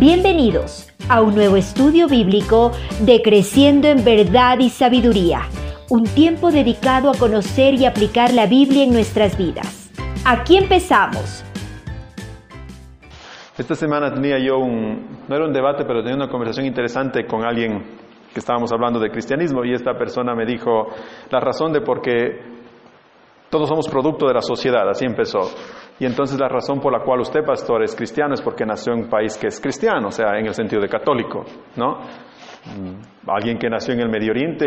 Bienvenidos 0.00 0.92
a 1.08 1.22
un 1.22 1.36
nuevo 1.36 1.54
estudio 1.54 2.08
bíblico 2.08 2.72
de 3.02 3.22
Creciendo 3.22 3.86
en 3.86 4.04
Verdad 4.04 4.58
y 4.58 4.68
Sabiduría, 4.68 5.42
un 5.88 6.02
tiempo 6.02 6.50
dedicado 6.50 7.10
a 7.10 7.14
conocer 7.16 7.74
y 7.74 7.86
aplicar 7.86 8.34
la 8.34 8.46
Biblia 8.46 8.82
en 8.82 8.92
nuestras 8.92 9.38
vidas. 9.38 9.92
Aquí 10.26 10.56
empezamos. 10.56 11.44
Esta 13.56 13.76
semana 13.76 14.12
tenía 14.12 14.36
yo 14.44 14.58
un, 14.58 15.26
no 15.28 15.36
era 15.36 15.46
un 15.46 15.52
debate, 15.52 15.84
pero 15.84 16.02
tenía 16.02 16.16
una 16.16 16.28
conversación 16.28 16.66
interesante 16.66 17.24
con 17.24 17.44
alguien 17.44 17.84
que 18.32 18.40
estábamos 18.40 18.72
hablando 18.72 18.98
de 18.98 19.10
cristianismo 19.10 19.64
y 19.64 19.74
esta 19.74 19.94
persona 19.94 20.34
me 20.34 20.44
dijo 20.44 20.88
la 21.30 21.38
razón 21.38 21.72
de 21.72 21.82
por 21.82 22.02
qué 22.02 22.40
todos 23.48 23.68
somos 23.68 23.88
producto 23.88 24.26
de 24.26 24.34
la 24.34 24.42
sociedad, 24.42 24.88
así 24.88 25.04
empezó. 25.04 25.38
Y 25.98 26.06
entonces 26.06 26.38
la 26.38 26.48
razón 26.48 26.80
por 26.80 26.92
la 26.92 27.04
cual 27.04 27.20
usted, 27.20 27.44
pastor, 27.44 27.82
es 27.82 27.94
cristiano 27.94 28.34
es 28.34 28.42
porque 28.42 28.66
nació 28.66 28.94
en 28.94 29.04
un 29.04 29.08
país 29.08 29.38
que 29.38 29.46
es 29.46 29.60
cristiano, 29.60 30.08
o 30.08 30.10
sea, 30.10 30.36
en 30.38 30.46
el 30.46 30.54
sentido 30.54 30.82
de 30.82 30.88
católico, 30.88 31.44
¿no? 31.76 32.00
Mm, 32.66 33.30
alguien 33.30 33.58
que 33.58 33.68
nació 33.68 33.94
en 33.94 34.00
el 34.00 34.08
Medio 34.08 34.32
Oriente 34.32 34.66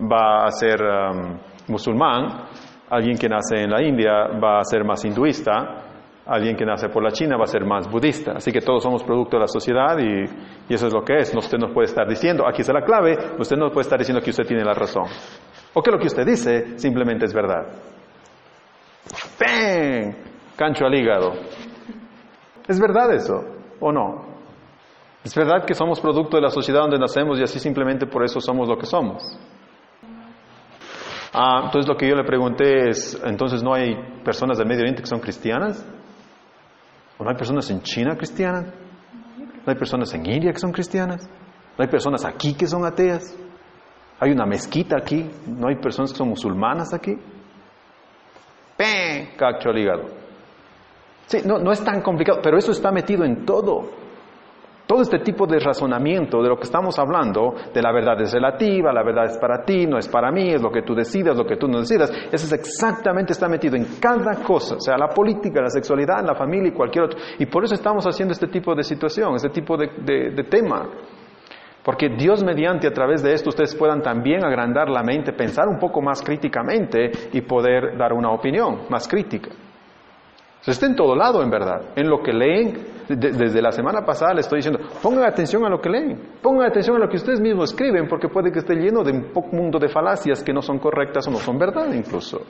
va 0.00 0.44
a 0.44 0.50
ser 0.50 0.80
um, 0.82 1.38
musulmán, 1.68 2.44
alguien 2.90 3.16
que 3.16 3.28
nace 3.28 3.62
en 3.62 3.70
la 3.70 3.82
India 3.82 4.28
va 4.38 4.60
a 4.60 4.64
ser 4.64 4.84
más 4.84 5.04
hinduista, 5.04 5.88
alguien 6.26 6.56
que 6.56 6.64
nace 6.64 6.88
por 6.88 7.02
la 7.02 7.10
China 7.10 7.36
va 7.36 7.44
a 7.44 7.48
ser 7.48 7.64
más 7.64 7.90
budista. 7.90 8.32
Así 8.36 8.52
que 8.52 8.60
todos 8.60 8.82
somos 8.82 9.02
producto 9.02 9.36
de 9.36 9.40
la 9.40 9.48
sociedad 9.48 9.98
y, 9.98 10.24
eso 10.72 10.86
es 10.86 10.92
lo 10.92 11.02
que 11.02 11.16
es. 11.16 11.34
Usted 11.34 11.58
nos 11.58 11.72
puede 11.72 11.86
estar 11.86 12.08
diciendo, 12.08 12.46
aquí 12.46 12.60
está 12.60 12.72
la 12.72 12.84
clave, 12.84 13.16
usted 13.38 13.56
no 13.56 13.70
puede 13.70 13.82
estar 13.82 13.98
diciendo 13.98 14.22
que 14.22 14.30
usted 14.30 14.44
tiene 14.44 14.64
la 14.64 14.74
razón. 14.74 15.04
O 15.74 15.82
que 15.82 15.90
lo 15.90 15.98
que 15.98 16.06
usted 16.06 16.24
dice 16.24 16.78
simplemente 16.78 17.26
es 17.26 17.34
verdad. 17.34 17.66
¡Bang! 19.40 20.31
Cancho 20.56 20.86
al 20.86 20.94
hígado. 20.94 21.32
¿Es 22.68 22.78
verdad 22.80 23.12
eso 23.12 23.44
o 23.80 23.92
no? 23.92 24.32
¿Es 25.24 25.34
verdad 25.34 25.64
que 25.64 25.74
somos 25.74 26.00
producto 26.00 26.36
de 26.36 26.42
la 26.42 26.50
sociedad 26.50 26.80
donde 26.80 26.98
nacemos 26.98 27.38
y 27.38 27.42
así 27.42 27.58
simplemente 27.58 28.06
por 28.06 28.24
eso 28.24 28.40
somos 28.40 28.68
lo 28.68 28.76
que 28.76 28.86
somos? 28.86 29.38
Ah, 31.32 31.62
entonces 31.64 31.88
lo 31.88 31.96
que 31.96 32.08
yo 32.08 32.14
le 32.14 32.24
pregunté 32.24 32.90
es, 32.90 33.20
entonces 33.24 33.62
no 33.62 33.72
hay 33.72 33.94
personas 34.24 34.58
del 34.58 34.66
Medio 34.66 34.82
Oriente 34.82 35.02
que 35.02 35.08
son 35.08 35.20
cristianas? 35.20 35.86
¿O 37.18 37.24
no 37.24 37.30
hay 37.30 37.36
personas 37.36 37.70
en 37.70 37.80
China 37.82 38.16
cristianas? 38.16 38.66
¿No 39.64 39.72
hay 39.72 39.76
personas 39.76 40.12
en 40.12 40.26
India 40.26 40.52
que 40.52 40.58
son 40.58 40.72
cristianas? 40.72 41.28
¿No 41.78 41.84
hay 41.84 41.88
personas 41.88 42.24
aquí 42.24 42.54
que 42.54 42.66
son 42.66 42.84
ateas? 42.84 43.34
¿Hay 44.20 44.30
una 44.30 44.44
mezquita 44.44 44.96
aquí? 44.98 45.30
¿No 45.46 45.68
hay 45.68 45.76
personas 45.76 46.12
que 46.12 46.18
son 46.18 46.28
musulmanas 46.28 46.92
aquí? 46.92 47.16
¡Peh! 48.76 49.34
Cacho 49.36 49.70
al 49.70 49.78
hígado. 49.78 50.21
Sí, 51.26 51.38
no, 51.44 51.58
no 51.58 51.72
es 51.72 51.82
tan 51.84 52.02
complicado, 52.02 52.40
pero 52.42 52.58
eso 52.58 52.72
está 52.72 52.90
metido 52.90 53.24
en 53.24 53.44
todo. 53.44 54.02
Todo 54.86 55.00
este 55.00 55.20
tipo 55.20 55.46
de 55.46 55.58
razonamiento 55.58 56.42
de 56.42 56.48
lo 56.48 56.56
que 56.56 56.64
estamos 56.64 56.98
hablando, 56.98 57.54
de 57.72 57.80
la 57.80 57.92
verdad 57.92 58.20
es 58.20 58.32
relativa, 58.32 58.92
la 58.92 59.02
verdad 59.02 59.26
es 59.26 59.38
para 59.38 59.64
ti, 59.64 59.86
no 59.86 59.96
es 59.96 60.08
para 60.08 60.30
mí, 60.30 60.52
es 60.52 60.60
lo 60.60 60.70
que 60.70 60.82
tú 60.82 60.94
decidas, 60.94 61.36
lo 61.36 61.46
que 61.46 61.56
tú 61.56 61.68
no 61.68 61.78
decidas, 61.78 62.10
eso 62.10 62.46
es 62.46 62.52
exactamente 62.52 63.32
está 63.32 63.48
metido 63.48 63.76
en 63.76 63.86
cada 64.00 64.42
cosa, 64.42 64.76
sea, 64.80 64.98
la 64.98 65.08
política, 65.08 65.62
la 65.62 65.70
sexualidad, 65.70 66.22
la 66.24 66.34
familia 66.34 66.68
y 66.68 66.72
cualquier 66.72 67.04
otro. 67.04 67.18
Y 67.38 67.46
por 67.46 67.64
eso 67.64 67.74
estamos 67.74 68.04
haciendo 68.06 68.32
este 68.32 68.48
tipo 68.48 68.74
de 68.74 68.82
situación, 68.82 69.36
este 69.36 69.50
tipo 69.50 69.76
de, 69.76 69.88
de, 70.04 70.30
de 70.30 70.44
tema. 70.44 70.90
Porque 71.84 72.10
Dios 72.10 72.44
mediante 72.44 72.86
a 72.86 72.92
través 72.92 73.22
de 73.22 73.32
esto 73.32 73.48
ustedes 73.48 73.74
puedan 73.74 74.02
también 74.02 74.44
agrandar 74.44 74.88
la 74.88 75.02
mente, 75.02 75.32
pensar 75.32 75.68
un 75.68 75.78
poco 75.78 76.02
más 76.02 76.22
críticamente 76.22 77.10
y 77.32 77.40
poder 77.40 77.96
dar 77.96 78.12
una 78.12 78.30
opinión 78.30 78.82
más 78.88 79.08
crítica. 79.08 79.50
Se 80.62 80.70
está 80.70 80.86
en 80.86 80.94
todo 80.94 81.16
lado, 81.16 81.42
en 81.42 81.50
verdad. 81.50 81.90
En 81.96 82.08
lo 82.08 82.22
que 82.22 82.32
leen, 82.32 82.86
desde 83.08 83.60
la 83.60 83.72
semana 83.72 84.02
pasada 84.04 84.32
les 84.32 84.46
estoy 84.46 84.58
diciendo, 84.58 84.78
pongan 85.02 85.24
atención 85.24 85.64
a 85.64 85.68
lo 85.68 85.80
que 85.80 85.90
leen, 85.90 86.38
pongan 86.40 86.68
atención 86.68 86.96
a 86.96 87.00
lo 87.00 87.08
que 87.08 87.16
ustedes 87.16 87.40
mismos 87.40 87.72
escriben, 87.72 88.06
porque 88.08 88.28
puede 88.28 88.52
que 88.52 88.60
esté 88.60 88.76
lleno 88.76 89.02
de 89.02 89.10
un 89.10 89.32
mundo 89.50 89.80
de 89.80 89.88
falacias 89.88 90.42
que 90.44 90.52
no 90.52 90.62
son 90.62 90.78
correctas 90.78 91.26
o 91.26 91.32
no 91.32 91.38
son 91.38 91.58
verdad 91.58 91.92
incluso. 91.92 92.42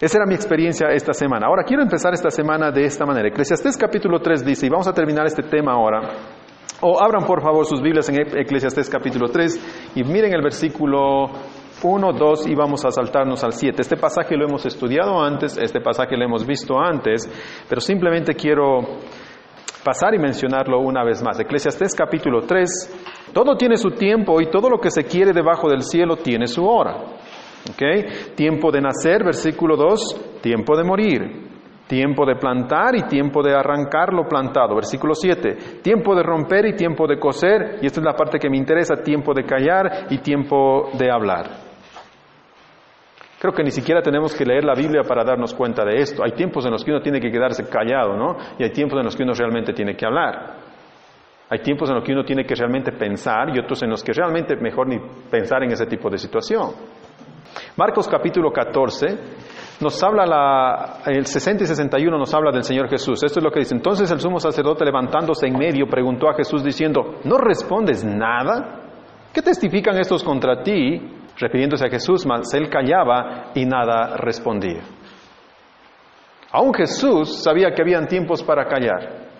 Esa 0.00 0.18
era 0.18 0.26
mi 0.26 0.34
experiencia 0.34 0.88
esta 0.90 1.12
semana. 1.12 1.46
Ahora 1.48 1.64
quiero 1.64 1.82
empezar 1.82 2.14
esta 2.14 2.30
semana 2.30 2.70
de 2.70 2.84
esta 2.84 3.04
manera. 3.04 3.26
Eclesiastés 3.26 3.76
capítulo 3.76 4.20
3 4.20 4.44
dice, 4.44 4.66
y 4.66 4.68
vamos 4.68 4.86
a 4.86 4.92
terminar 4.92 5.26
este 5.26 5.42
tema 5.42 5.72
ahora. 5.72 6.00
O 6.80 7.00
abran 7.02 7.24
por 7.24 7.42
favor 7.42 7.66
sus 7.66 7.82
Biblias 7.82 8.08
en 8.08 8.20
Eclesiastés 8.20 8.88
capítulo 8.88 9.28
3 9.28 9.92
y 9.96 10.04
miren 10.04 10.32
el 10.32 10.42
versículo 10.42 11.26
1, 11.82 12.12
2 12.12 12.46
y 12.48 12.54
vamos 12.54 12.84
a 12.84 12.90
saltarnos 12.90 13.42
al 13.44 13.52
7. 13.52 13.80
Este 13.80 13.96
pasaje 13.96 14.36
lo 14.36 14.46
hemos 14.46 14.64
estudiado 14.66 15.20
antes, 15.20 15.56
este 15.56 15.80
pasaje 15.80 16.16
lo 16.16 16.24
hemos 16.24 16.46
visto 16.46 16.78
antes, 16.78 17.28
pero 17.68 17.80
simplemente 17.80 18.34
quiero 18.34 18.80
pasar 19.84 20.14
y 20.14 20.18
mencionarlo 20.18 20.80
una 20.80 21.04
vez 21.04 21.22
más. 21.22 21.38
Eclesiastés 21.40 21.94
capítulo 21.94 22.42
3, 22.42 23.30
todo 23.32 23.56
tiene 23.56 23.76
su 23.76 23.90
tiempo 23.90 24.40
y 24.40 24.46
todo 24.46 24.68
lo 24.68 24.78
que 24.78 24.90
se 24.90 25.04
quiere 25.04 25.32
debajo 25.32 25.68
del 25.68 25.82
cielo 25.82 26.16
tiene 26.16 26.46
su 26.46 26.64
hora. 26.64 26.96
¿Okay? 27.72 28.34
Tiempo 28.34 28.70
de 28.70 28.80
nacer, 28.80 29.24
versículo 29.24 29.76
2, 29.76 30.40
tiempo 30.40 30.76
de 30.76 30.84
morir. 30.84 31.52
Tiempo 31.86 32.24
de 32.24 32.36
plantar 32.36 32.96
y 32.96 33.02
tiempo 33.02 33.42
de 33.42 33.54
arrancar 33.54 34.14
lo 34.14 34.26
plantado. 34.26 34.74
Versículo 34.76 35.14
7. 35.14 35.80
Tiempo 35.82 36.14
de 36.14 36.22
romper 36.22 36.64
y 36.64 36.74
tiempo 36.74 37.06
de 37.06 37.18
coser. 37.18 37.80
Y 37.82 37.86
esta 37.86 38.00
es 38.00 38.06
la 38.06 38.14
parte 38.14 38.38
que 38.38 38.48
me 38.48 38.56
interesa. 38.56 39.02
Tiempo 39.02 39.34
de 39.34 39.44
callar 39.44 40.06
y 40.08 40.18
tiempo 40.18 40.88
de 40.96 41.10
hablar. 41.10 41.71
Creo 43.42 43.52
que 43.52 43.64
ni 43.64 43.72
siquiera 43.72 44.00
tenemos 44.00 44.36
que 44.36 44.44
leer 44.44 44.62
la 44.62 44.72
Biblia 44.72 45.02
para 45.02 45.24
darnos 45.24 45.52
cuenta 45.52 45.84
de 45.84 45.96
esto. 45.96 46.22
Hay 46.22 46.30
tiempos 46.30 46.64
en 46.64 46.70
los 46.70 46.84
que 46.84 46.92
uno 46.92 47.00
tiene 47.00 47.18
que 47.18 47.28
quedarse 47.28 47.68
callado, 47.68 48.16
¿no? 48.16 48.36
Y 48.56 48.62
hay 48.62 48.70
tiempos 48.70 48.96
en 49.00 49.04
los 49.04 49.16
que 49.16 49.24
uno 49.24 49.32
realmente 49.34 49.72
tiene 49.72 49.96
que 49.96 50.06
hablar. 50.06 50.58
Hay 51.50 51.58
tiempos 51.58 51.88
en 51.88 51.96
los 51.96 52.04
que 52.04 52.12
uno 52.12 52.22
tiene 52.22 52.44
que 52.44 52.54
realmente 52.54 52.92
pensar 52.92 53.48
y 53.52 53.58
otros 53.58 53.82
en 53.82 53.90
los 53.90 54.04
que 54.04 54.12
realmente 54.12 54.54
mejor 54.54 54.86
ni 54.86 55.00
pensar 55.28 55.64
en 55.64 55.72
ese 55.72 55.86
tipo 55.86 56.08
de 56.08 56.18
situación. 56.18 56.70
Marcos 57.76 58.06
capítulo 58.06 58.52
14 58.52 59.06
nos 59.80 60.00
habla 60.04 60.24
la, 60.24 61.00
el 61.06 61.26
60 61.26 61.64
y 61.64 61.66
61 61.66 62.16
nos 62.16 62.32
habla 62.32 62.52
del 62.52 62.62
Señor 62.62 62.88
Jesús. 62.88 63.24
Esto 63.24 63.40
es 63.40 63.44
lo 63.44 63.50
que 63.50 63.58
dice. 63.58 63.74
Entonces 63.74 64.08
el 64.12 64.20
sumo 64.20 64.38
sacerdote 64.38 64.84
levantándose 64.84 65.48
en 65.48 65.58
medio 65.58 65.88
preguntó 65.88 66.30
a 66.30 66.34
Jesús 66.34 66.62
diciendo, 66.62 67.16
¿no 67.24 67.38
respondes 67.38 68.04
nada? 68.04 68.82
¿Qué 69.34 69.42
testifican 69.42 69.98
estos 69.98 70.22
contra 70.22 70.62
ti? 70.62 71.21
Refiriéndose 71.38 71.86
a 71.86 71.90
Jesús, 71.90 72.26
mas 72.26 72.52
él 72.54 72.68
callaba 72.68 73.52
y 73.54 73.64
nada 73.64 74.16
respondía. 74.16 74.82
Aún 76.52 76.74
Jesús 76.74 77.42
sabía 77.42 77.72
que 77.72 77.82
habían 77.82 78.06
tiempos 78.06 78.42
para 78.42 78.66
callar. 78.66 79.30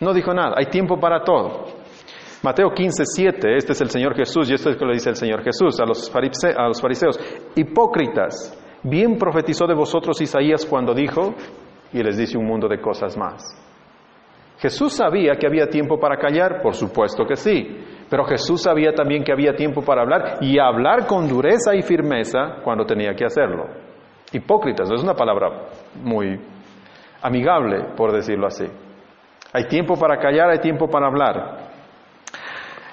No 0.00 0.14
dijo 0.14 0.32
nada, 0.32 0.54
hay 0.56 0.66
tiempo 0.66 0.98
para 1.00 1.24
todo. 1.24 1.64
Mateo 2.42 2.70
15, 2.70 3.04
7, 3.04 3.56
este 3.56 3.72
es 3.72 3.80
el 3.80 3.90
Señor 3.90 4.14
Jesús 4.14 4.48
y 4.50 4.54
esto 4.54 4.68
es 4.70 4.76
lo 4.76 4.80
que 4.80 4.86
le 4.86 4.92
dice 4.92 5.10
el 5.10 5.16
Señor 5.16 5.42
Jesús 5.42 5.80
a 5.80 5.84
los, 5.84 6.14
a 6.14 6.68
los 6.68 6.80
fariseos. 6.80 7.18
Hipócritas, 7.56 8.56
bien 8.84 9.18
profetizó 9.18 9.66
de 9.66 9.74
vosotros 9.74 10.20
Isaías 10.20 10.64
cuando 10.64 10.94
dijo, 10.94 11.34
y 11.92 12.02
les 12.02 12.16
dice 12.16 12.38
un 12.38 12.46
mundo 12.46 12.68
de 12.68 12.80
cosas 12.80 13.16
más. 13.16 13.42
Jesús 14.58 14.92
sabía 14.94 15.34
que 15.36 15.46
había 15.46 15.66
tiempo 15.68 15.98
para 15.98 16.18
callar, 16.18 16.62
por 16.62 16.74
supuesto 16.74 17.24
que 17.26 17.36
sí, 17.36 17.84
pero 18.08 18.24
Jesús 18.24 18.62
sabía 18.62 18.92
también 18.92 19.24
que 19.24 19.32
había 19.32 19.54
tiempo 19.54 19.82
para 19.82 20.02
hablar 20.02 20.38
y 20.40 20.58
hablar 20.58 21.06
con 21.06 21.28
dureza 21.28 21.74
y 21.74 21.82
firmeza 21.82 22.56
cuando 22.62 22.84
tenía 22.84 23.14
que 23.14 23.24
hacerlo. 23.24 23.66
Hipócritas, 24.32 24.88
no 24.88 24.96
es 24.96 25.02
una 25.02 25.14
palabra 25.14 25.48
muy 26.02 26.40
amigable, 27.22 27.94
por 27.96 28.12
decirlo 28.12 28.46
así. 28.46 28.66
Hay 29.52 29.64
tiempo 29.68 29.94
para 29.98 30.18
callar, 30.18 30.50
hay 30.50 30.58
tiempo 30.58 30.88
para 30.88 31.06
hablar. 31.06 31.65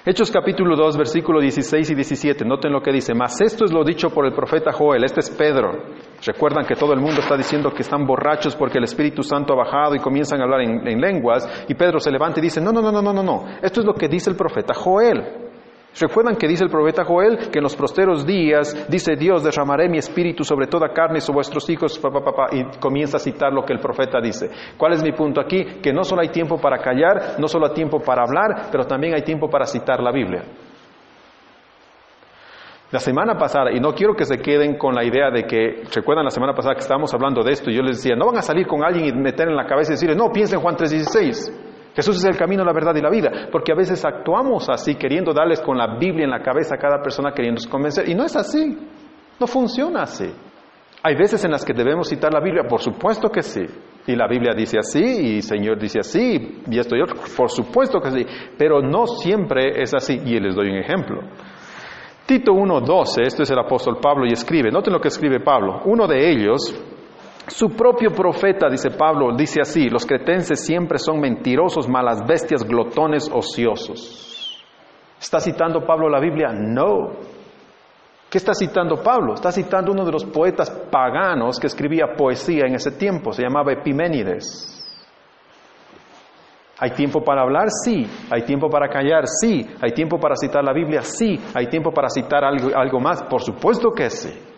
Hechos 0.06 0.30
capítulo 0.30 0.76
2, 0.76 0.98
versículo 0.98 1.40
16 1.40 1.92
y 1.92 1.94
17, 1.94 2.44
noten 2.44 2.70
lo 2.70 2.82
que 2.82 2.92
dice, 2.92 3.14
mas 3.14 3.40
esto 3.40 3.64
es 3.64 3.72
lo 3.72 3.82
dicho 3.82 4.10
por 4.10 4.26
el 4.26 4.34
profeta 4.34 4.70
Joel, 4.70 5.02
este 5.02 5.20
es 5.20 5.30
Pedro. 5.30 5.72
Recuerdan 6.22 6.66
que 6.66 6.74
todo 6.74 6.92
el 6.92 7.00
mundo 7.00 7.22
está 7.22 7.38
diciendo 7.38 7.70
que 7.70 7.80
están 7.80 8.04
borrachos 8.04 8.54
porque 8.54 8.76
el 8.76 8.84
Espíritu 8.84 9.22
Santo 9.22 9.54
ha 9.54 9.64
bajado 9.64 9.94
y 9.94 10.00
comienzan 10.00 10.42
a 10.42 10.44
hablar 10.44 10.60
en, 10.60 10.86
en 10.86 11.00
lenguas, 11.00 11.48
y 11.68 11.74
Pedro 11.74 12.00
se 12.00 12.10
levanta 12.10 12.38
y 12.38 12.42
dice, 12.42 12.60
no, 12.60 12.70
no, 12.70 12.82
no, 12.82 12.92
no, 12.92 13.00
no, 13.00 13.14
no, 13.14 13.22
no, 13.22 13.46
esto 13.62 13.80
es 13.80 13.86
lo 13.86 13.94
que 13.94 14.06
dice 14.06 14.28
el 14.28 14.36
profeta 14.36 14.74
Joel. 14.74 15.53
¿Recuerdan 15.98 16.36
que 16.36 16.48
dice 16.48 16.64
el 16.64 16.70
profeta 16.70 17.04
Joel 17.04 17.50
que 17.50 17.58
en 17.58 17.62
los 17.62 17.76
posteros 17.76 18.26
días 18.26 18.86
dice 18.88 19.14
Dios 19.14 19.44
derramaré 19.44 19.88
mi 19.88 19.98
espíritu 19.98 20.42
sobre 20.42 20.66
toda 20.66 20.88
carne 20.88 21.20
sobre 21.20 21.36
vuestros 21.36 21.70
hijos 21.70 22.00
y 22.52 22.78
comienza 22.80 23.18
a 23.18 23.20
citar 23.20 23.52
lo 23.52 23.64
que 23.64 23.72
el 23.72 23.78
profeta 23.78 24.20
dice? 24.20 24.50
¿Cuál 24.76 24.94
es 24.94 25.02
mi 25.02 25.12
punto 25.12 25.40
aquí? 25.40 25.64
Que 25.80 25.92
no 25.92 26.02
solo 26.02 26.22
hay 26.22 26.30
tiempo 26.30 26.58
para 26.58 26.78
callar, 26.78 27.36
no 27.38 27.46
solo 27.46 27.66
hay 27.66 27.74
tiempo 27.74 28.00
para 28.00 28.22
hablar, 28.22 28.68
pero 28.72 28.84
también 28.84 29.14
hay 29.14 29.22
tiempo 29.22 29.48
para 29.48 29.66
citar 29.66 30.02
la 30.02 30.10
Biblia. 30.10 30.42
La 32.90 32.98
semana 33.00 33.36
pasada, 33.36 33.72
y 33.72 33.80
no 33.80 33.92
quiero 33.92 34.14
que 34.14 34.24
se 34.24 34.38
queden 34.38 34.76
con 34.76 34.94
la 34.94 35.04
idea 35.04 35.30
de 35.30 35.44
que, 35.44 35.82
recuerdan 35.94 36.24
la 36.24 36.30
semana 36.30 36.54
pasada 36.54 36.74
que 36.74 36.80
estábamos 36.80 37.12
hablando 37.14 37.42
de 37.42 37.52
esto, 37.52 37.70
y 37.70 37.74
yo 37.74 37.82
les 37.82 37.96
decía, 37.96 38.14
no 38.14 38.26
van 38.26 38.38
a 38.38 38.42
salir 38.42 38.66
con 38.66 38.84
alguien 38.84 39.06
y 39.06 39.12
meter 39.12 39.48
en 39.48 39.56
la 39.56 39.66
cabeza 39.66 39.92
y 39.92 39.94
decirle, 39.94 40.14
no, 40.14 40.30
piensa 40.30 40.56
en 40.56 40.62
Juan 40.62 40.76
3.16. 40.76 41.73
Jesús 41.94 42.16
es 42.16 42.24
el 42.24 42.36
camino, 42.36 42.64
la 42.64 42.72
verdad 42.72 42.94
y 42.96 43.00
la 43.00 43.10
vida, 43.10 43.48
porque 43.52 43.72
a 43.72 43.76
veces 43.76 44.04
actuamos 44.04 44.68
así, 44.68 44.96
queriendo 44.96 45.32
darles 45.32 45.60
con 45.60 45.78
la 45.78 45.96
Biblia 45.96 46.24
en 46.24 46.30
la 46.30 46.42
cabeza 46.42 46.74
a 46.74 46.78
cada 46.78 47.00
persona, 47.00 47.32
queriéndose 47.32 47.68
convencer, 47.68 48.08
y 48.08 48.14
no 48.14 48.24
es 48.24 48.34
así, 48.34 48.76
no 49.38 49.46
funciona 49.46 50.02
así. 50.02 50.30
Hay 51.06 51.16
veces 51.16 51.44
en 51.44 51.50
las 51.50 51.64
que 51.64 51.74
debemos 51.74 52.08
citar 52.08 52.32
la 52.32 52.40
Biblia, 52.40 52.64
por 52.68 52.80
supuesto 52.80 53.28
que 53.28 53.42
sí, 53.42 53.66
Y 54.06 54.16
la 54.16 54.26
Biblia 54.26 54.52
dice 54.54 54.78
así, 54.78 55.02
y 55.02 55.42
Señor 55.42 55.78
dice 55.78 56.00
así, 56.00 56.62
y 56.70 56.78
esto 56.78 56.94
y 56.96 57.00
otro. 57.00 57.16
Por 57.36 57.50
supuesto 57.50 58.00
que 58.00 58.10
sí, 58.10 58.26
pero 58.58 58.82
no 58.82 59.06
siempre 59.06 59.82
es 59.82 59.94
así. 59.94 60.20
Y 60.24 60.38
les 60.40 60.54
doy 60.54 60.68
un 60.68 60.76
ejemplo. 60.76 61.22
Tito 62.26 62.52
1.12, 62.52 63.26
esto 63.26 63.42
es 63.42 63.50
el 63.50 63.58
apóstol 63.58 63.98
Pablo 64.00 64.26
y 64.26 64.32
escribe, 64.32 64.70
noten 64.70 64.94
lo 64.94 65.00
que 65.00 65.08
escribe 65.08 65.40
Pablo. 65.40 65.82
Uno 65.84 66.06
de 66.06 66.30
ellos, 66.30 66.74
su 67.46 67.70
propio 67.70 68.10
profeta, 68.10 68.68
dice 68.70 68.90
Pablo, 68.90 69.34
dice 69.36 69.60
así, 69.60 69.88
los 69.88 70.06
cretenses 70.06 70.64
siempre 70.64 70.98
son 70.98 71.20
mentirosos, 71.20 71.88
malas 71.88 72.26
bestias, 72.26 72.64
glotones, 72.64 73.30
ociosos. 73.32 74.62
¿Está 75.20 75.40
citando 75.40 75.84
Pablo 75.84 76.08
la 76.08 76.20
Biblia? 76.20 76.52
No. 76.52 77.12
¿Qué 78.30 78.38
está 78.38 78.54
citando 78.54 79.02
Pablo? 79.02 79.34
Está 79.34 79.52
citando 79.52 79.92
uno 79.92 80.04
de 80.04 80.12
los 80.12 80.24
poetas 80.24 80.70
paganos 80.70 81.58
que 81.60 81.66
escribía 81.66 82.14
poesía 82.16 82.66
en 82.66 82.74
ese 82.74 82.92
tiempo, 82.92 83.32
se 83.32 83.42
llamaba 83.42 83.72
Epiménides. 83.72 84.74
¿Hay 86.78 86.90
tiempo 86.90 87.22
para 87.22 87.42
hablar? 87.42 87.68
Sí. 87.70 88.06
¿Hay 88.30 88.42
tiempo 88.42 88.68
para 88.68 88.88
callar? 88.88 89.24
Sí. 89.28 89.64
¿Hay 89.80 89.92
tiempo 89.92 90.18
para 90.18 90.34
citar 90.34 90.64
la 90.64 90.72
Biblia? 90.72 91.02
Sí. 91.02 91.38
¿Hay 91.54 91.68
tiempo 91.68 91.92
para 91.92 92.08
citar 92.08 92.44
algo, 92.44 92.76
algo 92.76 93.00
más? 93.00 93.22
Por 93.22 93.42
supuesto 93.42 93.90
que 93.92 94.10
sí. 94.10 94.53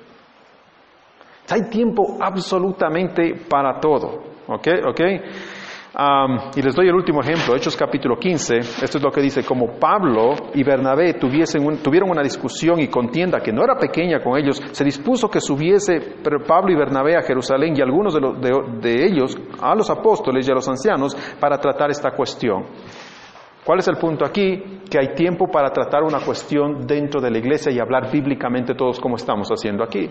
Hay 1.51 1.69
tiempo 1.71 2.19
absolutamente 2.21 3.35
para 3.49 3.81
todo. 3.81 4.23
¿Ok? 4.49 4.69
¿Ok? 4.89 5.01
y 6.55 6.61
les 6.61 6.75
doy 6.75 6.89
el 6.89 6.95
último 6.95 7.23
ejemplo, 7.23 7.57
Hechos 7.57 7.75
capítulo 7.75 8.19
15. 8.19 8.59
Esto 8.59 8.99
es 8.99 9.03
lo 9.03 9.11
que 9.11 9.23
dice, 9.23 9.43
como 9.45 9.79
Pablo 9.79 10.35
y 10.53 10.63
Bernabé 10.63 11.15
tuvieron 11.15 12.11
una 12.11 12.23
discusión 12.23 12.81
y 12.81 12.89
contienda 12.89 13.41
que 13.41 13.51
no 13.51 13.65
era 13.65 13.77
pequeña 13.77 14.23
con 14.23 14.37
ellos, 14.37 14.63
se 14.73 14.85
dispuso 14.85 15.31
que 15.31 15.41
subiese 15.41 16.19
Pablo 16.47 16.71
y 16.71 16.77
Bernabé 16.77 17.17
a 17.17 17.23
Jerusalén 17.23 17.75
y 17.77 17.81
algunos 17.81 18.13
de, 18.13 18.21
de 18.83 19.07
ellos 19.07 19.39
a 19.59 19.75
los 19.75 19.89
apóstoles 19.89 20.47
y 20.47 20.51
a 20.51 20.55
los 20.55 20.69
ancianos 20.69 21.17
para 21.41 21.57
tratar 21.59 21.91
esta 21.91 22.11
cuestión. 22.11 22.67
¿Cuál 23.65 23.79
es 23.79 23.89
el 23.89 23.97
punto 23.97 24.27
aquí? 24.27 24.81
Que 24.91 24.99
hay 24.99 25.15
tiempo 25.15 25.51
para 25.51 25.71
tratar 25.71 26.03
una 26.03 26.21
cuestión 26.21 26.87
dentro 26.87 27.23
de 27.23 27.31
la 27.31 27.39
iglesia 27.39 27.73
y 27.73 27.81
hablar 27.81 28.13
bíblicamente 28.13 28.75
todos 28.75 29.01
como 29.01 29.17
estamos 29.17 29.49
haciendo 29.49 29.83
aquí. 29.83 30.11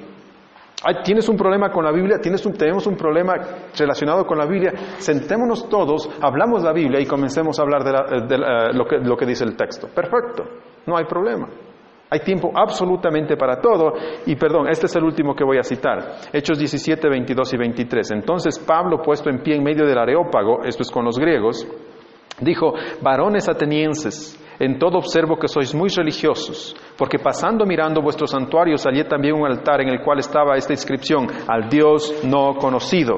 ¿Tienes 1.03 1.27
un 1.29 1.37
problema 1.37 1.71
con 1.71 1.83
la 1.83 1.91
Biblia? 1.91 2.19
¿Tienes 2.19 2.45
un, 2.45 2.53
¿Tenemos 2.53 2.85
un 2.85 2.95
problema 2.95 3.33
relacionado 3.77 4.25
con 4.25 4.37
la 4.37 4.45
Biblia? 4.45 4.73
Sentémonos 4.97 5.67
todos, 5.69 6.09
hablamos 6.21 6.63
la 6.63 6.73
Biblia 6.73 6.99
y 6.99 7.05
comencemos 7.05 7.59
a 7.59 7.63
hablar 7.63 7.83
de, 7.83 8.37
lo, 8.73 8.85
que, 8.85 8.97
lo 8.97 9.17
que 9.17 9.25
dice 9.25 9.45
el 9.45 9.55
texto. 9.55 9.87
Perfecto, 9.87 10.43
no 10.85 10.97
hay 10.97 11.05
problema. 11.05 11.47
Hay 12.09 12.19
tiempo 12.19 12.51
absolutamente 12.53 13.35
para 13.35 13.59
todo. 13.59 13.93
Y 14.25 14.35
perdón, 14.35 14.67
este 14.69 14.85
es 14.85 14.95
el 14.95 15.03
último 15.03 15.35
que 15.35 15.43
voy 15.43 15.57
a 15.57 15.63
citar. 15.63 16.17
Hechos 16.31 16.59
17, 16.59 17.09
22 17.09 17.53
y 17.53 17.57
23. 17.57 18.11
Entonces 18.11 18.59
Pablo, 18.59 19.01
puesto 19.01 19.29
en 19.29 19.39
pie 19.39 19.55
en 19.55 19.63
medio 19.63 19.85
del 19.85 19.97
areópago, 19.97 20.63
esto 20.63 20.83
es 20.83 20.91
con 20.91 21.03
los 21.03 21.17
griegos, 21.17 21.67
dijo, 22.39 22.73
varones 23.01 23.49
atenienses, 23.49 24.39
en 24.59 24.79
todo 24.79 24.97
observo 24.97 25.37
que 25.37 25.47
sois 25.47 25.73
muy 25.75 25.89
religiosos, 25.89 26.75
porque 26.97 27.19
pasando 27.19 27.65
mirando 27.65 28.01
vuestros 28.01 28.31
santuarios 28.31 28.85
hallé 28.85 29.03
también 29.03 29.35
un 29.35 29.45
altar 29.45 29.81
en 29.81 29.89
el 29.89 30.01
cual 30.01 30.19
estaba 30.19 30.55
esta 30.55 30.73
inscripción, 30.73 31.27
al 31.47 31.69
Dios 31.69 32.23
no 32.23 32.55
conocido. 32.55 33.17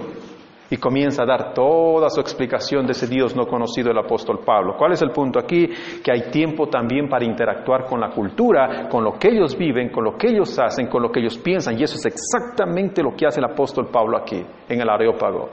Y 0.69 0.75
comienza 0.75 1.23
a 1.23 1.25
dar 1.25 1.53
toda 1.53 2.09
su 2.09 2.19
explicación 2.19 2.85
de 2.85 2.91
ese 2.91 3.07
Dios 3.07 3.33
no 3.33 3.45
conocido 3.45 3.89
el 3.89 3.97
apóstol 3.97 4.39
Pablo. 4.45 4.75
¿Cuál 4.77 4.91
es 4.91 5.01
el 5.01 5.11
punto 5.11 5.39
aquí? 5.39 5.69
Que 6.03 6.11
hay 6.11 6.29
tiempo 6.29 6.67
también 6.67 7.07
para 7.07 7.23
interactuar 7.23 7.85
con 7.85 8.01
la 8.01 8.09
cultura, 8.09 8.89
con 8.89 9.01
lo 9.01 9.13
que 9.13 9.29
ellos 9.29 9.57
viven, 9.57 9.89
con 9.89 10.03
lo 10.03 10.17
que 10.17 10.27
ellos 10.27 10.59
hacen, 10.59 10.87
con 10.87 11.01
lo 11.01 11.09
que 11.09 11.21
ellos 11.21 11.37
piensan. 11.37 11.79
Y 11.79 11.83
eso 11.83 11.95
es 11.95 12.05
exactamente 12.07 13.01
lo 13.01 13.15
que 13.15 13.25
hace 13.25 13.39
el 13.39 13.45
apóstol 13.45 13.87
Pablo 13.89 14.17
aquí, 14.17 14.43
en 14.67 14.81
el 14.81 14.89
Areópago. 14.89 15.49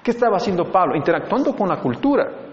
¿Qué 0.00 0.12
estaba 0.12 0.36
haciendo 0.36 0.64
Pablo? 0.66 0.94
Interactuando 0.94 1.52
con 1.56 1.68
la 1.68 1.80
cultura. 1.80 2.47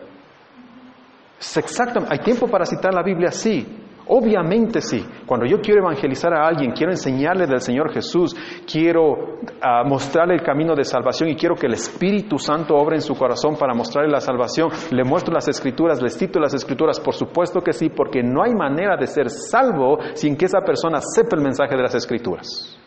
Exactamente. 1.37 2.13
¿Hay 2.13 2.19
tiempo 2.19 2.47
para 2.47 2.65
citar 2.65 2.93
la 2.93 3.03
Biblia? 3.03 3.31
Sí. 3.31 3.81
Obviamente 4.07 4.81
sí. 4.81 5.03
Cuando 5.25 5.47
yo 5.47 5.59
quiero 5.59 5.81
evangelizar 5.81 6.31
a 6.33 6.47
alguien, 6.47 6.71
quiero 6.71 6.91
enseñarle 6.91 7.47
del 7.47 7.59
Señor 7.59 7.91
Jesús, 7.91 8.35
quiero 8.71 9.39
ah, 9.61 9.83
mostrarle 9.83 10.35
el 10.35 10.43
camino 10.43 10.75
de 10.75 10.83
salvación 10.83 11.29
y 11.29 11.35
quiero 11.35 11.55
que 11.55 11.65
el 11.65 11.73
Espíritu 11.73 12.37
Santo 12.37 12.75
obre 12.75 12.97
en 12.97 13.01
su 13.01 13.15
corazón 13.15 13.55
para 13.57 13.73
mostrarle 13.73 14.11
la 14.11 14.21
salvación, 14.21 14.69
le 14.91 15.03
muestro 15.03 15.33
las 15.33 15.47
escrituras, 15.47 16.01
le 16.03 16.09
cito 16.09 16.39
las 16.39 16.53
escrituras, 16.53 16.99
por 16.99 17.15
supuesto 17.15 17.61
que 17.61 17.73
sí, 17.73 17.89
porque 17.89 18.21
no 18.21 18.43
hay 18.43 18.53
manera 18.53 18.95
de 18.95 19.07
ser 19.07 19.29
salvo 19.29 19.97
sin 20.13 20.37
que 20.37 20.45
esa 20.45 20.61
persona 20.61 20.99
sepa 21.01 21.35
el 21.35 21.41
mensaje 21.41 21.75
de 21.75 21.81
las 21.81 21.95
escrituras. 21.95 22.79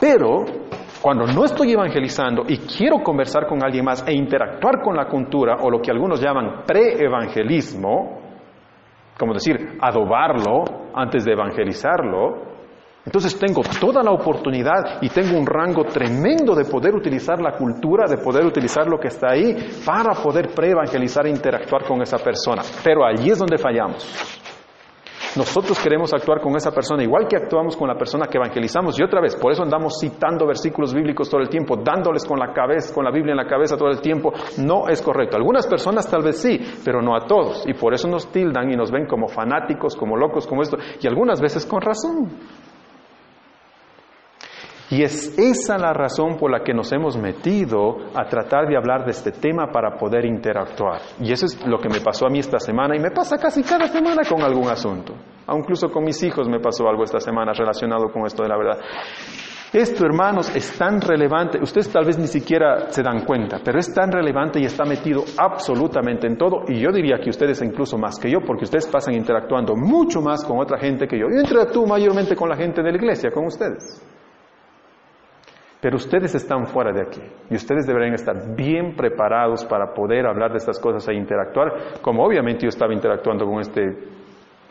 Pero 0.00 0.44
cuando 1.06 1.24
no 1.24 1.44
estoy 1.44 1.70
evangelizando 1.70 2.42
y 2.48 2.58
quiero 2.58 3.00
conversar 3.00 3.46
con 3.46 3.62
alguien 3.62 3.84
más 3.84 4.04
e 4.08 4.12
interactuar 4.12 4.82
con 4.82 4.96
la 4.96 5.06
cultura, 5.06 5.58
o 5.62 5.70
lo 5.70 5.80
que 5.80 5.92
algunos 5.92 6.20
llaman 6.20 6.64
pre-evangelismo, 6.66 8.22
como 9.16 9.32
decir, 9.32 9.78
adobarlo 9.80 10.64
antes 10.92 11.24
de 11.24 11.30
evangelizarlo, 11.30 12.56
entonces 13.04 13.38
tengo 13.38 13.62
toda 13.80 14.02
la 14.02 14.10
oportunidad 14.10 15.00
y 15.00 15.08
tengo 15.08 15.38
un 15.38 15.46
rango 15.46 15.84
tremendo 15.84 16.56
de 16.56 16.64
poder 16.64 16.96
utilizar 16.96 17.40
la 17.40 17.52
cultura, 17.52 18.10
de 18.10 18.16
poder 18.16 18.44
utilizar 18.44 18.88
lo 18.88 18.98
que 18.98 19.06
está 19.06 19.30
ahí 19.30 19.54
para 19.86 20.12
poder 20.12 20.48
pre-evangelizar 20.48 21.24
e 21.24 21.30
interactuar 21.30 21.84
con 21.84 22.02
esa 22.02 22.18
persona. 22.18 22.62
Pero 22.82 23.06
allí 23.06 23.30
es 23.30 23.38
donde 23.38 23.58
fallamos. 23.58 24.25
Nosotros 25.36 25.78
queremos 25.78 26.12
actuar 26.14 26.40
con 26.40 26.56
esa 26.56 26.70
persona 26.70 27.02
igual 27.02 27.28
que 27.28 27.36
actuamos 27.36 27.76
con 27.76 27.88
la 27.88 27.94
persona 27.94 28.26
que 28.26 28.38
evangelizamos. 28.38 28.98
Y 28.98 29.02
otra 29.02 29.20
vez, 29.20 29.36
por 29.36 29.52
eso 29.52 29.62
andamos 29.62 29.98
citando 30.00 30.46
versículos 30.46 30.94
bíblicos 30.94 31.28
todo 31.28 31.40
el 31.40 31.48
tiempo, 31.48 31.76
dándoles 31.76 32.24
con 32.24 32.38
la 32.38 32.52
cabeza, 32.52 32.94
con 32.94 33.04
la 33.04 33.10
Biblia 33.10 33.32
en 33.32 33.36
la 33.36 33.46
cabeza 33.46 33.76
todo 33.76 33.90
el 33.90 34.00
tiempo. 34.00 34.32
No 34.58 34.88
es 34.88 35.02
correcto. 35.02 35.36
Algunas 35.36 35.66
personas 35.66 36.08
tal 36.08 36.22
vez 36.22 36.38
sí, 36.40 36.58
pero 36.84 37.02
no 37.02 37.14
a 37.14 37.26
todos. 37.26 37.66
Y 37.66 37.74
por 37.74 37.92
eso 37.92 38.08
nos 38.08 38.32
tildan 38.32 38.70
y 38.70 38.76
nos 38.76 38.90
ven 38.90 39.06
como 39.06 39.28
fanáticos, 39.28 39.94
como 39.94 40.16
locos, 40.16 40.46
como 40.46 40.62
esto. 40.62 40.78
Y 41.00 41.06
algunas 41.06 41.40
veces 41.40 41.66
con 41.66 41.80
razón. 41.82 42.30
Y 44.88 45.02
es 45.02 45.36
esa 45.36 45.78
la 45.78 45.92
razón 45.92 46.36
por 46.36 46.50
la 46.50 46.62
que 46.62 46.72
nos 46.72 46.92
hemos 46.92 47.16
metido 47.16 47.96
a 48.14 48.24
tratar 48.28 48.68
de 48.68 48.76
hablar 48.76 49.04
de 49.04 49.10
este 49.10 49.32
tema 49.32 49.72
para 49.72 49.96
poder 49.96 50.24
interactuar. 50.24 51.00
Y 51.20 51.32
eso 51.32 51.46
es 51.46 51.66
lo 51.66 51.78
que 51.78 51.88
me 51.88 52.00
pasó 52.00 52.26
a 52.26 52.30
mí 52.30 52.38
esta 52.38 52.60
semana 52.60 52.94
y 52.96 53.00
me 53.00 53.10
pasa 53.10 53.36
casi 53.36 53.64
cada 53.64 53.88
semana 53.88 54.22
con 54.28 54.42
algún 54.42 54.68
asunto. 54.68 55.12
incluso 55.52 55.88
con 55.90 56.04
mis 56.04 56.22
hijos 56.22 56.48
me 56.48 56.60
pasó 56.60 56.88
algo 56.88 57.02
esta 57.02 57.18
semana 57.18 57.52
relacionado 57.52 58.12
con 58.12 58.26
esto 58.26 58.44
de 58.44 58.48
la 58.48 58.56
verdad. 58.56 58.78
Esto, 59.72 60.06
hermanos, 60.06 60.54
es 60.54 60.78
tan 60.78 61.00
relevante, 61.00 61.58
ustedes 61.60 61.90
tal 61.90 62.04
vez 62.04 62.16
ni 62.16 62.28
siquiera 62.28 62.88
se 62.90 63.02
dan 63.02 63.24
cuenta, 63.24 63.58
pero 63.64 63.80
es 63.80 63.92
tan 63.92 64.12
relevante 64.12 64.60
y 64.60 64.64
está 64.64 64.84
metido 64.84 65.24
absolutamente 65.36 66.28
en 66.28 66.38
todo, 66.38 66.62
y 66.68 66.80
yo 66.80 66.92
diría 66.92 67.18
que 67.18 67.30
ustedes 67.30 67.60
incluso 67.62 67.98
más 67.98 68.18
que 68.18 68.30
yo, 68.30 68.38
porque 68.46 68.64
ustedes 68.64 68.86
pasan 68.86 69.14
interactuando 69.14 69.74
mucho 69.74 70.20
más 70.20 70.44
con 70.44 70.60
otra 70.60 70.78
gente 70.78 71.08
que 71.08 71.18
yo. 71.18 71.26
Yo 71.28 71.40
interactúo 71.40 71.84
mayormente 71.84 72.36
con 72.36 72.48
la 72.48 72.56
gente 72.56 72.80
de 72.80 72.90
la 72.92 72.96
iglesia, 72.96 73.30
con 73.32 73.46
ustedes. 73.46 74.00
Pero 75.80 75.96
ustedes 75.96 76.34
están 76.34 76.66
fuera 76.66 76.92
de 76.92 77.02
aquí 77.02 77.22
y 77.50 77.54
ustedes 77.54 77.86
deberían 77.86 78.14
estar 78.14 78.56
bien 78.56 78.96
preparados 78.96 79.64
para 79.66 79.92
poder 79.92 80.26
hablar 80.26 80.50
de 80.50 80.58
estas 80.58 80.80
cosas 80.80 81.06
e 81.08 81.14
interactuar, 81.14 82.00
como 82.00 82.24
obviamente 82.24 82.62
yo 82.62 82.68
estaba 82.68 82.94
interactuando 82.94 83.44
con 83.44 83.60
este, 83.60 83.82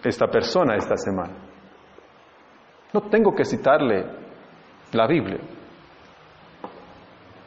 esta 0.03 0.27
persona 0.27 0.75
esta 0.75 0.97
semana. 0.97 1.33
No 2.93 3.01
tengo 3.01 3.33
que 3.35 3.45
citarle 3.45 4.05
la 4.93 5.07
Biblia. 5.07 5.39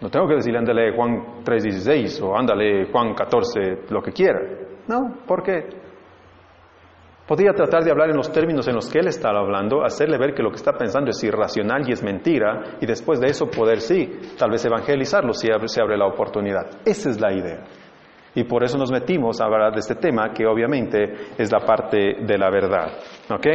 No 0.00 0.08
tengo 0.08 0.28
que 0.28 0.34
decirle, 0.34 0.58
ándale 0.58 0.94
Juan 0.94 1.42
3.16 1.44 2.22
o 2.22 2.38
ándale 2.38 2.86
Juan 2.92 3.14
14, 3.14 3.86
lo 3.90 4.00
que 4.00 4.12
quiera. 4.12 4.40
No, 4.86 5.16
¿por 5.26 5.42
qué? 5.42 5.87
Podría 7.28 7.52
tratar 7.52 7.84
de 7.84 7.90
hablar 7.90 8.08
en 8.08 8.16
los 8.16 8.32
términos 8.32 8.66
en 8.68 8.74
los 8.74 8.88
que 8.88 9.00
él 9.00 9.08
estaba 9.08 9.40
hablando, 9.40 9.84
hacerle 9.84 10.16
ver 10.16 10.32
que 10.32 10.42
lo 10.42 10.48
que 10.48 10.56
está 10.56 10.72
pensando 10.72 11.10
es 11.10 11.22
irracional 11.22 11.86
y 11.86 11.92
es 11.92 12.02
mentira, 12.02 12.78
y 12.80 12.86
después 12.86 13.20
de 13.20 13.26
eso 13.26 13.50
poder 13.50 13.82
sí, 13.82 14.10
tal 14.38 14.50
vez 14.50 14.64
evangelizarlo 14.64 15.34
si 15.34 15.48
se 15.66 15.82
abre 15.82 15.98
la 15.98 16.06
oportunidad. 16.06 16.66
Esa 16.86 17.10
es 17.10 17.20
la 17.20 17.30
idea. 17.30 17.64
Y 18.34 18.44
por 18.44 18.62
eso 18.64 18.78
nos 18.78 18.90
metimos 18.90 19.40
a 19.40 19.44
hablar 19.44 19.72
de 19.72 19.80
este 19.80 19.96
tema, 19.96 20.32
que 20.32 20.46
obviamente 20.46 21.34
es 21.36 21.52
la 21.52 21.60
parte 21.60 21.98
de 22.20 22.38
la 22.38 22.48
verdad. 22.50 22.92
¿Ok? 23.30 23.46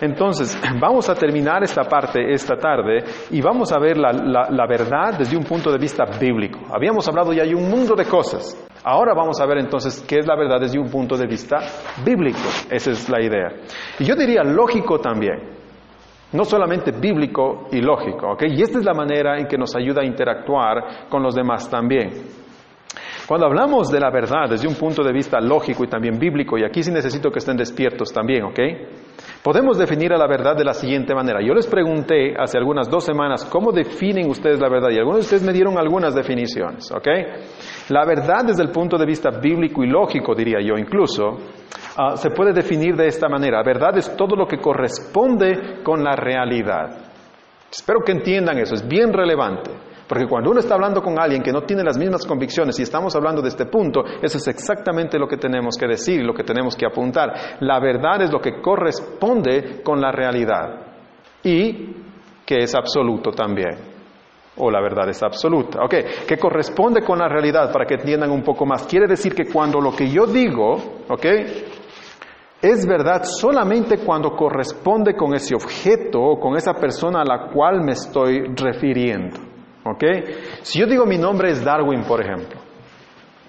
Entonces, 0.00 0.58
vamos 0.80 1.10
a 1.10 1.14
terminar 1.14 1.62
esta 1.64 1.82
parte 1.82 2.32
esta 2.32 2.56
tarde 2.56 3.04
y 3.30 3.42
vamos 3.42 3.72
a 3.72 3.78
ver 3.78 3.98
la, 3.98 4.12
la, 4.12 4.66
verdad 4.66 5.18
desde 5.18 5.36
un 5.36 5.44
punto 5.44 5.70
de 5.70 5.78
vista 5.78 6.04
bíblico. 6.18 6.60
Habíamos 6.72 7.06
hablado 7.08 7.32
ya 7.32 7.44
de 7.44 7.54
un 7.54 7.68
mundo 7.68 7.94
de 7.94 8.04
cosas. 8.04 8.67
Ahora 8.90 9.12
vamos 9.12 9.38
a 9.38 9.44
ver 9.44 9.58
entonces 9.58 10.02
qué 10.08 10.18
es 10.18 10.26
la 10.26 10.34
verdad 10.34 10.58
desde 10.60 10.78
un 10.78 10.88
punto 10.88 11.14
de 11.14 11.26
vista 11.26 11.58
bíblico. 12.02 12.38
Esa 12.70 12.90
es 12.90 13.06
la 13.10 13.22
idea. 13.22 13.48
Y 13.98 14.04
yo 14.04 14.16
diría 14.16 14.42
lógico 14.42 14.98
también. 14.98 15.58
No 16.32 16.42
solamente 16.46 16.92
bíblico 16.92 17.68
y 17.70 17.82
lógico, 17.82 18.32
¿ok? 18.32 18.44
Y 18.48 18.62
esta 18.62 18.78
es 18.78 18.86
la 18.86 18.94
manera 18.94 19.38
en 19.38 19.46
que 19.46 19.58
nos 19.58 19.76
ayuda 19.76 20.00
a 20.00 20.06
interactuar 20.06 21.06
con 21.10 21.22
los 21.22 21.34
demás 21.34 21.68
también. 21.68 22.12
Cuando 23.26 23.44
hablamos 23.44 23.90
de 23.90 24.00
la 24.00 24.08
verdad 24.10 24.48
desde 24.48 24.66
un 24.66 24.74
punto 24.74 25.02
de 25.02 25.12
vista 25.12 25.38
lógico 25.38 25.84
y 25.84 25.88
también 25.88 26.18
bíblico, 26.18 26.56
y 26.56 26.64
aquí 26.64 26.82
sí 26.82 26.90
necesito 26.90 27.30
que 27.30 27.40
estén 27.40 27.58
despiertos 27.58 28.10
también, 28.10 28.44
¿ok? 28.44 28.58
Podemos 29.42 29.78
definir 29.78 30.12
a 30.12 30.18
la 30.18 30.26
verdad 30.26 30.56
de 30.56 30.64
la 30.64 30.74
siguiente 30.74 31.14
manera. 31.14 31.40
Yo 31.40 31.54
les 31.54 31.66
pregunté 31.66 32.34
hace 32.36 32.58
algunas 32.58 32.90
dos 32.90 33.04
semanas 33.04 33.44
cómo 33.44 33.70
definen 33.70 34.28
ustedes 34.28 34.58
la 34.58 34.68
verdad 34.68 34.90
y 34.90 34.98
algunos 34.98 35.20
de 35.20 35.24
ustedes 35.24 35.42
me 35.44 35.52
dieron 35.52 35.78
algunas 35.78 36.14
definiciones, 36.14 36.90
¿ok? 36.90 37.08
La 37.90 38.04
verdad 38.04 38.44
desde 38.44 38.64
el 38.64 38.70
punto 38.70 38.98
de 38.98 39.06
vista 39.06 39.30
bíblico 39.30 39.84
y 39.84 39.88
lógico, 39.88 40.34
diría 40.34 40.58
yo 40.60 40.76
incluso, 40.76 41.38
ah, 41.96 42.16
se 42.16 42.30
puede 42.30 42.52
definir 42.52 42.96
de 42.96 43.06
esta 43.06 43.28
manera. 43.28 43.62
Verdad 43.62 43.96
es 43.96 44.16
todo 44.16 44.34
lo 44.34 44.46
que 44.46 44.58
corresponde 44.58 45.82
con 45.84 46.02
la 46.02 46.16
realidad. 46.16 46.98
Espero 47.70 48.00
que 48.04 48.12
entiendan 48.12 48.58
eso, 48.58 48.74
es 48.74 48.86
bien 48.86 49.12
relevante. 49.12 49.87
Porque 50.08 50.26
cuando 50.26 50.50
uno 50.50 50.60
está 50.60 50.74
hablando 50.74 51.02
con 51.02 51.20
alguien 51.20 51.42
que 51.42 51.52
no 51.52 51.62
tiene 51.62 51.84
las 51.84 51.98
mismas 51.98 52.24
convicciones 52.24 52.78
y 52.78 52.82
estamos 52.82 53.14
hablando 53.14 53.42
de 53.42 53.48
este 53.48 53.66
punto, 53.66 54.02
eso 54.22 54.38
es 54.38 54.48
exactamente 54.48 55.18
lo 55.18 55.28
que 55.28 55.36
tenemos 55.36 55.76
que 55.76 55.86
decir, 55.86 56.24
lo 56.24 56.32
que 56.32 56.44
tenemos 56.44 56.74
que 56.74 56.86
apuntar. 56.86 57.58
La 57.60 57.78
verdad 57.78 58.22
es 58.22 58.32
lo 58.32 58.40
que 58.40 58.60
corresponde 58.62 59.82
con 59.82 60.00
la 60.00 60.10
realidad 60.10 60.86
y 61.42 61.94
que 62.46 62.56
es 62.56 62.74
absoluto 62.74 63.32
también. 63.32 63.76
O 64.56 64.70
la 64.70 64.80
verdad 64.80 65.08
es 65.10 65.22
absoluta. 65.22 65.84
Ok, 65.84 65.94
que 66.26 66.38
corresponde 66.38 67.02
con 67.02 67.18
la 67.18 67.28
realidad 67.28 67.70
para 67.70 67.84
que 67.84 67.94
entiendan 67.94 68.30
un 68.30 68.42
poco 68.42 68.64
más. 68.64 68.86
Quiere 68.86 69.06
decir 69.06 69.34
que 69.34 69.44
cuando 69.44 69.78
lo 69.78 69.94
que 69.94 70.08
yo 70.08 70.26
digo, 70.26 70.72
ok, 71.08 71.26
es 72.62 72.86
verdad 72.86 73.22
solamente 73.24 73.98
cuando 73.98 74.30
corresponde 74.30 75.14
con 75.14 75.34
ese 75.34 75.54
objeto 75.54 76.18
o 76.20 76.40
con 76.40 76.56
esa 76.56 76.72
persona 76.72 77.20
a 77.20 77.24
la 77.24 77.50
cual 77.52 77.82
me 77.84 77.92
estoy 77.92 78.46
refiriendo. 78.56 79.47
¿Ok? 79.90 80.04
Si 80.62 80.80
yo 80.80 80.86
digo 80.86 81.06
mi 81.06 81.18
nombre 81.18 81.50
es 81.50 81.64
Darwin, 81.64 82.02
por 82.02 82.20
ejemplo, 82.20 82.60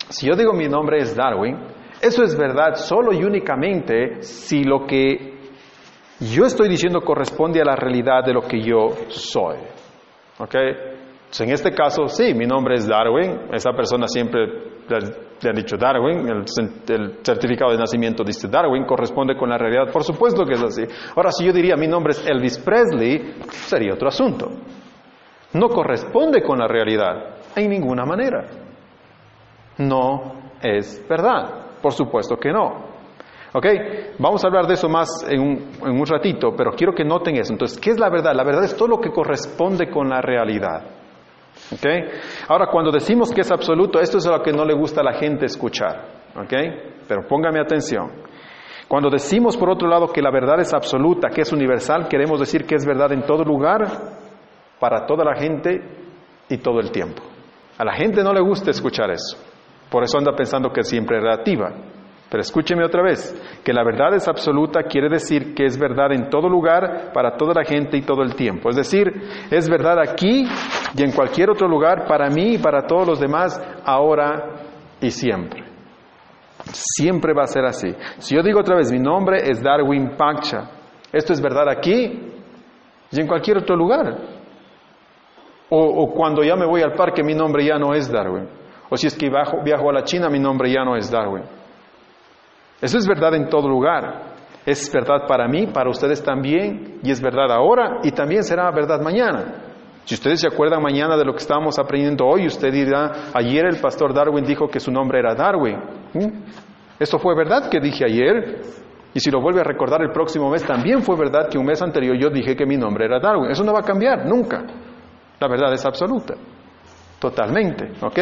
si 0.10 0.28
yo 0.28 0.36
digo 0.36 0.54
mi 0.54 0.68
nombre 0.68 1.00
es 1.00 1.16
Darwin, 1.16 1.58
eso 2.02 2.24
es 2.24 2.38
verdad 2.38 2.76
solo 2.76 3.12
y 3.14 3.24
únicamente 3.24 4.22
si 4.22 4.64
lo 4.64 4.86
que 4.88 5.38
yo 6.20 6.46
estoy 6.46 6.70
diciendo 6.70 7.02
corresponde 7.02 7.62
a 7.62 7.66
la 7.66 7.76
realidad 7.76 8.24
de 8.26 8.34
lo 8.34 8.42
que 8.42 8.62
yo 8.62 8.90
soy. 9.10 9.58
¿Ok? 10.40 10.56
en 11.42 11.52
este 11.52 11.72
caso, 11.72 12.08
sí, 12.08 12.34
mi 12.34 12.48
nombre 12.48 12.76
es 12.76 12.88
Darwin, 12.88 13.52
esa 13.54 13.72
persona 13.72 14.08
siempre 14.08 14.48
le, 14.90 15.50
ha 15.50 15.54
dicho 15.54 15.78
Darwin, 15.78 16.28
el, 16.28 16.44
el, 16.88 17.20
certificado 17.22 17.72
de 17.72 17.78
nacimiento 17.78 18.24
dice 18.24 18.48
Darwin, 18.48 18.84
corresponde 18.86 19.38
con 19.38 19.50
la 19.50 19.58
realidad, 19.58 19.92
por 19.94 20.04
supuesto 20.04 20.44
que 20.44 20.54
es 20.54 20.64
así. 20.64 20.84
Ahora, 21.16 21.32
si 21.32 21.46
yo 21.46 21.54
diría 21.54 21.76
mi 21.76 21.88
nombre 21.88 22.14
es 22.14 22.28
Elvis 22.28 22.58
Presley, 22.58 23.36
sería 23.52 23.94
otro 23.94 24.08
asunto 24.08 24.50
no 25.54 25.70
corresponde 25.70 26.42
con 26.44 26.60
la 26.60 26.68
realidad 26.68 27.38
en 27.56 27.70
ninguna 27.70 28.06
manera. 28.06 28.46
No 29.78 30.34
es 30.62 31.06
verdad, 31.08 31.78
por 31.82 31.94
supuesto 31.94 32.38
que 32.38 32.52
no. 32.52 32.90
¿Ok? 33.54 33.66
Vamos 34.20 34.44
a 34.44 34.48
hablar 34.48 34.68
de 34.68 34.76
eso 34.76 34.88
más 34.88 35.26
en 35.28 35.42
un, 35.42 36.06
ratito, 36.06 36.54
pero 36.56 36.72
quiero 36.72 36.94
que 36.94 37.04
noten 37.04 37.36
eso. 37.38 37.52
Entonces, 37.52 37.80
¿qué 37.80 37.92
es 37.92 38.00
la 38.00 38.10
verdad? 38.10 38.34
La 38.36 38.44
verdad 38.44 38.64
es 38.64 38.76
todo 38.76 38.88
lo 38.88 39.00
que 39.00 39.10
corresponde 39.10 39.90
con 39.90 40.08
la 40.08 40.22
realidad. 40.22 40.84
¿Ok? 41.74 41.86
Ahora, 42.48 42.68
cuando 42.72 42.92
decimos 42.92 43.32
que 43.32 43.42
es 43.42 43.52
absoluto, 43.52 44.00
esto 44.00 44.20
es 44.20 44.26
lo 44.28 44.42
que 44.44 44.52
no 44.52 44.66
le 44.66 44.76
gusta 44.76 45.02
a 45.02 45.04
la 45.04 45.14
gente 45.14 45.46
escuchar. 45.46 46.20
¿Ok? 46.36 46.54
Pero 47.08 47.28
póngame 47.28 47.60
atención. 47.60 48.12
Cuando 48.88 49.10
decimos, 49.10 49.58
por 49.58 49.70
otro 49.70 49.88
lado, 49.88 50.08
que 50.08 50.22
la 50.22 50.32
verdad 50.32 50.60
es 50.60 50.74
absoluta, 50.74 51.30
que 51.30 51.42
es 51.42 51.52
universal, 51.52 52.08
queremos 52.08 52.40
decir 52.40 52.66
que 52.66 52.76
es 52.76 52.86
verdad 52.86 53.12
en 53.14 53.24
todo 53.24 53.44
lugar, 53.44 54.29
para 54.80 55.06
toda 55.06 55.24
la 55.24 55.36
gente 55.36 55.82
y 56.48 56.58
todo 56.58 56.80
el 56.80 56.92
tiempo. 56.92 57.22
A 57.78 57.86
la 57.86 57.94
gente 57.94 58.24
no 58.24 58.34
le 58.34 58.42
gusta 58.42 58.72
escuchar 58.72 59.12
eso. 59.12 59.38
Por 59.90 60.04
eso 60.04 60.18
anda 60.18 60.36
pensando 60.36 60.72
que 60.72 60.82
es 60.82 60.90
siempre 60.90 61.20
relativa. 61.20 61.72
Pero 62.30 62.42
escúcheme 62.42 62.86
otra 62.86 63.02
vez, 63.02 63.34
que 63.64 63.74
la 63.74 63.84
verdad 63.84 64.14
es 64.14 64.28
absoluta 64.28 64.84
quiere 64.84 65.10
decir 65.10 65.56
que 65.56 65.66
es 65.66 65.80
verdad 65.80 66.12
en 66.12 66.30
todo 66.30 66.48
lugar, 66.48 67.12
para 67.12 67.36
toda 67.36 67.56
la 67.56 67.64
gente 67.64 67.98
y 67.98 68.04
todo 68.04 68.22
el 68.22 68.36
tiempo. 68.36 68.70
Es 68.70 68.76
decir, 68.76 69.12
es 69.50 69.68
verdad 69.68 70.00
aquí 70.00 70.46
y 70.96 71.04
en 71.04 71.12
cualquier 71.12 71.50
otro 71.50 71.68
lugar, 71.68 72.06
para 72.08 72.30
mí 72.30 72.54
y 72.54 72.58
para 72.60 72.86
todos 72.86 73.08
los 73.08 73.20
demás, 73.20 73.60
ahora 73.84 74.62
y 75.02 75.10
siempre. 75.10 75.64
Siempre 76.72 77.34
va 77.34 77.44
a 77.44 77.48
ser 77.48 77.66
así. 77.66 77.96
Si 78.20 78.36
yo 78.36 78.44
digo 78.44 78.60
otra 78.60 78.76
vez, 78.76 78.92
mi 78.92 79.00
nombre 79.00 79.40
es 79.50 79.64
Darwin 79.64 80.16
Pacha, 80.16 80.70
esto 81.12 81.34
es 81.34 81.42
verdad 81.42 81.68
aquí 81.68 82.32
y 83.12 83.20
en 83.20 83.26
cualquier 83.26 83.58
otro 83.58 83.76
lugar. 83.76 84.39
O, 85.72 86.12
cuando 86.14 86.44
ya 86.44 86.56
me 86.56 86.66
voy 86.66 86.82
al 86.82 86.94
parque, 86.94 87.24
mi 87.24 87.36
nombre 87.36 87.64
ya 87.64 87.78
no 87.78 87.94
es 87.94 88.12
Darwin. 88.12 88.48
O 88.90 88.98
si 88.98 89.08
es 89.08 89.16
que 89.16 89.30
viajo, 89.30 89.62
viajo 89.64 89.90
a 89.90 89.94
la 89.94 90.04
China, 90.04 90.30
mi 90.30 90.40
nombre 90.40 90.72
ya 90.72 90.84
no 90.84 90.96
es 90.96 91.12
Darwin. 91.12 91.44
Eso 92.82 92.98
es 92.98 93.08
verdad 93.08 93.36
en 93.36 93.50
todo 93.50 93.70
lugar. 93.70 94.30
Es 94.66 94.92
verdad 94.92 95.28
para 95.28 95.48
mí, 95.48 95.68
para 95.68 95.90
ustedes 95.90 96.24
también, 96.24 97.00
y 97.04 97.12
es 97.12 97.22
verdad 97.22 97.52
ahora 97.52 98.00
y 98.04 98.12
también 98.12 98.44
será 98.44 98.70
verdad 98.72 99.02
mañana. 99.02 99.70
Si 100.06 100.16
ustedes 100.16 100.42
se 100.42 100.48
acuerdan 100.48 100.82
mañana 100.82 101.16
de 101.18 101.24
lo 101.24 101.34
que 101.34 101.40
estábamos 101.40 101.78
aprendiendo 101.78 102.26
hoy, 102.26 102.48
usted 102.48 102.72
dirá, 102.72 103.30
ayer 103.34 103.66
el 103.66 103.80
pastor 103.80 104.14
Darwin 104.14 104.44
dijo 104.44 104.68
que 104.68 104.80
su 104.80 104.92
nombre 104.92 105.20
era 105.20 105.36
Darwin. 105.36 105.78
¿Mm? 106.14 106.28
¿Esto 107.00 107.20
fue 107.20 107.36
verdad 107.36 107.70
que 107.70 107.80
dije 107.80 108.06
ayer? 108.06 108.62
Y 109.14 109.20
si 109.20 109.30
lo 109.30 109.40
vuelve 109.40 109.62
a 109.62 109.64
recordar 109.64 110.02
el 110.02 110.12
próximo 110.12 110.50
mes, 110.50 110.64
también 110.64 111.04
fue 111.04 111.16
verdad 111.16 111.48
que 111.50 111.58
un 111.58 111.66
mes 111.66 111.82
anterior 111.82 112.18
yo 112.18 112.30
dije 112.30 112.56
que 112.56 112.66
mi 112.66 112.76
nombre 112.76 113.06
era 113.06 113.20
Darwin. 113.20 113.52
Eso 113.52 113.64
no 113.64 113.72
va 113.74 113.80
a 113.80 113.84
cambiar, 113.84 114.26
nunca. 114.26 114.64
La 115.40 115.48
verdad 115.48 115.72
es 115.74 115.86
absoluta, 115.86 116.36
totalmente, 117.20 117.92
¿ok? 118.02 118.20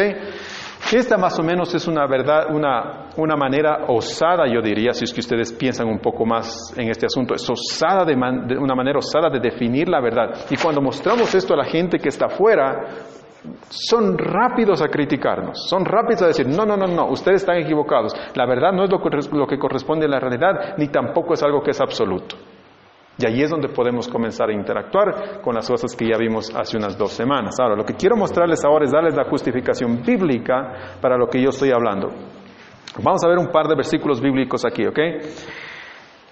Esta 0.92 1.18
más 1.18 1.38
o 1.38 1.42
menos 1.42 1.74
es 1.74 1.86
una 1.86 2.06
verdad, 2.06 2.46
una, 2.50 3.10
una 3.16 3.36
manera 3.36 3.84
osada, 3.88 4.46
yo 4.46 4.62
diría, 4.62 4.94
si 4.94 5.04
es 5.04 5.12
que 5.12 5.20
ustedes 5.20 5.52
piensan 5.52 5.86
un 5.86 5.98
poco 5.98 6.24
más 6.24 6.72
en 6.78 6.88
este 6.88 7.04
asunto, 7.06 7.34
es 7.34 7.50
osada 7.50 8.04
de, 8.06 8.14
una 8.14 8.74
manera 8.74 8.98
osada 8.98 9.28
de 9.28 9.38
definir 9.38 9.88
la 9.88 10.00
verdad. 10.00 10.46
Y 10.48 10.56
cuando 10.56 10.80
mostramos 10.80 11.34
esto 11.34 11.52
a 11.52 11.58
la 11.58 11.64
gente 11.64 11.98
que 11.98 12.08
está 12.08 12.26
afuera, 12.26 12.86
son 13.68 14.16
rápidos 14.16 14.80
a 14.80 14.88
criticarnos, 14.88 15.68
son 15.68 15.84
rápidos 15.84 16.22
a 16.22 16.26
decir, 16.28 16.46
no, 16.46 16.64
no, 16.64 16.76
no, 16.76 16.86
no, 16.86 17.06
ustedes 17.10 17.42
están 17.42 17.58
equivocados. 17.58 18.14
La 18.34 18.46
verdad 18.46 18.72
no 18.72 18.84
es 18.84 18.90
lo 18.90 19.46
que 19.46 19.58
corresponde 19.58 20.06
a 20.06 20.08
la 20.08 20.20
realidad, 20.20 20.76
ni 20.78 20.88
tampoco 20.88 21.34
es 21.34 21.42
algo 21.42 21.62
que 21.62 21.72
es 21.72 21.80
absoluto. 21.80 22.36
Y 23.18 23.26
ahí 23.26 23.42
es 23.42 23.50
donde 23.50 23.68
podemos 23.68 24.06
comenzar 24.06 24.48
a 24.48 24.52
interactuar 24.52 25.40
con 25.42 25.54
las 25.54 25.68
cosas 25.68 25.94
que 25.96 26.06
ya 26.06 26.16
vimos 26.16 26.54
hace 26.54 26.76
unas 26.76 26.96
dos 26.96 27.12
semanas. 27.12 27.56
Ahora, 27.60 27.74
lo 27.74 27.84
que 27.84 27.94
quiero 27.94 28.16
mostrarles 28.16 28.64
ahora 28.64 28.84
es 28.84 28.92
darles 28.92 29.16
la 29.16 29.24
justificación 29.24 30.02
bíblica 30.02 30.96
para 31.00 31.16
lo 31.16 31.26
que 31.26 31.42
yo 31.42 31.48
estoy 31.48 31.72
hablando. 31.72 32.10
Vamos 33.02 33.22
a 33.24 33.28
ver 33.28 33.38
un 33.38 33.48
par 33.48 33.66
de 33.66 33.74
versículos 33.74 34.20
bíblicos 34.20 34.64
aquí, 34.64 34.86
¿ok? 34.86 34.98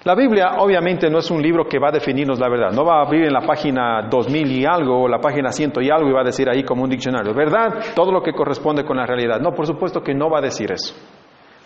La 0.05 0.15
Biblia 0.15 0.59
obviamente 0.59 1.11
no 1.11 1.19
es 1.19 1.29
un 1.33 1.43
libro 1.43 1.65
que 1.65 1.81
va 1.81 1.89
a 1.89 1.91
definirnos 1.93 2.39
la 2.39 2.49
verdad. 2.49 2.71
No 2.71 2.85
va 2.85 3.01
a 3.01 3.07
abrir 3.07 3.25
en 3.25 3.33
la 3.33 3.41
página 3.41 4.07
2000 4.09 4.53
y 4.53 4.65
algo 4.65 5.03
o 5.03 5.09
la 5.09 5.19
página 5.19 5.51
100 5.51 5.73
y 5.81 5.91
algo 5.91 6.09
y 6.09 6.13
va 6.13 6.21
a 6.21 6.25
decir 6.25 6.49
ahí 6.49 6.63
como 6.63 6.85
un 6.85 6.91
diccionario, 6.91 7.35
¿verdad? 7.35 7.93
Todo 7.97 8.13
lo 8.13 8.23
que 8.23 8.33
corresponde 8.33 8.85
con 8.85 8.97
la 8.97 9.05
realidad. 9.05 9.41
No, 9.41 9.51
por 9.51 9.67
supuesto 9.67 10.03
que 10.03 10.15
no 10.15 10.31
va 10.31 10.39
a 10.39 10.43
decir 10.43 10.71
eso. 10.71 10.95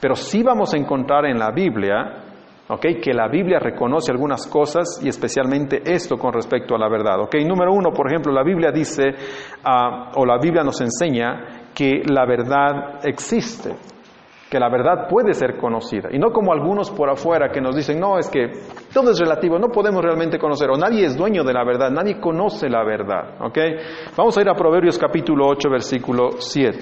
Pero 0.01 0.17
sí 0.17 0.43
vamos 0.43 0.73
a 0.73 0.79
encontrar 0.79 1.27
en 1.27 1.39
la 1.39 1.51
Biblia 1.51 2.30
que 2.79 3.13
la 3.13 3.27
Biblia 3.29 3.59
reconoce 3.59 4.13
algunas 4.13 4.47
cosas 4.47 5.01
y 5.03 5.09
especialmente 5.09 5.83
esto 5.85 6.17
con 6.17 6.33
respecto 6.33 6.75
a 6.75 6.79
la 6.79 6.89
verdad. 6.89 7.17
Número 7.47 7.73
uno, 7.73 7.91
por 7.91 8.07
ejemplo, 8.07 8.33
la 8.33 8.45
Biblia 8.45 8.71
dice, 8.71 9.15
ah, 9.65 10.13
o 10.15 10.25
la 10.25 10.39
Biblia 10.39 10.63
nos 10.63 10.81
enseña 10.81 11.71
que 11.75 12.03
la 12.09 12.25
verdad 12.27 13.01
existe, 13.05 13.75
que 14.49 14.59
la 14.59 14.69
verdad 14.69 15.09
puede 15.09 15.35
ser 15.35 15.57
conocida. 15.57 16.11
Y 16.13 16.19
no 16.19 16.31
como 16.31 16.53
algunos 16.53 16.91
por 16.91 17.11
afuera 17.11 17.51
que 17.51 17.61
nos 17.61 17.75
dicen, 17.75 17.99
no, 17.99 18.19
es 18.19 18.29
que 18.29 18.53
todo 18.93 19.11
es 19.11 19.19
relativo, 19.19 19.59
no 19.59 19.69
podemos 19.69 20.03
realmente 20.03 20.39
conocer, 20.39 20.71
o 20.71 20.77
nadie 20.77 21.07
es 21.07 21.17
dueño 21.17 21.43
de 21.43 21.53
la 21.53 21.65
verdad, 21.65 21.91
nadie 21.91 22.21
conoce 22.21 22.69
la 22.69 22.85
verdad. 22.85 23.37
Vamos 24.17 24.39
a 24.39 24.41
ir 24.41 24.49
a 24.49 24.55
Proverbios 24.55 24.99
capítulo 24.99 25.47
8, 25.49 25.71
versículo 25.71 26.31
7. 26.39 26.79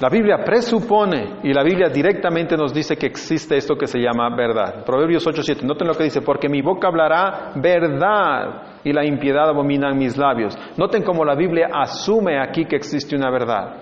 La 0.00 0.08
Biblia 0.08 0.44
presupone 0.44 1.40
y 1.42 1.52
la 1.52 1.64
Biblia 1.64 1.88
directamente 1.88 2.56
nos 2.56 2.72
dice 2.72 2.96
que 2.96 3.06
existe 3.06 3.56
esto 3.56 3.74
que 3.74 3.88
se 3.88 3.98
llama 3.98 4.28
verdad. 4.36 4.84
Proverbios 4.84 5.26
8:7. 5.26 5.64
Noten 5.64 5.88
lo 5.88 5.94
que 5.94 6.04
dice, 6.04 6.22
porque 6.22 6.48
mi 6.48 6.62
boca 6.62 6.86
hablará 6.86 7.50
verdad 7.56 8.78
y 8.84 8.92
la 8.92 9.04
impiedad 9.04 9.48
abomina 9.48 9.92
mis 9.92 10.16
labios. 10.16 10.56
Noten 10.76 11.02
cómo 11.02 11.24
la 11.24 11.34
Biblia 11.34 11.70
asume 11.74 12.40
aquí 12.40 12.64
que 12.66 12.76
existe 12.76 13.16
una 13.16 13.28
verdad. 13.28 13.74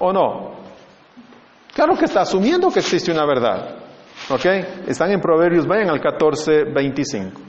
¿O 0.00 0.12
no? 0.12 0.50
Claro 1.72 1.96
que 1.96 2.06
está 2.06 2.22
asumiendo 2.22 2.68
que 2.68 2.80
existe 2.80 3.12
una 3.12 3.24
verdad. 3.24 3.76
¿Ok? 4.30 4.46
Están 4.88 5.12
en 5.12 5.20
Proverbios, 5.20 5.64
vayan 5.64 5.90
al 5.90 6.00
14:25. 6.00 7.40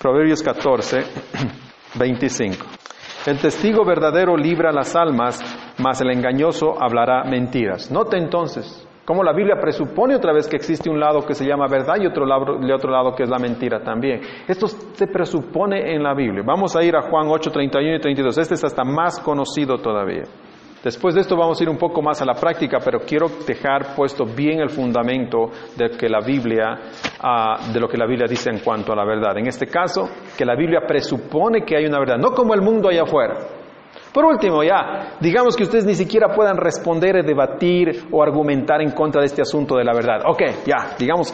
Proverbios 0.00 0.42
14:25. 0.42 2.81
El 3.24 3.38
testigo 3.38 3.84
verdadero 3.84 4.36
libra 4.36 4.72
las 4.72 4.96
almas, 4.96 5.38
mas 5.78 6.00
el 6.00 6.10
engañoso 6.10 6.74
hablará 6.82 7.22
mentiras. 7.22 7.88
Note 7.88 8.18
entonces 8.18 8.84
cómo 9.04 9.22
la 9.22 9.32
Biblia 9.32 9.60
presupone 9.60 10.16
otra 10.16 10.32
vez 10.32 10.48
que 10.48 10.56
existe 10.56 10.90
un 10.90 10.98
lado 10.98 11.24
que 11.24 11.34
se 11.34 11.44
llama 11.44 11.68
verdad 11.68 11.94
y 12.00 12.06
otro 12.06 12.26
lado, 12.26 12.58
otro 12.74 12.90
lado 12.90 13.14
que 13.14 13.22
es 13.22 13.28
la 13.28 13.38
mentira 13.38 13.80
también. 13.80 14.22
Esto 14.48 14.66
se 14.66 15.06
presupone 15.06 15.94
en 15.94 16.02
la 16.02 16.14
Biblia. 16.14 16.42
Vamos 16.44 16.74
a 16.74 16.82
ir 16.82 16.96
a 16.96 17.02
Juan 17.02 17.28
8, 17.28 17.50
31 17.52 17.96
y 17.96 18.00
32. 18.00 18.38
Este 18.38 18.54
es 18.54 18.64
hasta 18.64 18.82
más 18.82 19.20
conocido 19.20 19.78
todavía. 19.78 20.24
Después 20.82 21.14
de 21.14 21.20
esto 21.20 21.36
vamos 21.36 21.60
a 21.60 21.62
ir 21.62 21.70
un 21.70 21.78
poco 21.78 22.02
más 22.02 22.20
a 22.22 22.24
la 22.24 22.34
práctica, 22.34 22.78
pero 22.84 23.00
quiero 23.00 23.28
dejar 23.46 23.94
puesto 23.94 24.24
bien 24.24 24.60
el 24.60 24.68
fundamento 24.68 25.50
de 25.76 25.90
que 25.90 26.08
la 26.08 26.18
Biblia, 26.20 26.76
ah, 27.20 27.70
de 27.72 27.78
lo 27.78 27.86
que 27.86 27.96
la 27.96 28.06
Biblia 28.06 28.26
dice 28.28 28.50
en 28.50 28.58
cuanto 28.58 28.92
a 28.92 28.96
la 28.96 29.04
verdad. 29.04 29.38
En 29.38 29.46
este 29.46 29.68
caso, 29.68 30.08
que 30.36 30.44
la 30.44 30.56
Biblia 30.56 30.80
presupone 30.84 31.64
que 31.64 31.76
hay 31.76 31.86
una 31.86 32.00
verdad, 32.00 32.18
no 32.18 32.32
como 32.32 32.52
el 32.52 32.62
mundo 32.62 32.88
allá 32.88 33.02
afuera. 33.04 33.34
Por 34.12 34.24
último, 34.24 34.64
ya, 34.64 35.18
digamos 35.20 35.56
que 35.56 35.62
ustedes 35.62 35.86
ni 35.86 35.94
siquiera 35.94 36.34
puedan 36.34 36.56
responder, 36.56 37.24
debatir 37.24 38.08
o 38.10 38.20
argumentar 38.20 38.82
en 38.82 38.90
contra 38.90 39.20
de 39.20 39.28
este 39.28 39.42
asunto 39.42 39.76
de 39.76 39.84
la 39.84 39.94
verdad. 39.94 40.22
Ok, 40.26 40.42
ya, 40.66 40.96
digamos 40.98 41.32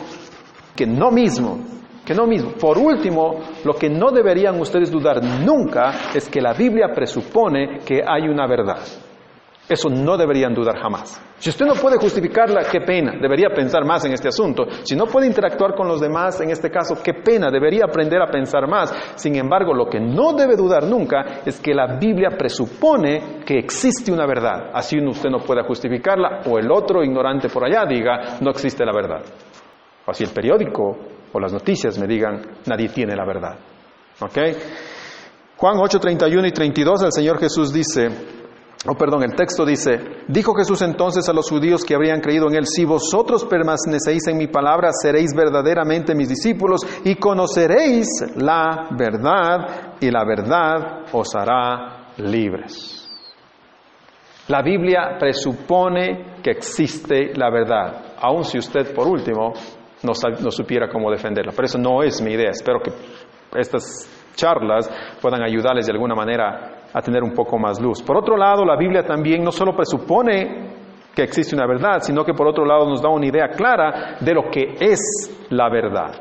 que 0.77 0.87
no 0.87 1.11
mismo, 1.11 1.59
que 2.05 2.15
no 2.15 2.27
mismo. 2.27 2.53
Por 2.53 2.77
último, 2.77 3.41
lo 3.65 3.73
que 3.75 3.89
no 3.89 4.11
deberían 4.11 4.61
ustedes 4.61 4.91
dudar 4.91 5.25
nunca 5.25 6.11
es 6.15 6.29
que 6.29 6.43
la 6.43 6.53
Biblia 6.53 6.89
presupone 6.95 7.79
que 7.79 8.03
hay 8.07 8.29
una 8.29 8.47
verdad. 8.47 9.08
Eso 9.69 9.91
no 9.91 10.17
deberían 10.17 10.55
dudar 10.55 10.79
jamás. 10.79 11.21
Si 11.39 11.51
usted 11.51 11.67
no 11.67 11.75
puede 11.75 11.99
justificarla, 11.99 12.63
qué 12.71 12.81
pena, 12.81 13.13
debería 13.21 13.49
pensar 13.51 13.85
más 13.85 14.05
en 14.05 14.13
este 14.13 14.29
asunto. 14.29 14.65
Si 14.83 14.97
no 14.97 15.07
puede 15.07 15.27
interactuar 15.27 15.75
con 15.75 15.87
los 15.87 16.01
demás, 16.01 16.41
en 16.41 16.51
este 16.51 16.71
caso, 16.71 16.97
qué 17.03 17.15
pena, 17.15 17.51
debería 17.51 17.85
aprender 17.85 18.23
a 18.23 18.31
pensar 18.31 18.67
más. 18.67 18.93
Sin 19.17 19.37
embargo, 19.37 19.75
lo 19.75 19.87
que 19.87 20.01
no 20.01 20.33
debe 20.33 20.57
dudar 20.57 20.85
nunca 20.85 21.43
es 21.45 21.61
que 21.61 21.75
la 21.75 21.99
Biblia 21.99 22.31
presupone 22.37 23.41
que 23.45 23.59
existe 23.59 24.11
una 24.11 24.27
verdad. 24.27 24.71
Así 24.73 24.99
usted 25.09 25.31
no 25.31 25.39
pueda 25.39 25.65
justificarla 25.65 26.41
o 26.47 26.59
el 26.59 26.71
otro 26.71 27.03
ignorante 27.03 27.49
por 27.49 27.65
allá 27.65 27.85
diga, 27.87 28.39
no 28.41 28.51
existe 28.51 28.85
la 28.85 28.93
verdad. 28.93 29.23
O 30.07 30.11
así 30.11 30.25
el 30.25 30.31
periódico 30.31 30.97
o 31.33 31.41
las 31.41 31.53
noticias 31.53 31.99
me 31.99 32.07
digan, 32.07 32.41
nadie 32.67 32.89
tiene 32.89 33.15
la 33.15 33.25
verdad. 33.25 33.59
¿Ok? 34.21 34.39
Juan 35.57 35.77
8, 35.79 35.99
31 35.99 36.47
y 36.47 36.53
32, 36.53 37.03
el 37.03 37.13
Señor 37.13 37.39
Jesús 37.39 37.73
dice, 37.73 38.09
Oh, 38.87 38.95
perdón, 38.95 39.25
el 39.25 39.35
texto 39.35 39.67
dice, 39.67 39.99
dijo 40.29 40.55
Jesús 40.55 40.83
entonces 40.83 41.29
a 41.29 41.33
los 41.33 41.51
judíos 41.51 41.85
que 41.85 41.97
habrían 41.97 42.21
creído 42.21 42.49
en 42.49 42.55
él, 42.55 42.67
si 42.67 42.85
vosotros 42.85 43.45
permanecéis 43.45 44.29
en 44.29 44.37
mi 44.37 44.47
palabra, 44.47 44.91
seréis 44.93 45.35
verdaderamente 45.35 46.15
mis 46.15 46.29
discípulos 46.29 46.83
y 47.05 47.17
conoceréis 47.17 48.07
la 48.37 48.89
verdad 48.97 49.97
y 50.01 50.11
la 50.11 50.25
verdad 50.25 51.07
os 51.13 51.35
hará 51.35 52.13
libres. 52.19 53.05
La 54.47 54.63
Biblia 54.63 55.17
presupone 55.19 56.37
que 56.43 56.53
existe 56.53 57.33
la 57.35 57.51
verdad, 57.51 58.15
aun 58.21 58.45
si 58.45 58.59
usted 58.59 58.95
por 58.95 59.09
último 59.09 59.53
no, 60.03 60.13
no 60.41 60.51
supiera 60.51 60.89
cómo 60.89 61.11
defenderla. 61.11 61.53
Pero 61.55 61.67
eso 61.67 61.79
no 61.79 62.03
es 62.03 62.23
mi 62.23 62.33
idea. 62.33 62.51
Espero 62.51 62.81
que 62.81 62.93
estas 63.59 64.09
charlas 64.35 64.89
puedan 65.21 65.43
ayudarles 65.43 65.87
de 65.87 65.93
alguna 65.93 66.15
manera 66.15 66.78
a 66.93 67.03
tener 67.03 67.23
un 67.23 67.33
poco 67.33 67.59
más 67.59 67.81
luz. 67.81 68.03
Por 68.03 68.17
otro 68.17 68.37
lado, 68.37 68.65
la 68.65 68.77
Biblia 68.77 69.05
también 69.05 69.43
no 69.43 69.53
solo 69.53 69.75
presupone 69.75 70.79
que 71.15 71.23
existe 71.23 71.55
una 71.55 71.67
verdad, 71.67 71.99
sino 72.01 72.25
que 72.25 72.33
por 72.33 72.47
otro 72.47 72.65
lado 72.65 72.89
nos 72.89 73.03
da 73.03 73.09
una 73.09 73.27
idea 73.27 73.49
clara 73.49 74.17
de 74.21 74.35
lo 74.35 74.51
que 74.51 74.77
es 74.79 75.47
la 75.51 75.69
verdad. 75.69 76.15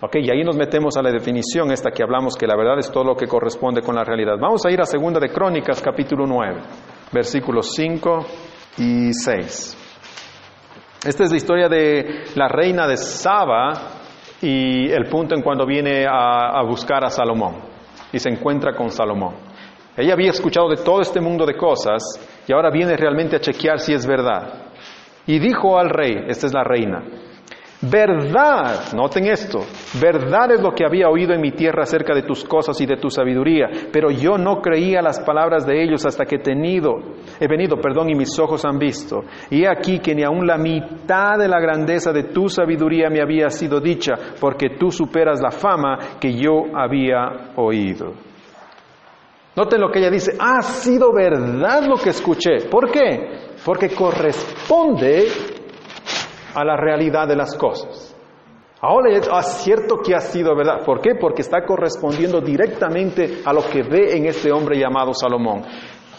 Ok, 0.00 0.16
y 0.16 0.30
ahí 0.30 0.42
nos 0.42 0.56
metemos 0.56 0.96
a 0.96 1.02
la 1.02 1.10
definición 1.10 1.70
esta 1.70 1.90
que 1.90 2.02
hablamos 2.02 2.34
que 2.36 2.46
la 2.46 2.56
verdad 2.56 2.78
es 2.78 2.90
todo 2.90 3.04
lo 3.04 3.14
que 3.14 3.26
corresponde 3.26 3.82
con 3.82 3.94
la 3.94 4.02
realidad. 4.02 4.36
Vamos 4.40 4.64
a 4.66 4.70
ir 4.70 4.80
a 4.80 4.86
Segunda 4.86 5.20
de 5.20 5.30
Crónicas, 5.30 5.80
capítulo 5.80 6.26
9, 6.26 6.60
versículos 7.12 7.72
5 7.74 8.26
y 8.78 9.12
6. 9.12 9.76
Esta 11.06 11.24
es 11.24 11.30
la 11.30 11.36
historia 11.36 11.68
de 11.68 12.24
la 12.34 12.48
reina 12.48 12.88
de 12.88 12.96
Saba 12.96 13.72
y 14.40 14.90
el 14.90 15.06
punto 15.10 15.34
en 15.34 15.42
cuando 15.42 15.66
viene 15.66 16.06
a 16.08 16.62
buscar 16.66 17.04
a 17.04 17.10
Salomón 17.10 17.73
y 18.14 18.18
se 18.20 18.28
encuentra 18.30 18.74
con 18.74 18.90
Salomón. 18.90 19.34
Ella 19.96 20.12
había 20.14 20.30
escuchado 20.30 20.68
de 20.68 20.76
todo 20.76 21.00
este 21.00 21.20
mundo 21.20 21.44
de 21.44 21.56
cosas 21.56 22.02
y 22.46 22.52
ahora 22.52 22.70
viene 22.70 22.96
realmente 22.96 23.36
a 23.36 23.40
chequear 23.40 23.80
si 23.80 23.92
es 23.92 24.06
verdad. 24.06 24.66
Y 25.26 25.38
dijo 25.40 25.78
al 25.78 25.90
rey, 25.90 26.24
esta 26.28 26.46
es 26.46 26.54
la 26.54 26.62
reina, 26.62 27.02
verdad, 27.90 28.92
noten 28.94 29.26
esto, 29.26 29.60
verdad 30.00 30.52
es 30.52 30.60
lo 30.60 30.72
que 30.72 30.84
había 30.84 31.08
oído 31.08 31.32
en 31.34 31.40
mi 31.40 31.52
tierra 31.52 31.82
acerca 31.82 32.14
de 32.14 32.22
tus 32.22 32.44
cosas 32.44 32.80
y 32.80 32.86
de 32.86 32.96
tu 32.96 33.10
sabiduría, 33.10 33.68
pero 33.92 34.10
yo 34.10 34.38
no 34.38 34.60
creía 34.60 35.02
las 35.02 35.20
palabras 35.20 35.66
de 35.66 35.82
ellos 35.82 36.04
hasta 36.06 36.24
que 36.24 36.36
he 36.36 36.42
tenido, 36.42 36.94
he 37.38 37.48
venido, 37.48 37.76
perdón, 37.76 38.10
y 38.10 38.14
mis 38.14 38.38
ojos 38.38 38.64
han 38.64 38.78
visto. 38.78 39.22
Y 39.50 39.64
he 39.64 39.68
aquí 39.68 39.98
que 39.98 40.14
ni 40.14 40.22
aun 40.22 40.46
la 40.46 40.56
mitad 40.56 41.38
de 41.38 41.48
la 41.48 41.60
grandeza 41.60 42.12
de 42.12 42.24
tu 42.24 42.48
sabiduría 42.48 43.10
me 43.10 43.20
había 43.20 43.50
sido 43.50 43.80
dicha, 43.80 44.14
porque 44.40 44.76
tú 44.78 44.90
superas 44.90 45.40
la 45.40 45.50
fama 45.50 46.18
que 46.20 46.32
yo 46.32 46.64
había 46.74 47.52
oído. 47.56 48.12
Noten 49.56 49.80
lo 49.80 49.90
que 49.90 50.00
ella 50.00 50.10
dice, 50.10 50.36
ha 50.38 50.62
sido 50.62 51.12
verdad 51.12 51.84
lo 51.86 51.96
que 51.96 52.10
escuché. 52.10 52.68
¿Por 52.68 52.90
qué? 52.90 53.52
Porque 53.64 53.94
corresponde 53.94 55.28
a 56.54 56.64
la 56.64 56.76
realidad 56.76 57.26
de 57.28 57.36
las 57.36 57.54
cosas. 57.56 58.14
Ahora 58.80 59.16
es 59.16 59.28
ah, 59.32 59.42
cierto 59.42 59.96
que 60.04 60.14
ha 60.14 60.20
sido 60.20 60.54
verdad. 60.54 60.84
¿Por 60.84 61.00
qué? 61.00 61.14
Porque 61.14 61.40
está 61.40 61.64
correspondiendo 61.64 62.40
directamente 62.40 63.40
a 63.44 63.52
lo 63.52 63.62
que 63.62 63.82
ve 63.82 64.16
en 64.16 64.26
este 64.26 64.52
hombre 64.52 64.78
llamado 64.78 65.14
Salomón. 65.14 65.62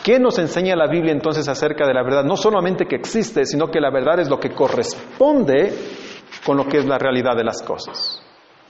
¿Qué 0.03 0.19
nos 0.19 0.39
enseña 0.39 0.75
la 0.75 0.87
Biblia 0.87 1.11
entonces 1.11 1.47
acerca 1.47 1.85
de 1.85 1.93
la 1.93 2.03
verdad? 2.03 2.23
No 2.23 2.35
solamente 2.35 2.85
que 2.85 2.95
existe, 2.95 3.45
sino 3.45 3.67
que 3.67 3.79
la 3.79 3.91
verdad 3.91 4.19
es 4.19 4.29
lo 4.29 4.39
que 4.39 4.49
corresponde 4.49 5.73
con 6.45 6.57
lo 6.57 6.65
que 6.65 6.77
es 6.77 6.85
la 6.85 6.97
realidad 6.97 7.35
de 7.35 7.43
las 7.43 7.61
cosas. 7.61 8.21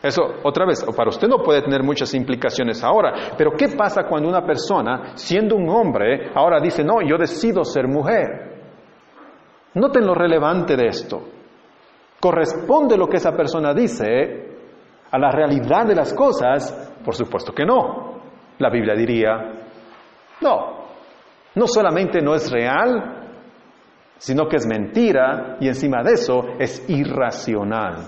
Eso, 0.01 0.21
otra 0.43 0.65
vez, 0.65 0.85
para 0.95 1.09
usted 1.09 1.27
no 1.27 1.37
puede 1.41 1.61
tener 1.61 1.81
muchas 1.81 2.13
implicaciones 2.13 2.83
ahora, 2.83 3.33
pero 3.37 3.51
¿qué 3.51 3.69
pasa 3.69 4.03
cuando 4.07 4.29
una 4.29 4.45
persona, 4.45 5.13
siendo 5.15 5.55
un 5.55 5.69
hombre, 5.69 6.31
ahora 6.35 6.59
dice, 6.59 6.83
no, 6.83 7.01
yo 7.01 7.17
decido 7.17 7.63
ser 7.63 7.87
mujer? 7.87 8.61
Noten 9.73 10.05
lo 10.05 10.13
relevante 10.13 10.75
de 10.75 10.87
esto. 10.87 11.34
¿Corresponde 12.19 12.97
lo 12.97 13.07
que 13.07 13.17
esa 13.17 13.31
persona 13.31 13.73
dice 13.73 14.55
a 15.11 15.17
la 15.17 15.31
realidad 15.31 15.85
de 15.85 15.95
las 15.95 16.13
cosas? 16.13 16.93
Por 17.03 17.15
supuesto 17.15 17.53
que 17.53 17.65
no. 17.65 18.15
La 18.57 18.69
Biblia 18.69 18.95
diría, 18.95 19.33
no, 20.41 20.85
no 21.55 21.67
solamente 21.67 22.21
no 22.21 22.35
es 22.35 22.51
real, 22.51 23.25
sino 24.17 24.47
que 24.47 24.57
es 24.57 24.65
mentira 24.65 25.57
y 25.59 25.67
encima 25.67 26.01
de 26.03 26.13
eso 26.13 26.41
es 26.57 26.89
irracional. 26.89 28.07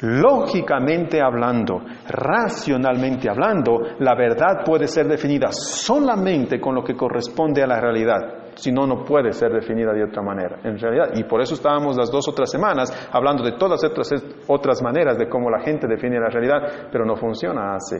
Lógicamente 0.00 1.22
hablando, 1.22 1.80
racionalmente 2.08 3.30
hablando, 3.30 3.78
la 4.00 4.14
verdad 4.14 4.64
puede 4.64 4.88
ser 4.88 5.06
definida 5.06 5.48
solamente 5.50 6.60
con 6.60 6.74
lo 6.74 6.82
que 6.82 6.96
corresponde 6.96 7.62
a 7.62 7.66
la 7.66 7.80
realidad, 7.80 8.43
si 8.54 8.72
no, 8.72 8.86
no 8.86 9.04
puede 9.04 9.32
ser 9.32 9.52
definida 9.52 9.92
de 9.92 10.04
otra 10.04 10.22
manera, 10.22 10.58
en 10.64 10.78
realidad. 10.78 11.10
Y 11.14 11.24
por 11.24 11.40
eso 11.40 11.54
estábamos 11.54 11.96
las 11.96 12.10
dos 12.10 12.28
otras 12.28 12.50
semanas 12.50 13.08
hablando 13.12 13.42
de 13.42 13.52
todas 13.52 13.82
otras, 13.84 14.12
otras 14.46 14.82
maneras 14.82 15.18
de 15.18 15.28
cómo 15.28 15.50
la 15.50 15.60
gente 15.60 15.86
define 15.86 16.20
la 16.20 16.28
realidad, 16.28 16.88
pero 16.90 17.04
no 17.04 17.16
funciona 17.16 17.74
así. 17.74 17.96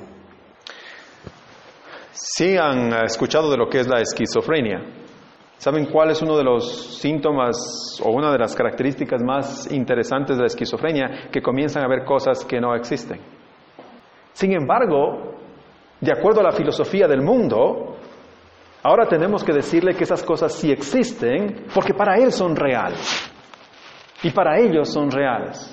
Si 2.13 2.57
han 2.57 2.93
escuchado 3.05 3.51
de 3.51 3.57
lo 3.57 3.69
que 3.69 3.81
es 3.81 3.89
la 3.89 4.01
esquizofrenia, 4.01 4.81
¿Saben 5.57 5.87
cuál 5.87 6.11
es 6.11 6.21
uno 6.21 6.37
de 6.37 6.45
los 6.45 6.99
síntomas 6.99 7.99
o 8.05 8.11
una 8.11 8.31
de 8.33 8.39
las 8.39 8.55
características 8.55 9.23
más 9.23 9.73
interesantes 9.73 10.37
de 10.37 10.43
la 10.43 10.49
esquizofrenia? 10.49 11.31
Que 11.33 11.41
comienzan 11.41 11.85
a 11.85 11.89
ver 11.89 12.05
cosas 12.05 12.45
que 12.45 12.61
no 12.61 12.75
existen. 12.75 13.19
Sin 14.33 14.53
embargo, 14.53 15.37
de 16.01 16.13
acuerdo 16.13 16.41
a 16.41 16.43
la 16.43 16.53
filosofía 16.53 17.07
del 17.07 17.23
mundo, 17.23 17.94
ahora 18.85 19.07
tenemos 19.07 19.43
que 19.43 19.53
decirle 19.53 19.95
que 19.95 20.05
esas 20.05 20.23
cosas 20.23 20.53
sí 20.53 20.71
existen 20.71 21.65
porque 21.75 21.95
para 21.95 22.17
él 22.17 22.31
son 22.31 22.55
reales. 22.55 23.31
Y 24.23 24.31
para 24.31 24.59
ellos 24.61 24.93
son 24.93 25.11
reales. 25.11 25.71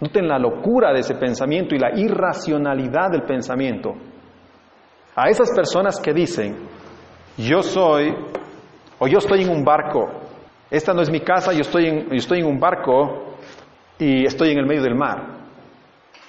Noten 0.00 0.26
la 0.26 0.38
locura 0.38 0.92
de 0.92 1.00
ese 1.00 1.14
pensamiento 1.14 1.74
y 1.74 1.78
la 1.78 1.96
irracionalidad 1.96 3.10
del 3.10 3.22
pensamiento. 3.22 3.94
A 5.14 5.28
esas 5.28 5.50
personas 5.54 6.00
que 6.00 6.12
dicen, 6.12 6.56
yo 7.36 7.62
soy 7.62 8.12
o 8.98 9.06
yo 9.06 9.18
estoy 9.18 9.42
en 9.42 9.50
un 9.50 9.64
barco, 9.64 10.10
esta 10.70 10.92
no 10.92 11.02
es 11.02 11.10
mi 11.10 11.20
casa, 11.20 11.52
yo 11.52 11.60
estoy 11.60 11.86
en, 11.86 12.08
yo 12.08 12.16
estoy 12.16 12.40
en 12.40 12.46
un 12.46 12.58
barco 12.58 13.36
y 13.98 14.26
estoy 14.26 14.50
en 14.50 14.58
el 14.58 14.66
medio 14.66 14.82
del 14.82 14.94
mar. 14.94 15.22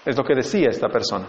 Es 0.05 0.15
lo 0.15 0.23
que 0.23 0.35
decía 0.35 0.69
esta 0.69 0.87
persona. 0.87 1.25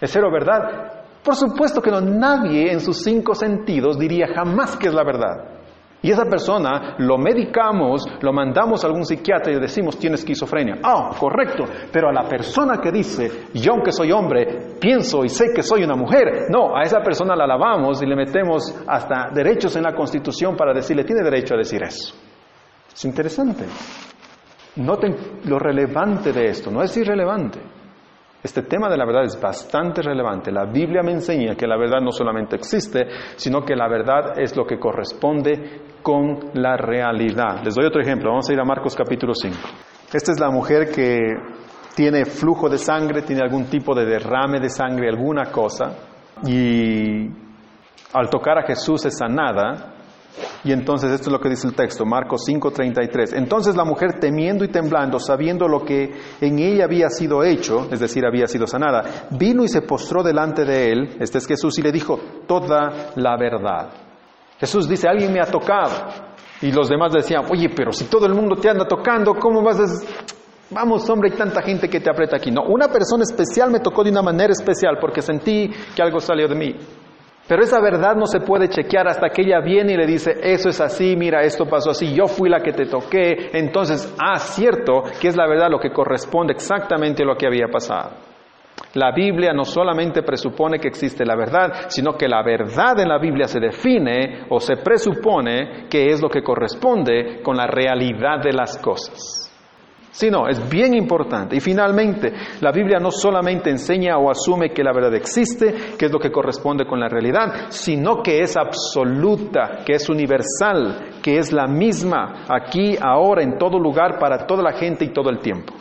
¿Es 0.00 0.10
cero 0.10 0.30
verdad? 0.30 1.03
Por 1.24 1.34
supuesto 1.34 1.80
que 1.80 1.90
no, 1.90 2.02
nadie 2.02 2.70
en 2.70 2.80
sus 2.80 3.02
cinco 3.02 3.34
sentidos 3.34 3.98
diría 3.98 4.26
jamás 4.34 4.76
que 4.76 4.88
es 4.88 4.94
la 4.94 5.04
verdad. 5.04 5.54
Y 6.02 6.10
esa 6.10 6.26
persona 6.26 6.96
lo 6.98 7.16
medicamos, 7.16 8.04
lo 8.20 8.30
mandamos 8.30 8.84
a 8.84 8.88
algún 8.88 9.06
psiquiatra 9.06 9.50
y 9.50 9.54
le 9.54 9.62
decimos 9.62 9.98
tiene 9.98 10.16
esquizofrenia. 10.16 10.80
Ah, 10.82 11.12
correcto. 11.18 11.64
Pero 11.90 12.10
a 12.10 12.12
la 12.12 12.28
persona 12.28 12.76
que 12.76 12.92
dice, 12.92 13.46
yo 13.54 13.72
aunque 13.72 13.90
soy 13.90 14.12
hombre, 14.12 14.76
pienso 14.78 15.24
y 15.24 15.30
sé 15.30 15.46
que 15.54 15.62
soy 15.62 15.82
una 15.82 15.96
mujer, 15.96 16.50
no, 16.50 16.76
a 16.76 16.82
esa 16.82 17.00
persona 17.00 17.34
la 17.34 17.46
lavamos 17.46 18.02
y 18.02 18.06
le 18.06 18.16
metemos 18.16 18.84
hasta 18.86 19.30
derechos 19.32 19.74
en 19.76 19.84
la 19.84 19.94
constitución 19.94 20.54
para 20.56 20.74
decirle 20.74 21.04
tiene 21.04 21.22
derecho 21.22 21.54
a 21.54 21.56
decir 21.56 21.82
eso. 21.82 22.14
Es 22.92 23.04
interesante. 23.06 23.64
Noten 24.76 25.16
lo 25.46 25.58
relevante 25.58 26.34
de 26.34 26.48
esto, 26.48 26.70
no 26.70 26.82
es 26.82 26.94
irrelevante. 26.98 27.60
Este 28.44 28.60
tema 28.60 28.90
de 28.90 28.98
la 28.98 29.06
verdad 29.06 29.24
es 29.24 29.40
bastante 29.40 30.02
relevante. 30.02 30.52
La 30.52 30.66
Biblia 30.66 31.02
me 31.02 31.12
enseña 31.12 31.54
que 31.54 31.66
la 31.66 31.78
verdad 31.78 32.02
no 32.02 32.12
solamente 32.12 32.56
existe, 32.56 33.06
sino 33.36 33.62
que 33.62 33.74
la 33.74 33.88
verdad 33.88 34.38
es 34.38 34.54
lo 34.54 34.66
que 34.66 34.78
corresponde 34.78 35.80
con 36.02 36.50
la 36.52 36.76
realidad. 36.76 37.62
Les 37.64 37.74
doy 37.74 37.86
otro 37.86 38.02
ejemplo. 38.02 38.28
Vamos 38.28 38.50
a 38.50 38.52
ir 38.52 38.60
a 38.60 38.64
Marcos 38.64 38.94
capítulo 38.94 39.32
5. 39.34 39.56
Esta 40.12 40.32
es 40.32 40.38
la 40.38 40.50
mujer 40.50 40.90
que 40.94 41.18
tiene 41.96 42.26
flujo 42.26 42.68
de 42.68 42.76
sangre, 42.76 43.22
tiene 43.22 43.40
algún 43.40 43.64
tipo 43.64 43.94
de 43.94 44.04
derrame 44.04 44.60
de 44.60 44.68
sangre, 44.68 45.08
alguna 45.08 45.50
cosa, 45.50 45.96
y 46.44 47.26
al 48.12 48.28
tocar 48.28 48.58
a 48.58 48.66
Jesús 48.66 49.06
es 49.06 49.16
sanada, 49.16 49.93
y 50.64 50.72
entonces 50.72 51.12
esto 51.12 51.28
es 51.28 51.32
lo 51.32 51.40
que 51.40 51.48
dice 51.48 51.66
el 51.66 51.74
texto, 51.74 52.04
Marcos 52.04 52.42
5:33. 52.48 53.34
Entonces 53.34 53.76
la 53.76 53.84
mujer 53.84 54.18
temiendo 54.18 54.64
y 54.64 54.68
temblando, 54.68 55.18
sabiendo 55.18 55.68
lo 55.68 55.80
que 55.84 56.10
en 56.40 56.58
ella 56.58 56.84
había 56.84 57.08
sido 57.10 57.44
hecho, 57.44 57.88
es 57.90 58.00
decir, 58.00 58.24
había 58.24 58.46
sido 58.46 58.66
sanada, 58.66 59.28
vino 59.30 59.64
y 59.64 59.68
se 59.68 59.82
postró 59.82 60.22
delante 60.22 60.64
de 60.64 60.92
él, 60.92 61.16
este 61.20 61.38
es 61.38 61.46
Jesús, 61.46 61.78
y 61.78 61.82
le 61.82 61.92
dijo 61.92 62.18
toda 62.46 63.12
la 63.16 63.36
verdad. 63.36 63.90
Jesús 64.58 64.88
dice, 64.88 65.08
alguien 65.08 65.32
me 65.32 65.40
ha 65.40 65.46
tocado. 65.46 65.92
Y 66.62 66.72
los 66.72 66.88
demás 66.88 67.12
decían, 67.12 67.42
oye, 67.50 67.68
pero 67.74 67.92
si 67.92 68.04
todo 68.04 68.26
el 68.26 68.34
mundo 68.34 68.56
te 68.56 68.70
anda 68.70 68.86
tocando, 68.86 69.34
¿cómo 69.34 69.62
vas 69.62 69.80
a... 69.80 69.84
Vamos, 70.70 71.08
hombre, 71.10 71.30
hay 71.30 71.36
tanta 71.36 71.60
gente 71.62 71.88
que 71.88 72.00
te 72.00 72.10
aprieta 72.10 72.36
aquí. 72.36 72.50
No, 72.50 72.62
una 72.62 72.88
persona 72.88 73.22
especial 73.22 73.70
me 73.70 73.80
tocó 73.80 74.02
de 74.02 74.10
una 74.10 74.22
manera 74.22 74.52
especial 74.52 74.96
porque 74.98 75.20
sentí 75.20 75.70
que 75.94 76.02
algo 76.02 76.20
salió 76.20 76.48
de 76.48 76.54
mí. 76.54 76.74
Pero 77.46 77.62
esa 77.62 77.80
verdad 77.80 78.16
no 78.16 78.26
se 78.26 78.40
puede 78.40 78.68
chequear 78.68 79.06
hasta 79.06 79.28
que 79.28 79.42
ella 79.42 79.60
viene 79.60 79.92
y 79.92 79.96
le 79.96 80.06
dice, 80.06 80.32
eso 80.42 80.70
es 80.70 80.80
así, 80.80 81.14
mira, 81.14 81.42
esto 81.42 81.66
pasó 81.66 81.90
así, 81.90 82.14
yo 82.14 82.26
fui 82.26 82.48
la 82.48 82.60
que 82.60 82.72
te 82.72 82.86
toqué. 82.86 83.50
Entonces, 83.52 84.14
ah, 84.18 84.38
cierto 84.38 85.02
que 85.20 85.28
es 85.28 85.36
la 85.36 85.46
verdad 85.46 85.68
lo 85.70 85.78
que 85.78 85.90
corresponde 85.90 86.54
exactamente 86.54 87.22
a 87.22 87.26
lo 87.26 87.36
que 87.36 87.46
había 87.46 87.68
pasado. 87.68 88.12
La 88.94 89.12
Biblia 89.12 89.52
no 89.52 89.64
solamente 89.64 90.22
presupone 90.22 90.78
que 90.78 90.88
existe 90.88 91.24
la 91.24 91.36
verdad, 91.36 91.86
sino 91.88 92.14
que 92.14 92.28
la 92.28 92.42
verdad 92.42 92.98
en 93.00 93.08
la 93.08 93.18
Biblia 93.18 93.46
se 93.46 93.60
define 93.60 94.46
o 94.48 94.58
se 94.58 94.76
presupone 94.76 95.86
que 95.90 96.06
es 96.06 96.22
lo 96.22 96.28
que 96.28 96.42
corresponde 96.42 97.40
con 97.42 97.56
la 97.56 97.66
realidad 97.66 98.40
de 98.42 98.52
las 98.52 98.78
cosas. 98.78 99.43
Sí, 100.14 100.30
no, 100.30 100.46
es 100.46 100.70
bien 100.70 100.94
importante. 100.94 101.56
Y 101.56 101.60
finalmente, 101.60 102.32
la 102.60 102.70
Biblia 102.70 103.00
no 103.00 103.10
solamente 103.10 103.68
enseña 103.68 104.16
o 104.16 104.30
asume 104.30 104.70
que 104.70 104.84
la 104.84 104.92
verdad 104.92 105.12
existe, 105.16 105.96
que 105.98 106.06
es 106.06 106.12
lo 106.12 106.20
que 106.20 106.30
corresponde 106.30 106.86
con 106.86 107.00
la 107.00 107.08
realidad, 107.08 107.66
sino 107.70 108.22
que 108.22 108.38
es 108.38 108.56
absoluta, 108.56 109.80
que 109.84 109.94
es 109.94 110.08
universal, 110.08 111.18
que 111.20 111.36
es 111.36 111.52
la 111.52 111.66
misma 111.66 112.44
aquí, 112.48 112.96
ahora, 112.96 113.42
en 113.42 113.58
todo 113.58 113.76
lugar, 113.76 114.20
para 114.20 114.46
toda 114.46 114.62
la 114.62 114.74
gente 114.74 115.04
y 115.04 115.12
todo 115.12 115.30
el 115.30 115.40
tiempo. 115.40 115.74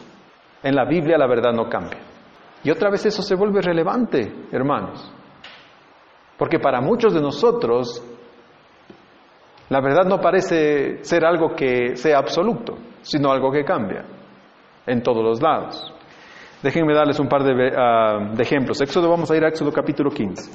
En 0.63 0.74
la 0.74 0.86
Biblia 0.86 1.15
la 1.15 1.28
verdad 1.28 1.54
no 1.54 1.69
cambia. 1.69 2.00
Y 2.63 2.72
otra 2.72 2.89
vez 2.89 3.06
eso 3.06 3.22
se 3.22 3.36
vuelve 3.36 3.62
relevante, 3.62 4.48
hermanos. 4.52 5.13
Porque 6.39 6.58
para 6.58 6.82
muchos 6.82 7.13
de 7.13 7.22
nosotros, 7.22 8.04
la 9.69 9.80
verdad 9.80 10.06
no 10.06 10.19
parece 10.19 11.04
ser 11.04 11.24
algo 11.24 11.54
que 11.56 11.96
sea 11.96 12.17
absoluto, 12.17 12.80
sino 13.04 13.32
algo 13.32 13.52
que 13.52 13.63
cambia 13.63 14.12
en 14.86 15.02
todos 15.02 15.24
los 15.24 15.41
lados. 15.41 15.93
Déjenme 16.62 16.93
darles 16.93 17.19
un 17.19 17.28
par 17.28 17.41
ah, 17.41 18.32
de, 18.34 18.41
ejemplos. 18.41 18.80
Éxodo, 18.82 19.10
vamos 19.10 19.30
a 19.30 19.36
ir 19.36 19.43
a 19.43 19.50
Éxodo 19.50 19.72
capítulo 19.72 20.10
15. 20.10 20.52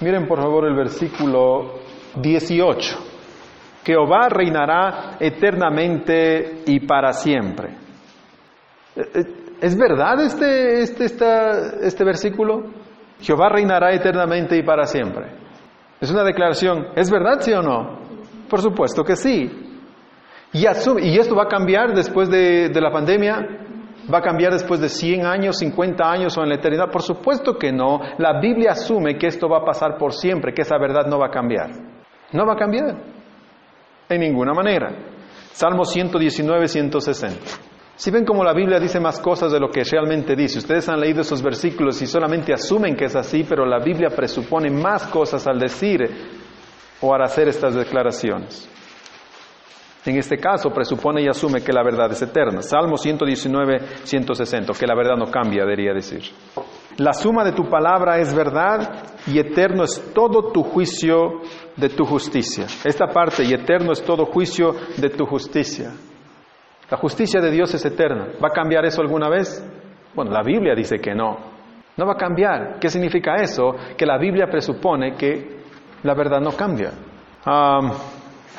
Miren 0.00 0.26
por 0.26 0.38
favor 0.38 0.66
el 0.66 0.74
versículo 0.74 1.80
18. 2.16 2.98
Jehová 3.84 4.28
reinará 4.28 5.16
eternamente 5.18 6.62
y 6.66 6.80
para 6.80 7.12
siempre. 7.12 7.70
Eh, 8.94 9.10
eh, 9.14 9.24
¿Es 9.60 9.76
verdad 9.76 10.20
este, 10.20 10.82
este, 10.82 11.16
este 11.80 12.04
versículo? 12.04 12.64
Jehová 13.20 13.48
reinará 13.48 13.92
eternamente 13.92 14.56
y 14.56 14.62
para 14.62 14.84
siempre. 14.84 15.26
Es 16.00 16.10
una 16.10 16.22
declaración. 16.22 16.88
¿Es 16.94 17.10
verdad, 17.10 17.40
sí 17.40 17.52
o 17.52 17.62
no? 17.62 17.98
Por 18.48 18.60
supuesto 18.60 19.02
que 19.02 19.16
sí. 19.16 19.67
Y, 20.52 20.60
¿Y 20.60 21.18
esto 21.18 21.34
va 21.34 21.44
a 21.44 21.48
cambiar 21.48 21.94
después 21.94 22.30
de, 22.30 22.70
la 22.80 22.90
pandemia? 22.90 23.46
¿Va 24.12 24.18
a 24.18 24.22
cambiar 24.22 24.52
después 24.52 24.80
de 24.80 24.88
100 24.88 25.26
años, 25.26 25.58
50 25.58 26.10
años 26.10 26.38
o 26.38 26.42
en 26.42 26.48
la 26.48 26.54
eternidad? 26.54 26.90
Por 26.90 27.02
supuesto 27.02 27.58
que 27.58 27.70
no. 27.70 28.00
La 28.16 28.40
Biblia 28.40 28.72
asume 28.72 29.18
que 29.18 29.26
esto 29.26 29.48
va 29.48 29.58
a 29.58 29.64
pasar 29.64 29.98
por 29.98 30.14
siempre, 30.14 30.54
que 30.54 30.62
esa 30.62 30.78
verdad 30.78 31.06
no 31.06 31.18
va 31.18 31.26
a 31.26 31.30
cambiar. 31.30 31.70
No 32.32 32.46
va 32.46 32.54
a 32.54 32.56
cambiar. 32.56 32.96
En 34.08 34.20
ninguna 34.20 34.54
manera. 34.54 34.88
Salmo 35.52 35.84
119, 35.84 36.68
160. 36.68 37.40
Si 37.96 38.10
ven 38.10 38.24
como 38.24 38.44
la 38.44 38.54
Biblia 38.54 38.78
dice 38.78 39.00
más 39.00 39.20
cosas 39.20 39.50
de 39.52 39.58
lo 39.58 39.70
que 39.70 39.82
realmente 39.82 40.36
dice, 40.36 40.58
ustedes 40.58 40.88
han 40.88 41.00
leído 41.00 41.22
esos 41.22 41.42
versículos 41.42 42.00
y 42.00 42.06
solamente 42.06 42.54
asumen 42.54 42.94
que 42.94 43.06
es 43.06 43.16
así, 43.16 43.44
pero 43.46 43.66
la 43.66 43.80
Biblia 43.80 44.08
presupone 44.08 44.70
más 44.70 45.08
cosas 45.08 45.46
al 45.48 45.58
decir 45.58 46.08
o 47.00 47.12
al 47.12 47.22
hacer 47.22 47.48
estas 47.48 47.74
declaraciones. 47.74 48.70
En 50.08 50.16
este 50.16 50.38
caso 50.38 50.70
presupone 50.70 51.22
y 51.22 51.28
asume 51.28 51.60
que 51.60 51.72
la 51.72 51.82
verdad 51.82 52.10
es 52.10 52.22
eterna. 52.22 52.62
Salmo 52.62 52.96
119, 52.96 53.78
160, 54.04 54.72
que 54.72 54.86
la 54.86 54.94
verdad 54.94 55.16
no 55.16 55.30
cambia, 55.30 55.64
debería 55.64 55.92
decir. 55.92 56.22
La 56.96 57.12
suma 57.12 57.44
de 57.44 57.52
tu 57.52 57.68
palabra 57.68 58.18
es 58.18 58.34
verdad 58.34 59.04
y 59.26 59.38
eterno 59.38 59.84
es 59.84 60.12
todo 60.14 60.50
tu 60.50 60.62
juicio 60.62 61.42
de 61.76 61.90
tu 61.90 62.04
justicia. 62.04 62.64
Esta 62.84 63.06
parte, 63.06 63.44
y 63.44 63.52
eterno 63.52 63.92
es 63.92 64.02
todo 64.02 64.24
juicio 64.24 64.74
de 64.96 65.10
tu 65.10 65.26
justicia. 65.26 65.92
La 66.90 66.96
justicia 66.96 67.40
de 67.40 67.50
Dios 67.50 67.74
es 67.74 67.84
eterna. 67.84 68.28
¿Va 68.42 68.48
a 68.48 68.52
cambiar 68.52 68.86
eso 68.86 69.02
alguna 69.02 69.28
vez? 69.28 69.62
Bueno, 70.14 70.30
la 70.30 70.42
Biblia 70.42 70.74
dice 70.74 70.98
que 70.98 71.14
no. 71.14 71.36
No 71.96 72.06
va 72.06 72.14
a 72.14 72.16
cambiar. 72.16 72.78
¿Qué 72.80 72.88
significa 72.88 73.34
eso? 73.36 73.74
Que 73.96 74.06
la 74.06 74.16
Biblia 74.16 74.46
presupone 74.46 75.14
que 75.16 75.58
la 76.02 76.14
verdad 76.14 76.40
no 76.40 76.52
cambia. 76.52 76.92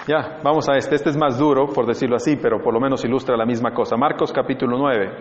Ya, 0.07 0.39
vamos 0.43 0.67
a 0.69 0.77
este. 0.77 0.95
Este 0.95 1.09
es 1.09 1.17
más 1.17 1.37
duro, 1.37 1.67
por 1.67 1.85
decirlo 1.85 2.15
así, 2.15 2.35
pero 2.35 2.61
por 2.61 2.73
lo 2.73 2.79
menos 2.79 3.03
ilustra 3.05 3.37
la 3.37 3.45
misma 3.45 3.73
cosa. 3.73 3.95
Marcos 3.97 4.31
capítulo 4.31 4.77
9. 4.77 5.11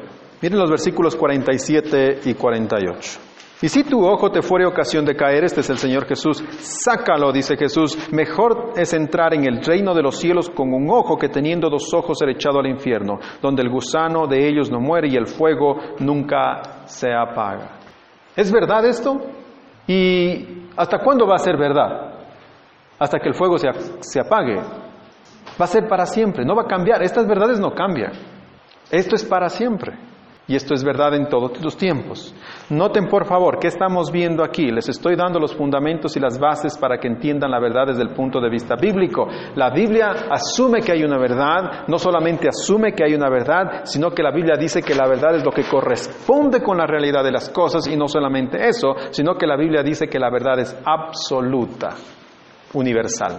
Miren 0.40 0.58
los 0.58 0.70
versículos 0.70 1.16
47 1.16 2.20
y 2.24 2.34
48. 2.34 3.20
Y 3.60 3.68
si 3.68 3.82
tu 3.82 4.06
ojo 4.06 4.30
te 4.30 4.40
fuere 4.40 4.64
ocasión 4.64 5.04
de 5.04 5.16
caer, 5.16 5.42
este 5.42 5.62
es 5.62 5.70
el 5.70 5.78
Señor 5.78 6.06
Jesús, 6.06 6.44
sácalo, 6.60 7.32
dice 7.32 7.56
Jesús. 7.56 7.98
Mejor 8.12 8.74
es 8.76 8.92
entrar 8.94 9.34
en 9.34 9.44
el 9.46 9.64
reino 9.64 9.94
de 9.94 10.02
los 10.02 10.16
cielos 10.16 10.48
con 10.48 10.72
un 10.72 10.88
ojo 10.88 11.16
que 11.16 11.28
teniendo 11.28 11.68
dos 11.68 11.92
ojos 11.92 12.18
ser 12.18 12.28
echado 12.28 12.60
al 12.60 12.68
infierno, 12.68 13.18
donde 13.42 13.62
el 13.62 13.68
gusano 13.68 14.28
de 14.28 14.48
ellos 14.48 14.70
no 14.70 14.78
muere 14.78 15.08
y 15.08 15.16
el 15.16 15.26
fuego 15.26 15.76
nunca 15.98 16.86
se 16.86 17.12
apaga. 17.12 17.80
¿Es 18.36 18.52
verdad 18.52 18.84
esto? 18.86 19.20
¿Y 19.88 20.68
hasta 20.76 21.00
cuándo 21.00 21.26
va 21.26 21.34
a 21.34 21.38
ser 21.38 21.56
verdad? 21.56 22.17
Hasta 22.98 23.18
que 23.18 23.28
el 23.28 23.34
fuego 23.34 23.56
se, 23.58 24.20
apague. 24.20 24.56
Va 24.56 25.64
a 25.64 25.66
ser 25.66 25.88
para 25.88 26.06
siempre, 26.06 26.44
no 26.44 26.54
va 26.54 26.62
a 26.62 26.66
cambiar. 26.66 27.02
Estas 27.02 27.26
verdades 27.26 27.60
no 27.60 27.74
cambian. 27.74 28.12
Esto 28.90 29.14
es 29.14 29.24
para 29.24 29.48
siempre. 29.48 30.08
Y 30.48 30.56
esto 30.56 30.72
es 30.72 30.82
verdad 30.82 31.14
en 31.14 31.28
todos 31.28 31.62
los 31.62 31.76
tiempos. 31.76 32.34
Noten 32.70 33.06
por 33.06 33.26
favor, 33.26 33.58
¿qué 33.58 33.66
estamos 33.66 34.10
viendo 34.10 34.42
aquí? 34.42 34.70
Les 34.70 34.88
estoy 34.88 35.14
dando 35.14 35.38
los 35.38 35.54
fundamentos 35.54 36.16
y 36.16 36.20
las 36.20 36.38
bases 36.38 36.78
para 36.78 36.96
que 36.96 37.06
entiendan 37.06 37.50
la 37.50 37.60
verdad 37.60 37.88
desde 37.88 38.00
el 38.00 38.14
punto 38.14 38.40
de 38.40 38.48
vista 38.48 38.74
bíblico. 38.74 39.28
La 39.56 39.68
Biblia 39.68 40.08
asume 40.30 40.80
que 40.80 40.92
hay 40.92 41.04
una 41.04 41.18
verdad, 41.18 41.86
no 41.86 41.98
solamente 41.98 42.48
asume 42.48 42.94
que 42.94 43.04
hay 43.04 43.14
una 43.14 43.28
verdad, 43.28 43.82
sino 43.84 44.10
que 44.10 44.22
la 44.22 44.30
Biblia 44.30 44.56
dice 44.58 44.80
que 44.80 44.94
la 44.94 45.06
verdad 45.06 45.36
es 45.36 45.44
lo 45.44 45.52
que 45.52 45.68
corresponde 45.68 46.62
con 46.62 46.78
la 46.78 46.86
realidad 46.86 47.22
de 47.22 47.32
las 47.32 47.50
cosas 47.50 47.86
y 47.86 47.94
no 47.94 48.08
solamente 48.08 48.66
eso, 48.66 48.96
sino 49.10 49.34
que 49.34 49.46
la 49.46 49.56
Biblia 49.58 49.82
dice 49.82 50.08
que 50.08 50.18
la 50.18 50.30
verdad 50.30 50.60
es 50.60 50.74
absoluta 50.82 51.90
universal. 52.74 53.38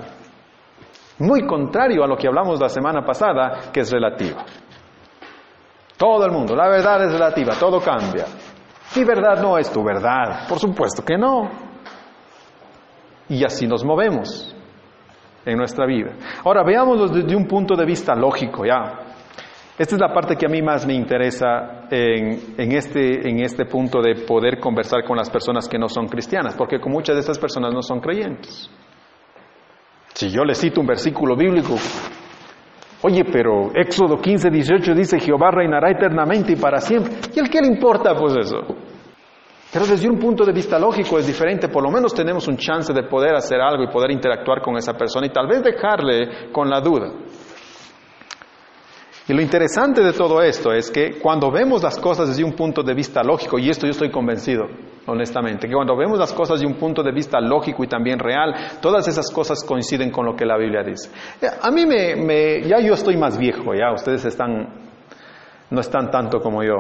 Muy 1.20 1.46
contrario 1.46 2.04
a 2.04 2.08
lo 2.08 2.16
que 2.16 2.28
hablamos 2.28 2.60
la 2.60 2.70
semana 2.70 3.04
pasada, 3.04 3.72
que 3.74 3.82
es 3.82 3.92
relativa. 3.92 4.46
Todo 5.98 6.26
el 6.26 6.32
mundo, 6.32 6.56
la 6.56 6.70
verdad 6.70 7.04
es 7.04 7.12
relativa, 7.12 7.56
todo 7.60 7.82
cambia. 7.82 8.26
Mi 8.96 9.04
verdad 9.04 9.42
no 9.42 9.58
es 9.58 9.72
tu 9.72 9.84
verdad, 9.84 10.48
por 10.48 10.58
supuesto 10.58 11.04
que 11.04 11.18
no. 11.18 11.50
Y 13.28 13.44
así 13.44 13.68
nos 13.68 13.84
movemos 13.84 14.56
en 15.46 15.58
nuestra 15.58 15.86
vida. 15.86 16.12
Ahora 16.44 16.64
veámoslo 16.64 17.08
desde 17.10 17.36
un 17.36 17.46
punto 17.46 17.76
de 17.76 17.86
vista 17.86 18.16
lógico, 18.16 18.66
ya. 18.66 19.10
Esta 19.78 19.96
es 19.96 20.02
la 20.02 20.14
parte 20.14 20.36
que 20.36 20.46
a 20.46 20.50
mí 20.50 20.62
más 20.62 20.86
me 20.86 20.94
interesa 20.94 21.88
en, 21.90 22.72
este, 22.72 23.30
en 23.30 23.40
este 23.40 23.66
punto 23.66 24.02
de 24.02 24.26
poder 24.26 24.60
conversar 24.60 25.06
con 25.06 25.16
las 25.16 25.30
personas 25.30 25.70
que 25.70 25.78
no 25.78 25.88
son 25.88 26.08
cristianas, 26.08 26.56
porque 26.56 26.80
muchas 26.86 27.16
de 27.16 27.22
estas 27.22 27.40
personas 27.40 27.74
no 27.74 27.82
son 27.82 28.02
creyentes. 28.02 28.70
Si 30.14 30.30
yo 30.30 30.44
le 30.44 30.56
cito 30.56 30.82
un 30.82 30.88
versículo 30.88 31.36
bíblico, 31.36 31.76
oye, 33.02 33.24
pero 33.26 33.72
Éxodo 33.74 34.20
15, 34.20 34.50
18 34.50 34.94
dice, 34.94 35.20
Jehová 35.20 35.52
reinará 35.52 35.92
eternamente 35.92 36.54
y 36.54 36.56
para 36.56 36.80
siempre. 36.80 37.14
¿Y 37.36 37.40
al 37.40 37.50
qué 37.50 37.62
le 37.62 37.68
importa 37.68 38.16
pues 38.16 38.36
eso? 38.38 38.58
Pero 39.72 39.86
desde 39.86 40.10
un 40.10 40.18
punto 40.18 40.44
de 40.44 40.52
vista 40.52 40.80
lógico 40.80 41.20
es 41.20 41.28
diferente, 41.28 41.68
por 41.70 41.84
lo 41.84 41.92
menos 41.92 42.14
tenemos 42.14 42.48
un 42.48 42.58
chance 42.58 42.92
de 42.92 43.04
poder 43.04 43.36
hacer 43.36 43.62
algo 43.62 43.84
y 43.84 43.88
poder 43.88 44.10
interactuar 44.10 44.62
con 44.62 44.76
esa 44.78 44.94
persona 44.94 45.28
y 45.28 45.30
tal 45.30 45.48
vez 45.48 45.62
dejarle 45.62 46.52
con 46.52 46.70
la 46.70 46.82
duda. 46.82 47.12
Y 49.30 49.34
lo 49.36 49.44
interesante 49.44 50.02
de 50.02 50.12
todo 50.12 50.42
esto 50.42 50.74
es 50.74 50.90
que 50.90 51.20
cuando 51.20 51.52
vemos 51.52 51.84
las 51.84 52.00
cosas 52.00 52.30
desde 52.30 52.44
un 52.44 52.54
punto 52.54 52.82
de 52.82 52.96
vista 52.96 53.22
lógico, 53.22 53.60
y 53.60 53.70
esto 53.70 53.86
yo 53.86 53.92
estoy 53.92 54.10
convencido, 54.10 54.66
honestamente, 55.06 55.68
que 55.68 55.74
cuando 55.76 55.96
vemos 55.96 56.18
las 56.18 56.34
cosas 56.34 56.60
desde 56.60 56.74
un 56.74 56.80
punto 56.80 57.04
de 57.04 57.12
vista 57.12 57.40
lógico 57.40 57.84
y 57.84 57.88
también 57.88 58.18
real, 58.18 58.56
todas 58.82 59.08
esas 59.08 59.30
cosas 59.30 59.64
coinciden 59.64 60.10
con 60.10 60.26
lo 60.26 60.36
que 60.36 60.48
la 60.48 60.58
Biblia 60.58 60.82
dice. 60.82 61.12
A 61.62 61.70
mí 61.70 61.86
me, 61.86 62.64
ya 62.64 62.80
yo 62.80 62.96
estoy 62.96 63.18
más 63.18 63.38
viejo, 63.38 63.76
ya 63.76 63.94
ustedes 63.94 64.26
están, 64.26 64.68
no 65.70 65.80
están 65.80 66.10
tanto 66.10 66.40
como 66.40 66.64
yo. 66.64 66.78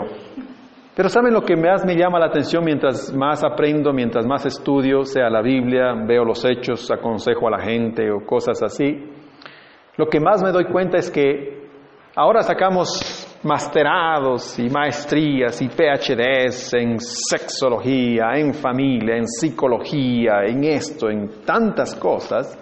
Pero 0.96 1.08
¿saben 1.08 1.32
lo 1.36 1.44
que 1.44 1.56
más 1.56 1.86
me 1.86 1.96
llama 1.96 2.18
la 2.18 2.30
atención 2.30 2.66
mientras 2.66 3.14
más 3.14 3.44
aprendo, 3.44 3.94
mientras 3.94 4.26
más 4.26 4.48
estudio, 4.48 5.04
sea 5.04 5.30
la 5.30 5.44
Biblia, 5.44 5.94
veo 6.08 6.26
los 6.26 6.44
hechos, 6.46 6.90
aconsejo 6.90 7.48
a 7.48 7.52
la 7.52 7.60
gente 7.60 8.10
o 8.10 8.26
cosas 8.26 8.64
así? 8.64 9.08
Lo 9.98 10.08
que 10.08 10.20
más 10.20 10.42
me 10.42 10.52
doy 10.52 10.66
cuenta 10.66 10.98
es 10.98 11.12
que 11.12 11.59
Ahora 12.16 12.42
sacamos 12.42 13.28
masterados 13.44 14.58
y 14.60 14.70
maestrías 14.70 15.62
y 15.62 15.70
PhDs 15.70 16.74
en 16.74 17.00
sexología, 17.00 18.32
en 18.36 18.54
familia, 18.54 19.16
en 19.16 19.28
psicología, 19.28 20.44
en 20.46 20.64
esto, 20.64 21.10
en 21.10 21.44
tantas 21.46 21.96
cosas, 21.96 22.58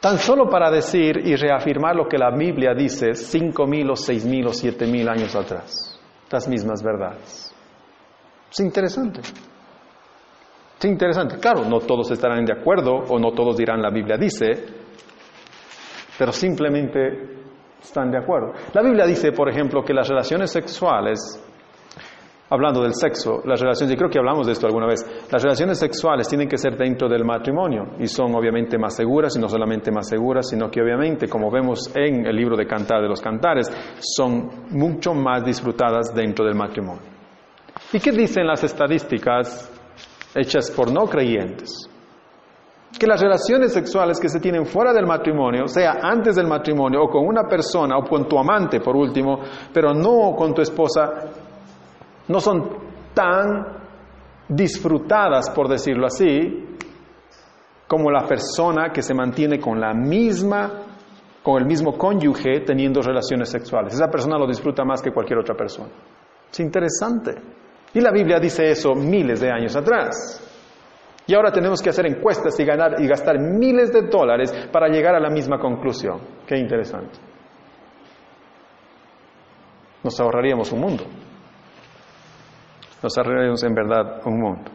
tan 0.00 0.18
solo 0.18 0.48
para 0.48 0.70
decir 0.70 1.18
y 1.24 1.36
reafirmar 1.36 1.94
lo 1.94 2.08
que 2.08 2.18
la 2.18 2.30
Biblia 2.30 2.72
dice 2.74 3.14
cinco 3.14 3.66
mil 3.66 3.90
o 3.90 3.96
seis 3.96 4.24
mil 4.24 4.46
o 4.46 4.52
siete 4.52 4.86
mil 4.86 5.08
años 5.08 5.36
atrás, 5.36 6.00
las 6.30 6.48
mismas 6.48 6.82
verdades. 6.82 7.54
Es 8.50 8.60
interesante. 8.60 9.20
Es 9.20 10.84
interesante. 10.86 11.36
Claro, 11.38 11.64
no 11.66 11.80
todos 11.80 12.10
estarán 12.10 12.44
de 12.46 12.54
acuerdo 12.58 12.94
o 12.94 13.18
no 13.18 13.32
todos 13.32 13.56
dirán 13.58 13.82
la 13.82 13.90
Biblia 13.90 14.16
dice, 14.16 14.48
pero 16.18 16.32
simplemente 16.32 17.40
están 17.82 18.10
de 18.10 18.18
acuerdo. 18.18 18.52
La 18.72 18.82
Biblia 18.82 19.06
dice, 19.06 19.32
por 19.32 19.48
ejemplo, 19.48 19.82
que 19.82 19.94
las 19.94 20.08
relaciones 20.08 20.50
sexuales, 20.50 21.42
hablando 22.48 22.82
del 22.82 22.94
sexo, 22.94 23.42
las 23.44 23.60
relaciones, 23.60 23.94
y 23.94 23.96
creo 23.96 24.10
que 24.10 24.18
hablamos 24.18 24.46
de 24.46 24.52
esto 24.52 24.66
alguna 24.66 24.86
vez, 24.86 25.04
las 25.30 25.42
relaciones 25.42 25.78
sexuales 25.78 26.28
tienen 26.28 26.48
que 26.48 26.58
ser 26.58 26.76
dentro 26.76 27.08
del 27.08 27.24
matrimonio 27.24 27.92
y 27.98 28.06
son 28.06 28.34
obviamente 28.34 28.76
más 28.78 28.96
seguras, 28.96 29.36
y 29.36 29.40
no 29.40 29.48
solamente 29.48 29.90
más 29.90 30.08
seguras, 30.08 30.48
sino 30.48 30.70
que 30.70 30.82
obviamente, 30.82 31.28
como 31.28 31.50
vemos 31.50 31.90
en 31.94 32.26
el 32.26 32.36
libro 32.36 32.56
de 32.56 32.66
Cantar 32.66 33.02
de 33.02 33.08
los 33.08 33.20
Cantares, 33.20 33.70
son 34.00 34.66
mucho 34.70 35.14
más 35.14 35.44
disfrutadas 35.44 36.14
dentro 36.14 36.44
del 36.44 36.54
matrimonio. 36.54 37.02
¿Y 37.92 38.00
qué 38.00 38.12
dicen 38.12 38.46
las 38.46 38.62
estadísticas 38.62 39.70
hechas 40.34 40.70
por 40.70 40.92
no 40.92 41.06
creyentes? 41.06 41.88
Que 42.98 43.06
las 43.06 43.20
relaciones 43.20 43.72
sexuales 43.72 44.18
que 44.18 44.28
se 44.28 44.40
tienen 44.40 44.66
fuera 44.66 44.92
del 44.92 45.06
matrimonio, 45.06 45.66
sea 45.66 45.98
antes 46.02 46.36
del 46.36 46.46
matrimonio 46.46 47.02
o 47.02 47.08
con 47.08 47.26
una 47.26 47.44
persona 47.44 47.96
o 47.96 48.04
con 48.04 48.28
tu 48.28 48.38
amante 48.38 48.80
por 48.80 48.96
último, 48.96 49.40
pero 49.72 49.94
no 49.94 50.34
con 50.36 50.52
tu 50.52 50.60
esposa, 50.60 51.30
no 52.28 52.40
son 52.40 52.68
tan 53.14 53.80
disfrutadas, 54.48 55.50
por 55.50 55.68
decirlo 55.68 56.06
así, 56.06 56.76
como 57.86 58.10
la 58.10 58.26
persona 58.26 58.90
que 58.92 59.02
se 59.02 59.14
mantiene 59.14 59.58
con 59.58 59.80
la 59.80 59.94
misma, 59.94 60.70
con 61.42 61.60
el 61.60 61.66
mismo 61.66 61.96
cónyuge 61.96 62.60
teniendo 62.60 63.00
relaciones 63.00 63.48
sexuales. 63.48 63.94
Esa 63.94 64.08
persona 64.08 64.36
lo 64.38 64.46
disfruta 64.46 64.84
más 64.84 65.00
que 65.00 65.12
cualquier 65.12 65.38
otra 65.38 65.54
persona. 65.54 65.90
Es 66.50 66.60
interesante. 66.60 67.34
Y 67.94 68.00
la 68.00 68.12
Biblia 68.12 68.38
dice 68.38 68.70
eso 68.70 68.94
miles 68.94 69.40
de 69.40 69.50
años 69.50 69.74
atrás. 69.74 70.49
Y 71.26 71.34
ahora 71.34 71.52
tenemos 71.52 71.80
que 71.80 71.90
hacer 71.90 72.06
encuestas 72.06 72.58
y 72.58 72.64
ganar 72.64 73.00
y 73.00 73.06
gastar 73.06 73.38
miles 73.38 73.92
de 73.92 74.02
dólares 74.02 74.52
para 74.72 74.88
llegar 74.88 75.14
a 75.14 75.20
la 75.20 75.30
misma 75.30 75.58
conclusión. 75.58 76.20
Qué 76.46 76.56
interesante. 76.56 77.18
Nos 80.02 80.18
ahorraríamos 80.18 80.72
un 80.72 80.80
mundo. 80.80 81.04
Nos 83.02 83.16
ahorraríamos 83.16 83.62
en 83.62 83.74
verdad 83.74 84.20
un 84.26 84.40
mundo. 84.40 84.70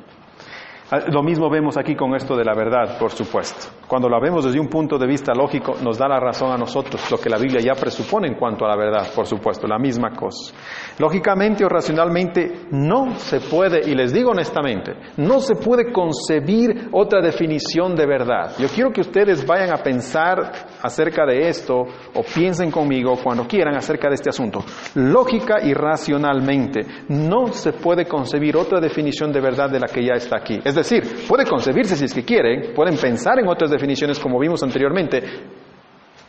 Ah, 0.92 1.00
lo 1.12 1.24
mismo 1.24 1.50
vemos 1.50 1.78
aquí 1.78 1.96
con 1.96 2.14
esto 2.16 2.38
de 2.38 2.46
la 2.46 2.54
verdad, 2.54 3.00
por 3.00 3.10
supuesto. 3.10 3.74
Cuando 3.88 4.08
la 4.08 4.20
vemos 4.20 4.46
desde 4.46 4.60
un 4.60 4.68
punto 4.68 5.00
de 5.00 5.08
vista 5.08 5.34
lógico, 5.34 5.76
nos 5.82 5.98
da 5.98 6.08
la 6.08 6.20
razón 6.20 6.52
a 6.52 6.58
nosotros, 6.58 7.10
lo 7.10 7.18
que 7.18 7.28
la 7.28 7.40
Biblia 7.40 7.60
ya 7.60 7.74
presupone 7.74 8.28
en 8.28 8.36
cuanto 8.36 8.66
a 8.66 8.70
la 8.70 8.76
verdad, 8.76 9.12
por 9.16 9.26
supuesto, 9.26 9.68
la 9.68 9.80
misma 9.80 10.12
cosa. 10.12 10.54
Lógicamente 11.00 11.66
o 11.66 11.70
racionalmente 11.70 12.68
no 12.70 13.16
se 13.18 13.40
puede, 13.40 13.90
y 13.90 13.96
les 13.96 14.14
digo 14.14 14.30
honestamente, 14.30 14.94
no 15.18 15.40
se 15.40 15.56
puede 15.56 15.92
concebir 15.92 16.90
otra 16.92 17.20
definición 17.20 17.96
de 17.96 18.06
verdad. 18.06 18.52
Yo 18.60 18.68
quiero 18.68 18.92
que 18.92 19.02
ustedes 19.02 19.46
vayan 19.46 19.72
a 19.72 19.82
pensar 19.82 20.52
acerca 20.84 21.26
de 21.26 21.50
esto 21.50 21.82
o 22.14 22.22
piensen 22.22 22.70
conmigo 22.70 23.16
cuando 23.24 23.48
quieran 23.48 23.76
acerca 23.76 24.08
de 24.08 24.16
este 24.16 24.30
asunto. 24.30 24.64
Lógica 24.94 25.64
y 25.64 25.74
racionalmente 25.74 26.82
no 27.10 27.48
se 27.48 27.74
puede 27.74 28.06
concebir 28.06 28.56
otra 28.56 28.80
definición 28.80 29.32
de 29.32 29.42
verdad 29.42 29.70
de 29.70 29.80
la 29.80 29.88
que 29.88 30.06
ya 30.06 30.14
está 30.14 30.38
aquí. 30.38 30.60
Decir, 30.76 31.26
puede 31.28 31.46
concebirse 31.46 31.96
si 31.96 32.06
es 32.06 32.14
que 32.14 32.24
quieren, 32.24 32.74
pueden 32.74 32.98
pensar 32.98 33.40
en 33.40 33.48
otras 33.48 33.72
definiciones 33.72 34.20
como 34.20 34.40
vimos 34.40 34.62
anteriormente, 34.64 35.24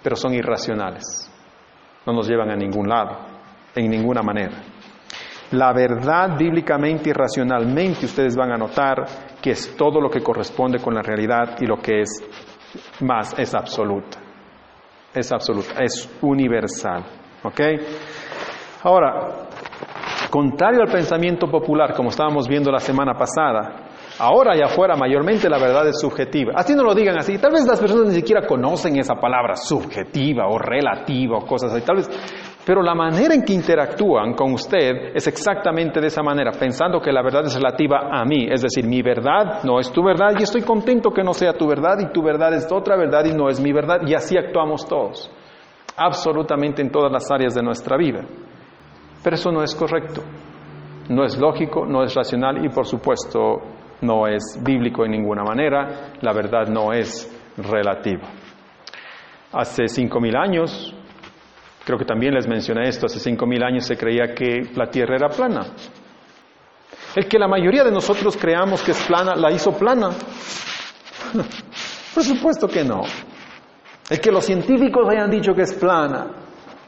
pero 0.03 0.17
son 0.17 0.35
irracionales. 0.35 1.31
No 2.07 2.13
nos 2.13 2.29
llevan 2.29 2.51
a 2.51 2.57
ningún 2.57 2.89
lado, 2.89 3.19
en 3.75 3.91
ninguna 3.91 4.23
manera. 4.23 4.63
La 5.53 5.73
verdad 5.73 6.37
bíblicamente 6.37 7.11
y 7.11 7.13
racionalmente 7.13 8.07
ustedes 8.07 8.37
van 8.37 8.53
a 8.53 8.57
notar 8.57 9.05
que 9.41 9.51
es 9.51 9.77
todo 9.77 10.01
lo 10.01 10.11
que 10.11 10.21
corresponde 10.21 10.81
con 10.81 10.95
la 10.95 11.03
realidad 11.03 11.57
y 11.61 11.67
lo 11.67 11.77
que 11.77 12.01
es 12.01 12.23
más 13.01 13.39
es 13.39 13.55
absoluta. 13.55 14.19
Es 15.15 15.33
absoluta, 15.33 15.83
es 15.83 16.09
universal. 16.21 17.05
¿Ok? 17.45 17.61
Ahora, 18.83 19.49
contrario 20.31 20.83
al 20.83 20.91
pensamiento 20.91 21.49
popular, 21.49 21.95
como 21.95 22.09
estábamos 22.09 22.49
viendo 22.49 22.71
la 22.71 22.81
semana 22.81 23.15
pasada, 23.15 23.86
Ahora 24.19 24.57
y 24.57 24.63
afuera 24.63 24.97
mayormente 24.97 25.49
la 25.49 25.59
verdad 25.59 25.87
es 25.89 26.01
subjetiva. 26.01 26.55
Así 26.57 26.75
no 26.75 26.83
lo 26.83 26.95
digan 26.95 27.19
así. 27.19 27.37
Tal 27.39 27.53
vez 27.53 27.67
las 27.67 27.79
personas 27.79 28.07
ni 28.07 28.15
siquiera 28.15 28.47
conocen 28.47 28.99
esa 28.99 29.15
palabra 29.17 29.57
subjetiva 29.57 30.49
o 30.49 30.59
relativa 30.59 31.37
o 31.37 31.47
cosas 31.47 31.73
así. 31.73 31.85
Tal 31.85 31.97
vez, 31.97 32.09
pero 32.65 32.83
la 32.83 32.95
manera 32.95 33.35
en 33.35 33.45
que 33.45 33.53
interactúan 33.53 34.33
con 34.33 34.55
usted 34.55 35.15
es 35.15 35.27
exactamente 35.27 36.01
de 36.01 36.07
esa 36.07 36.23
manera, 36.23 36.51
pensando 36.53 36.99
que 36.99 37.13
la 37.13 37.23
verdad 37.23 37.45
es 37.45 37.55
relativa 37.55 38.09
a 38.11 38.25
mí. 38.25 38.49
Es 38.51 38.63
decir, 38.63 38.87
mi 38.87 39.03
verdad 39.03 39.63
no 39.65 39.79
es 39.79 39.93
tu 39.93 40.03
verdad 40.03 40.33
y 40.39 40.45
estoy 40.45 40.63
contento 40.63 41.11
que 41.11 41.23
no 41.23 41.35
sea 41.35 41.53
tu 41.53 41.69
verdad 41.69 41.99
y 42.01 42.11
tu 42.11 42.23
verdad 42.23 42.55
es 42.55 42.67
otra 42.73 42.97
verdad 42.97 43.25
y 43.27 43.35
no 43.35 43.51
es 43.51 43.61
mi 43.61 43.73
verdad. 43.73 44.01
Y 44.07 44.15
así 44.15 44.39
actuamos 44.39 44.87
todos. 44.89 45.31
Absolutamente 45.95 46.81
en 46.81 46.91
todas 46.91 47.13
las 47.13 47.31
áreas 47.31 47.55
de 47.55 47.63
nuestra 47.63 47.99
vida. 47.99 48.23
Pero 49.23 49.37
eso 49.37 49.53
no 49.53 49.63
es 49.63 49.75
correcto. 49.75 50.23
No 51.11 51.23
es 51.25 51.39
lógico, 51.39 51.85
no 51.85 52.03
es 52.03 52.15
racional 52.15 52.65
y 52.65 52.69
por 52.71 52.87
supuesto 52.87 53.76
no 54.01 54.27
es 54.27 54.59
bíblico 54.63 55.05
en 55.05 55.13
ninguna 55.13 55.43
manera, 55.43 56.13
la 56.21 56.33
verdad 56.33 56.67
no 56.69 56.93
es 56.93 57.31
relativa. 57.57 58.29
Hace 59.53 59.89
cinco 59.89 60.21
mil 60.21 60.37
años, 60.37 60.95
creo 61.85 61.99
que 61.99 62.05
también 62.05 62.35
les 62.35 62.47
mencioné 62.47 62.89
esto, 62.89 63.07
hace 63.07 63.19
cinco 63.19 63.47
mil 63.47 63.63
años 63.63 63.87
se 63.87 63.97
creía 63.97 64.35
que 64.35 64.71
la 64.75 64.91
Tierra 64.91 65.17
era 65.17 65.29
plana. 65.29 65.67
El 67.15 67.27
que 67.27 67.39
la 67.39 67.49
mayoría 67.49 67.83
de 67.83 67.91
nosotros 67.91 68.37
creamos 68.37 68.83
que 68.83 68.91
es 68.91 69.03
plana, 69.07 69.35
la 69.35 69.51
hizo 69.51 69.73
plana. 69.73 70.11
Por 72.15 72.23
supuesto 72.23 72.69
que 72.69 72.85
no. 72.85 73.03
El 74.11 74.21
que 74.21 74.31
los 74.31 74.45
científicos 74.45 75.09
hayan 75.09 75.31
dicho 75.31 75.55
que 75.55 75.63
es 75.63 75.73
plana, 75.73 76.27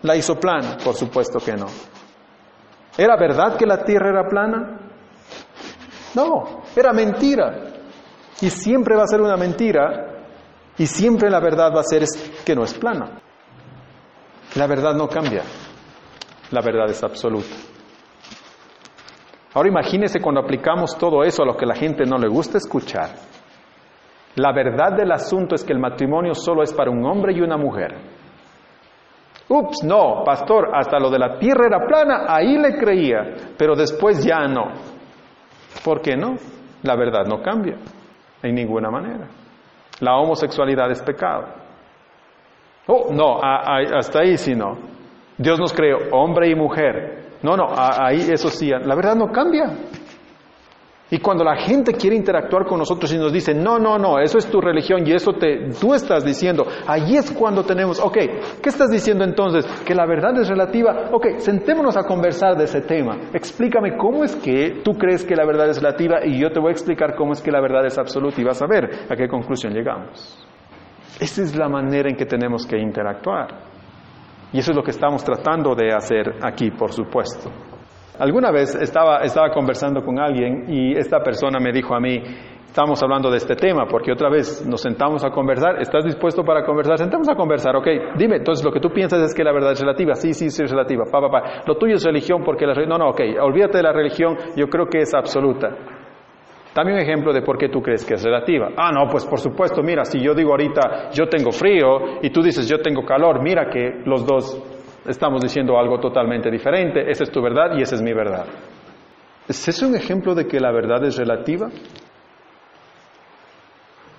la 0.03 0.17
hizo 0.17 0.39
plana. 0.39 0.77
Por 0.83 0.95
supuesto 0.95 1.39
que 1.39 1.53
no. 1.53 1.67
¿Era 2.97 3.17
verdad 3.17 3.57
que 3.57 3.65
la 3.65 3.85
Tierra 3.85 4.11
era 4.11 4.29
plana? 4.29 4.88
No, 6.15 6.63
era 6.75 6.93
mentira. 6.93 7.65
Y 8.41 8.51
siempre 8.51 8.97
va 8.97 9.03
a 9.03 9.07
ser 9.07 9.21
una 9.21 9.37
mentira. 9.37 10.15
Y 10.77 10.87
siempre 10.87 11.31
la 11.31 11.41
verdad 11.41 11.73
va 11.75 11.81
a 11.81 11.85
ser 11.85 12.05
que 12.45 12.55
no 12.55 12.65
es 12.65 12.75
plana. 12.75 13.21
La 14.55 14.67
verdad 14.67 14.95
no 14.95 15.09
cambia. 15.09 15.43
La 16.51 16.61
verdad 16.63 16.89
es 16.89 17.03
absoluta. 17.03 17.55
Ahora 19.55 19.69
imagínese 19.69 20.21
cuando 20.21 20.41
aplicamos 20.41 20.97
todo 20.97 21.25
eso 21.25 21.43
a 21.43 21.47
lo 21.47 21.57
que 21.57 21.67
la 21.67 21.75
gente 21.75 22.05
no 22.05 22.17
le 22.17 22.29
gusta 22.29 22.59
escuchar. 22.59 23.11
La 24.37 24.53
verdad 24.53 24.97
del 24.97 25.11
asunto 25.11 25.55
es 25.55 25.65
que 25.65 25.73
el 25.73 25.81
matrimonio 25.81 26.35
solo 26.35 26.63
es 26.63 26.73
para 26.73 26.91
un 26.91 27.05
hombre 27.05 27.33
y 27.33 27.41
una 27.41 27.57
mujer. 27.57 27.97
Ups, 29.49 29.83
no, 29.83 30.23
pastor, 30.25 30.71
hasta 30.75 30.99
lo 30.99 31.11
de 31.11 31.19
la 31.19 31.39
tierra 31.39 31.67
era 31.67 31.87
plana, 31.87 32.27
ahí 32.29 32.59
le 32.59 32.77
creía, 32.77 33.35
pero 33.57 33.75
después 33.75 34.23
ya 34.23 34.47
no. 34.47 34.98
¿Por 35.85 36.01
qué 36.01 36.17
no? 36.17 36.37
La 36.83 36.97
verdad 36.97 37.25
no 37.27 37.43
cambia 37.43 37.77
en 38.43 38.55
ninguna 38.55 38.91
manera. 38.91 39.27
La 40.01 40.17
homosexualidad 40.17 40.91
es 40.91 41.03
pecado. 41.03 41.47
Oh, 42.87 43.13
no, 43.13 43.41
hasta 43.43 44.21
ahí 44.21 44.37
sí 44.39 44.55
no. 44.55 44.79
Dios 45.37 45.59
nos 45.59 45.73
creó 45.73 45.99
hombre 46.13 46.51
y 46.51 46.55
mujer. 46.55 47.29
No, 47.43 47.57
no, 47.57 47.67
ahí 47.77 48.27
eso 48.31 48.49
sí, 48.49 48.71
la 48.71 48.95
verdad 48.95 49.15
no 49.15 49.31
cambia. 49.31 49.71
Y 51.11 51.21
cuando 51.21 51.43
la 51.43 51.57
gente 51.57 51.95
quiere 51.95 52.17
interactuar 52.17 52.67
con 52.67 52.79
nosotros 52.79 53.11
y 53.15 53.17
nos 53.17 53.33
dice, 53.33 53.55
no, 53.55 53.79
no, 53.79 53.99
no, 53.99 54.19
eso 54.19 54.37
es 54.37 54.47
tu 54.47 54.61
religión 54.61 55.07
y 55.07 55.13
eso 55.13 55.33
te, 55.33 55.71
tú 55.81 55.95
estás 55.95 56.23
diciendo, 56.23 56.67
ahí 56.87 57.17
es 57.17 57.31
cuando 57.31 57.65
tenemos, 57.65 57.99
ok, 57.99 58.17
¿qué 58.63 58.69
estás 58.69 58.91
diciendo 58.91 59.25
entonces? 59.25 59.65
Que 59.87 59.95
la 59.95 60.05
verdad 60.05 60.39
es 60.39 60.49
relativa. 60.49 61.09
Ok, 61.11 61.39
sentémonos 61.39 61.97
a 61.97 62.03
conversar 62.03 62.59
de 62.59 62.65
ese 62.65 62.83
tema. 62.83 63.17
Explícame 63.33 63.97
cómo 63.97 64.23
es 64.23 64.37
que 64.37 64.83
tú 64.85 64.93
crees 64.99 65.25
que 65.25 65.35
la 65.35 65.47
verdad 65.47 65.71
es 65.71 65.81
relativa 65.81 66.27
y 66.27 66.39
yo 66.39 66.51
te 66.51 66.61
voy 66.61 66.69
a 66.69 66.73
explicar 66.73 67.15
cómo 67.17 67.33
es 67.33 67.41
que 67.41 67.51
la 67.51 67.63
verdad 67.63 67.87
es 67.87 67.97
absoluta 67.97 68.39
y 68.41 68.45
vas 68.45 68.61
a 68.61 68.67
ver 68.67 69.07
a 69.09 69.17
qué 69.17 69.29
conclusión 69.29 69.73
llegamos. 69.73 70.47
Esa 71.19 71.43
es 71.43 71.57
la 71.57 71.71
manera 71.71 72.11
en 72.11 72.17
que 72.17 72.27
tenemos 72.27 72.67
que 72.67 72.79
interactuar. 72.79 73.49
Y 74.53 74.59
eso 74.59 74.73
es 74.73 74.77
lo 74.77 74.83
que 74.83 74.91
estamos 74.91 75.25
tratando 75.25 75.75
de 75.75 75.93
hacer 75.95 76.37
aquí, 76.43 76.71
por 76.71 76.93
supuesto. 76.93 77.51
Alguna 78.19 78.51
vez 78.51 78.75
estaba, 78.75 79.19
estaba 79.19 79.51
conversando 79.51 80.03
con 80.03 80.19
alguien 80.19 80.65
y 80.69 80.97
esta 80.97 81.21
persona 81.21 81.61
me 81.61 81.71
dijo 81.73 81.95
a 81.95 82.01
mí, 82.01 82.21
estamos 82.67 83.01
hablando 83.03 83.31
de 83.31 83.37
este 83.37 83.55
tema, 83.55 83.87
porque 83.87 84.11
otra 84.11 84.29
vez 84.29 84.67
nos 84.67 84.81
sentamos 84.81 85.25
a 85.25 85.31
conversar, 85.31 85.81
¿estás 85.81 86.05
dispuesto 86.05 86.43
para 86.45 86.65
conversar? 86.65 86.99
Sentamos 86.99 87.29
a 87.29 87.37
conversar, 87.37 87.77
ok, 87.77 87.87
dime, 88.17 88.37
entonces 88.37 88.65
lo 88.65 88.73
que 88.73 88.81
tú 88.81 88.91
piensas 88.91 89.23
es 89.23 89.35
que 89.35 89.45
la 89.45 89.53
verdad 89.53 89.73
es 89.73 89.81
relativa, 89.81 90.15
sí, 90.15 90.35
sí, 90.35 90.51
sí 90.51 90.65
es 90.65 90.71
relativa, 90.71 91.05
pa, 91.11 91.21
pa, 91.21 91.31
pa. 91.31 91.43
lo 91.65 91.77
tuyo 91.77 91.95
es 91.95 92.05
religión 92.05 92.43
porque 92.45 92.67
la 92.67 92.75
no, 92.75 92.99
no, 92.99 93.11
ok, 93.11 93.21
olvídate 93.41 93.79
de 93.79 93.83
la 93.85 93.93
religión, 93.93 94.37
yo 94.57 94.67
creo 94.67 94.87
que 94.87 94.99
es 95.01 95.15
absoluta. 95.15 95.71
Dame 96.75 96.93
un 96.93 96.99
ejemplo 96.99 97.33
de 97.33 97.43
por 97.43 97.57
qué 97.57 97.69
tú 97.69 97.81
crees 97.81 98.05
que 98.05 98.15
es 98.15 98.23
relativa. 98.23 98.69
Ah, 98.77 98.93
no, 98.93 99.11
pues 99.11 99.25
por 99.27 99.41
supuesto, 99.41 99.83
mira, 99.83 100.05
si 100.05 100.21
yo 100.21 100.35
digo 100.35 100.51
ahorita 100.51 101.11
yo 101.13 101.27
tengo 101.29 101.51
frío 101.51 102.21
y 102.23 102.31
tú 102.31 102.43
dices 102.43 102.69
yo 102.69 102.79
tengo 102.81 103.05
calor, 103.05 103.43
mira 103.43 103.69
que 103.69 104.03
los 104.05 104.25
dos 104.25 104.78
estamos 105.09 105.41
diciendo 105.41 105.79
algo 105.79 105.99
totalmente 105.99 106.51
diferente, 106.51 107.11
esa 107.11 107.25
es 107.25 107.31
tu 107.31 107.43
verdad 107.43 107.77
y 107.77 107.83
esa 107.83 107.97
es 107.97 108.03
mi 108.03 108.13
verdad. 108.13 108.47
¿Es 109.49 109.67
ese 109.67 109.87
un 109.87 109.97
ejemplo 109.97 110.35
de 110.35 110.47
que 110.47 110.61
la 110.61 110.71
verdad 110.71 111.03
es 111.05 111.17
relativa? 111.17 111.69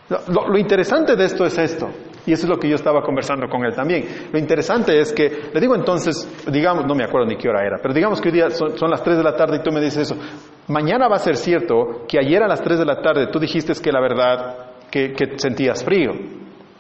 Lo, 0.10 0.58
interesante 0.58 1.15
de 1.15 1.23
esto 1.23 1.45
es 1.45 1.56
esto, 1.60 1.88
y 2.25 2.34
eso 2.34 2.47
es 2.47 2.49
lo 2.49 2.58
que 2.58 2.67
yo 2.67 2.73
estaba 2.73 3.04
conversando 3.04 3.47
con 3.47 3.63
él 3.63 3.75
también. 3.75 4.30
Lo 4.34 4.39
interesante 4.39 4.99
es 4.99 5.13
que, 5.13 5.52
le 5.54 5.62
digo 5.62 5.75
entonces, 5.75 6.28
digamos, 6.52 6.88
no 6.88 6.95
me 6.95 7.04
acuerdo 7.04 7.28
ni 7.28 7.38
qué 7.38 7.47
hora 7.47 7.63
era, 7.63 7.78
pero 7.80 7.93
digamos 7.93 8.19
que 8.19 8.30
hoy 8.30 8.34
día 8.34 8.49
son, 8.49 8.89
las 8.89 9.04
3 9.04 9.17
de 9.17 9.23
la 9.23 9.36
tarde 9.36 9.58
y 9.58 9.62
tú 9.62 9.71
me 9.71 9.80
dices 9.80 10.12
eso. 10.12 10.19
Mañana 10.67 11.08
va 11.08 11.17
a 11.17 11.19
ser 11.19 11.36
cierto 11.36 12.06
que 12.08 12.17
ayer 12.17 12.41
a 12.41 12.47
las 12.47 12.62
3 12.63 12.80
de 12.80 12.86
la 12.86 13.02
tarde 13.02 13.28
tú 13.28 13.39
dijiste 13.39 13.73
que 13.80 13.91
la 13.91 14.02
verdad, 14.02 14.71
que, 14.89 15.13
que 15.13 15.38
sentías 15.38 15.84
frío. 15.84 16.12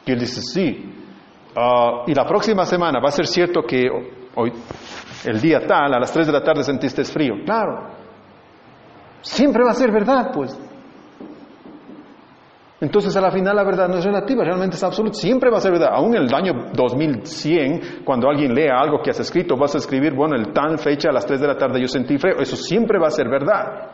Y 0.07 0.11
él 0.11 0.19
dice, 0.19 0.41
sí, 0.41 0.98
Ah, 1.55 2.03
y 2.07 2.13
la 2.13 2.25
próxima 2.25 2.65
semana 2.65 2.99
va 2.99 3.09
a 3.09 3.11
ser 3.11 3.25
cierto 3.25 3.63
que 3.63 3.87
hoy, 4.35 4.53
el 5.25 5.41
día 5.41 5.65
tal, 5.65 5.93
a 5.93 5.99
las 5.99 6.11
3 6.11 6.27
de 6.27 6.33
la 6.33 6.43
tarde 6.43 6.63
sentiste 6.63 7.03
frío. 7.03 7.35
Claro. 7.45 7.89
Siempre 9.21 9.63
va 9.63 9.71
a 9.71 9.73
ser 9.73 9.91
verdad, 9.91 10.31
pues. 10.33 10.57
Entonces, 12.81 13.13
a 13.17 13.19
la 13.19 13.29
final, 13.29 13.57
la 13.57 13.63
verdad 13.65 13.89
no 13.89 13.97
es 13.97 14.05
relativa, 14.05 14.45
realmente 14.45 14.77
es 14.77 14.83
absoluta. 14.83 15.15
Siempre 15.15 15.49
va 15.49 15.57
a 15.57 15.61
ser 15.61 15.73
verdad. 15.73 15.89
Aún 15.91 16.15
en 16.15 16.23
el 16.23 16.33
año 16.33 16.71
2100, 16.73 18.03
cuando 18.05 18.29
alguien 18.29 18.53
lea 18.53 18.79
algo 18.79 19.01
que 19.01 19.09
has 19.09 19.19
escrito, 19.19 19.57
vas 19.57 19.75
a 19.75 19.79
escribir, 19.79 20.13
bueno, 20.13 20.35
el 20.35 20.53
tal 20.53 20.77
fecha 20.77 21.09
a 21.09 21.11
las 21.11 21.25
3 21.25 21.41
de 21.41 21.47
la 21.47 21.57
tarde 21.57 21.81
yo 21.81 21.87
sentí 21.87 22.17
frío. 22.17 22.37
Eso 22.39 22.55
siempre 22.55 22.97
va 22.97 23.07
a 23.07 23.11
ser 23.11 23.27
verdad. 23.27 23.91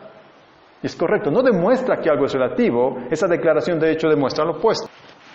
Es 0.80 0.94
correcto. 0.94 1.32
No 1.32 1.42
demuestra 1.42 1.96
que 2.00 2.08
algo 2.08 2.26
es 2.26 2.32
relativo. 2.32 2.96
Esa 3.10 3.26
declaración, 3.26 3.80
de 3.80 3.90
hecho, 3.90 4.08
demuestra 4.08 4.44
lo 4.44 4.52
opuesto. 4.52 4.88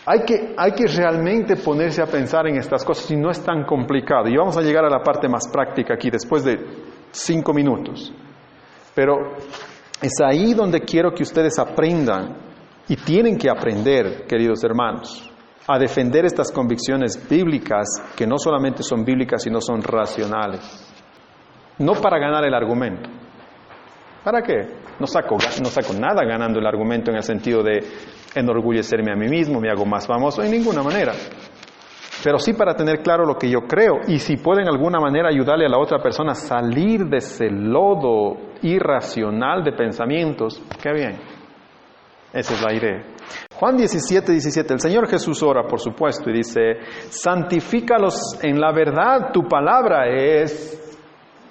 Hay 0.06 0.22
que, 0.26 0.56
hay 0.58 0.72
que 0.72 0.88
realmente 0.88 1.56
ponerse 1.58 2.02
a 2.02 2.08
pensar 2.08 2.48
en 2.48 2.58
estas 2.58 2.84
cosas 2.84 3.10
y 3.12 3.16
no 3.16 3.30
es 3.30 3.44
tan 3.44 3.64
complicado. 3.66 4.28
Y 4.28 4.36
vamos 4.36 4.58
a 4.58 4.62
llegar 4.62 4.84
a 4.84 4.90
la 4.90 5.04
parte 5.04 5.30
más 5.30 5.48
práctica 5.52 5.94
aquí 5.94 6.10
después 6.10 6.44
de 6.44 6.58
cinco 7.12 7.54
minutos. 7.54 8.12
Pero 8.96 9.36
es 10.02 10.14
ahí 10.26 10.54
donde 10.54 10.82
quiero 10.82 11.14
que 11.14 11.24
ustedes 11.24 11.60
aprendan 11.60 12.36
y 12.88 12.96
tienen 12.96 13.38
que 13.38 13.50
aprender, 13.50 14.26
queridos 14.28 14.64
hermanos, 14.64 15.32
a 15.68 15.78
defender 15.78 16.26
estas 16.26 16.52
convicciones 16.52 17.30
bíblicas 17.30 17.88
que 18.16 18.26
no 18.26 18.38
solamente 18.40 18.82
son 18.82 19.06
bíblicas, 19.06 19.44
sino 19.44 19.62
son 19.62 19.84
racionales. 19.84 20.88
No 21.78 21.94
para 21.94 22.18
ganar 22.20 22.44
el 22.44 22.54
argumento. 22.54 23.10
¿Para 24.24 24.42
qué? 24.42 24.82
No 25.00 25.08
saco, 25.08 25.38
no 25.62 25.70
saco 25.70 25.94
nada 25.94 26.24
ganando 26.26 26.60
el 26.60 26.66
argumento 26.66 27.12
en 27.12 27.18
el 27.18 27.24
sentido 27.24 27.64
de 27.64 27.80
enorgullecerme 28.36 29.12
a 29.12 29.16
mí 29.16 29.28
mismo, 29.28 29.60
me 29.60 29.70
hago 29.70 29.86
más 29.86 30.08
famoso, 30.08 30.42
en 30.42 30.52
ninguna 30.52 30.84
manera. 30.84 31.14
Pero 32.24 32.38
sí 32.38 32.54
para 32.54 32.76
tener 32.76 33.02
claro 33.02 33.26
lo 33.26 33.36
que 33.36 33.50
yo 33.50 33.62
creo 33.62 34.02
y 34.08 34.20
si 34.20 34.38
pueden 34.38 34.66
de 34.66 34.72
alguna 34.72 35.00
manera 35.00 35.30
ayudarle 35.30 35.66
a 35.66 35.70
la 35.70 35.80
otra 35.80 36.00
persona 36.02 36.34
a 36.34 36.36
salir 36.36 37.06
de 37.06 37.18
ese 37.18 37.50
lodo 37.50 38.38
irracional 38.62 39.64
de 39.64 39.72
pensamientos, 39.72 40.62
qué 40.82 40.94
bien. 40.94 41.20
Esa 42.32 42.54
es 42.54 42.62
la 42.62 42.74
idea. 42.74 43.04
Juan 43.56 43.76
17, 43.76 44.32
17, 44.32 44.74
el 44.74 44.80
Señor 44.80 45.08
Jesús 45.10 45.42
ora, 45.44 45.64
por 45.64 45.80
supuesto, 45.80 46.30
y 46.30 46.34
dice, 46.34 46.80
santifícalos 47.10 48.40
en 48.42 48.60
la 48.60 48.72
verdad, 48.72 49.32
tu 49.34 49.44
palabra 49.48 50.08
es 50.08 50.80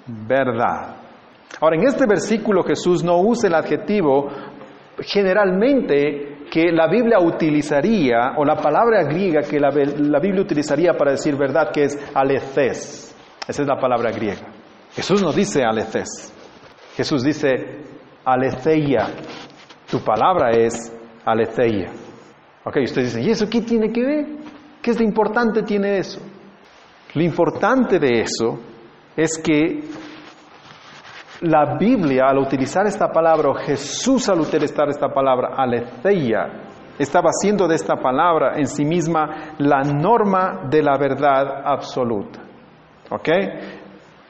verdad. 0.07 0.95
Ahora, 1.59 1.75
en 1.75 1.87
este 1.87 2.05
versículo 2.07 2.63
Jesús 2.63 3.03
no 3.03 3.19
usa 3.21 3.49
el 3.49 3.55
adjetivo 3.55 4.29
generalmente 4.99 6.30
que 6.51 6.69
la 6.69 6.89
Biblia 6.89 7.17
utilizaría, 7.17 8.33
o 8.35 8.43
la 8.43 8.57
palabra 8.57 9.03
griega 9.03 9.39
que 9.41 9.57
la, 9.57 9.69
Biblia 9.71 10.41
utilizaría 10.41 10.91
para 10.97 11.11
decir 11.11 11.37
verdad, 11.37 11.71
que 11.71 11.83
es 11.83 11.97
aleces. 12.13 13.15
Esa 13.47 13.61
es 13.61 13.67
la 13.67 13.79
palabra 13.79 14.11
griega. 14.11 14.51
Jesús 14.93 15.23
no 15.23 15.31
dice 15.31 15.63
aleces. 15.63 16.33
Jesús 16.97 17.23
dice 17.23 17.47
aletheia. 18.25 19.07
Tu 19.89 20.01
palabra 20.01 20.49
es 20.51 20.93
aletheia. 21.23 21.89
Ok, 22.65 22.79
ustedes 22.83 23.13
dicen, 23.13 23.23
¿y 23.23 23.31
eso 23.31 23.49
qué 23.49 23.61
tiene 23.61 23.89
que 23.89 24.05
ver? 24.05 24.25
¿Qué 24.81 24.91
es 24.91 24.99
lo 24.99 25.05
importante 25.05 25.63
tiene 25.63 25.99
eso? 25.99 26.19
Lo 27.13 27.23
importante 27.23 27.97
de 27.97 28.23
eso 28.23 28.59
es 29.15 29.37
que 29.37 29.85
la 31.41 31.75
Biblia, 31.77 32.27
al 32.27 32.37
utilizar 32.37 32.85
esta 32.85 33.11
palabra, 33.11 33.49
o 33.49 33.53
Jesús 33.53 34.29
al 34.29 34.41
utilizar 34.41 34.89
esta 34.89 35.09
palabra, 35.09 35.55
aletheia, 35.57 36.69
estaba 36.97 37.29
haciendo 37.29 37.67
de 37.67 37.75
esta 37.75 37.95
palabra 37.95 38.57
en 38.57 38.67
sí 38.67 38.85
misma 38.85 39.55
la 39.57 39.81
norma 39.81 40.67
de 40.69 40.83
la 40.83 40.97
verdad 40.97 41.63
absoluta. 41.65 42.39
¿Ok? 43.09 43.29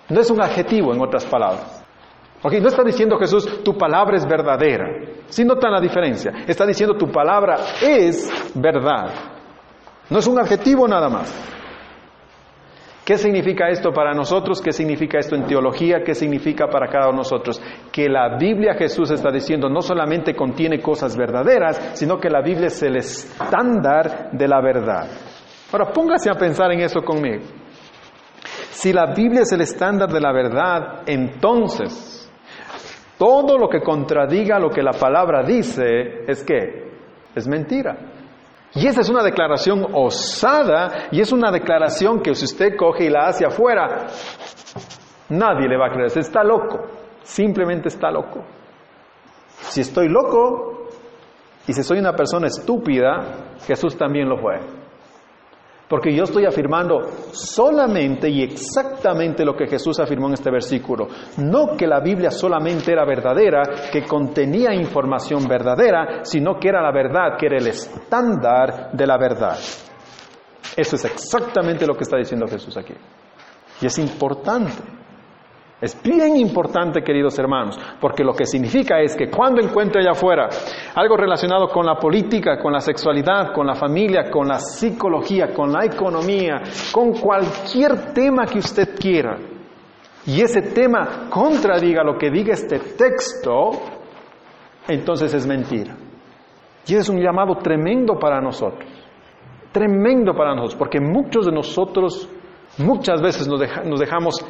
No 0.10 0.20
es 0.20 0.32
un 0.32 0.42
adjetivo, 0.42 0.94
en 0.94 1.02
otras 1.02 1.26
palabras. 1.26 1.84
¿Ok? 2.44 2.54
No 2.54 2.68
está 2.68 2.84
diciendo 2.84 3.18
Jesús, 3.18 3.64
tu 3.64 3.78
palabra 3.78 4.16
es 4.16 4.26
verdadera. 4.26 4.88
Si 5.28 5.44
notan 5.44 5.72
la 5.72 5.82
diferencia. 5.82 6.32
Está 6.48 6.66
diciendo, 6.66 6.96
tu 6.98 7.12
palabra 7.12 7.58
es 7.82 8.30
verdad. 8.56 9.12
No 10.10 10.20
es 10.20 10.28
un 10.28 10.40
adjetivo 10.40 10.88
nada 10.88 11.10
más. 11.10 11.61
¿Qué 13.12 13.18
significa 13.18 13.68
esto 13.68 13.92
para 13.92 14.14
nosotros? 14.14 14.62
¿Qué 14.62 14.72
significa 14.72 15.20
esto 15.20 15.36
en 15.36 15.46
teología? 15.46 16.02
¿Qué 16.02 16.16
significa 16.16 16.70
para 16.70 16.88
cada 16.88 17.10
uno 17.10 17.18
de 17.18 17.24
nosotros? 17.24 17.62
Que 17.92 18.08
la 18.08 18.38
Biblia 18.38 18.74
Jesús 18.76 19.12
está 19.12 19.30
diciendo 19.30 19.68
no 19.68 19.82
solamente 19.82 20.34
contiene 20.34 20.80
cosas 20.80 21.18
verdaderas, 21.18 21.92
sino 21.96 22.18
que 22.18 22.30
la 22.30 22.42
Biblia 22.42 22.68
es 22.68 22.82
el 22.84 22.96
estándar 22.96 24.30
de 24.32 24.48
la 24.48 24.62
verdad. 24.62 25.10
Ahora 25.74 25.92
póngase 25.92 26.30
a 26.30 26.36
pensar 26.36 26.72
en 26.72 26.80
eso 26.80 27.02
conmigo. 27.02 27.44
Si 28.70 28.94
la 28.94 29.14
Biblia 29.14 29.42
es 29.42 29.52
el 29.52 29.60
estándar 29.60 30.10
de 30.10 30.22
la 30.22 30.32
verdad, 30.32 31.02
entonces 31.06 32.32
todo 33.18 33.58
lo 33.58 33.68
que 33.68 33.82
contradiga 33.82 34.58
lo 34.58 34.70
que 34.70 34.82
la 34.82 34.94
palabra 34.94 35.44
dice 35.44 36.24
es 36.30 36.46
que 36.46 36.94
es 37.36 37.46
mentira. 37.46 38.11
Y 38.74 38.88
esa 38.88 39.02
es 39.02 39.10
una 39.10 39.24
declaración 39.24 39.86
osada 39.94 41.08
y 41.12 41.20
es 41.20 41.32
una 41.32 41.52
declaración 41.52 42.22
que 42.22 42.34
si 42.36 42.46
usted 42.46 42.76
coge 42.78 43.06
y 43.06 43.10
la 43.10 43.28
hace 43.28 43.46
afuera, 43.46 44.08
nadie 45.30 45.68
le 45.68 45.78
va 45.78 45.88
a 45.88 45.90
creer. 45.90 46.18
Está 46.18 46.44
loco, 46.44 46.80
simplemente 47.22 47.90
está 47.90 48.10
loco. 48.10 48.44
Si 49.48 49.82
estoy 49.82 50.08
loco 50.08 50.88
y 51.68 51.74
si 51.74 51.84
soy 51.84 52.00
una 52.00 52.14
persona 52.14 52.48
estúpida, 52.48 53.56
Jesús 53.68 53.98
también 53.98 54.30
lo 54.30 54.38
fue. 54.38 54.81
Porque 55.92 56.16
yo 56.16 56.24
estoy 56.24 56.46
afirmando 56.46 57.02
solamente 57.34 58.30
y 58.30 58.44
exactamente 58.44 59.44
lo 59.44 59.58
que 59.58 59.68
Jesús 59.68 60.00
afirmó 60.00 60.28
en 60.28 60.36
este 60.36 60.50
versículo. 60.50 61.10
No 61.40 61.76
que 61.76 61.86
la 61.86 62.00
Biblia 62.00 62.32
solamente 62.32 62.94
era 62.94 63.04
verdadera, 63.04 63.64
que 63.92 64.04
contenía 64.04 64.74
información 64.74 65.50
verdadera, 65.50 66.24
sino 66.24 66.58
que 66.58 66.70
era 66.70 66.82
la 66.82 66.94
verdad, 66.94 67.38
que 67.38 67.48
era 67.48 67.58
el 67.58 67.68
estándar 67.68 68.94
de 68.94 69.06
la 69.06 69.18
verdad. 69.18 69.58
Eso 70.78 70.96
es 70.96 71.04
exactamente 71.04 71.86
lo 71.86 71.94
que 71.96 72.04
está 72.04 72.16
diciendo 72.16 72.48
Jesús 72.48 72.78
aquí. 72.78 72.94
Y 73.82 73.86
es 73.86 74.00
importante. 74.00 75.01
Es 75.82 76.00
bien 76.04 76.38
importante, 76.38 77.02
queridos 77.02 77.40
hermanos, 77.40 77.80
porque 78.00 78.24
lo 78.24 78.34
que 78.34 78.46
significa 78.46 79.02
es 79.02 79.16
que 79.16 79.32
cuando 79.32 79.62
encuentre 79.62 80.02
allá 80.02 80.12
afuera 80.12 80.48
algo 80.94 81.18
relacionado 81.18 81.68
con 81.70 81.88
la 81.88 81.96
política, 81.96 82.60
con 82.60 82.72
la 82.72 82.80
sexualidad, 82.80 83.52
con 83.52 83.66
la 83.66 83.74
familia, 83.74 84.30
con 84.30 84.48
la 84.48 84.60
psicología, 84.60 85.52
con 85.52 85.72
la 85.72 85.86
economía, 85.86 86.62
con 86.92 87.14
cualquier 87.14 88.14
tema 88.14 88.46
que 88.46 88.60
usted 88.60 88.96
quiera, 88.96 89.40
y 90.28 90.42
ese 90.42 90.62
tema 90.62 91.28
contradiga 91.32 92.04
lo 92.04 92.16
que 92.16 92.30
diga 92.30 92.54
este 92.54 92.78
texto, 92.78 93.72
entonces 94.88 95.34
es 95.34 95.48
mentira. 95.48 95.96
Y 96.86 96.96
es 96.96 97.10
un 97.10 97.20
llamado 97.20 97.56
tremendo 97.56 98.20
para 98.20 98.40
nosotros, 98.40 98.88
tremendo 99.72 100.36
para 100.36 100.54
nosotros, 100.54 100.76
porque 100.76 101.00
muchos 101.00 101.48
de 101.48 101.52
nosotros 101.52 102.30
muchas 102.78 103.22
veces 103.22 103.48
nos, 103.48 103.60
dejamos 104.00 104.46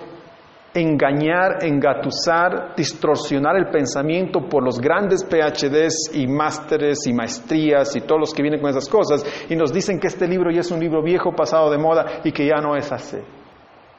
engañar, 0.74 1.64
engatusar, 1.64 2.76
distorsionar 2.76 3.58
el 3.58 3.70
pensamiento 3.70 4.48
por 4.48 4.64
los 4.64 4.80
grandes 4.80 5.24
PhDs 5.26 6.12
y 6.14 6.28
másteres 6.28 7.06
y 7.08 7.14
maestrías 7.14 7.96
y 7.96 8.02
todos 8.02 8.22
los 8.22 8.34
que 8.34 8.42
vienen 8.42 8.62
con 8.62 8.70
esas 8.70 8.88
cosas 8.88 9.26
y 9.50 9.56
nos 9.56 9.74
dicen 9.74 10.00
que 10.00 10.08
este 10.08 10.28
libro 10.28 10.50
ya 10.50 10.62
es 10.62 10.72
un 10.72 10.80
libro 10.80 11.02
viejo, 11.04 11.34
pasado 11.34 11.70
de 11.70 11.78
moda 11.78 12.22
y 12.24 12.32
que 12.32 12.46
ya 12.46 12.62
no 12.62 12.76
es 12.76 12.92
así. 12.92 13.18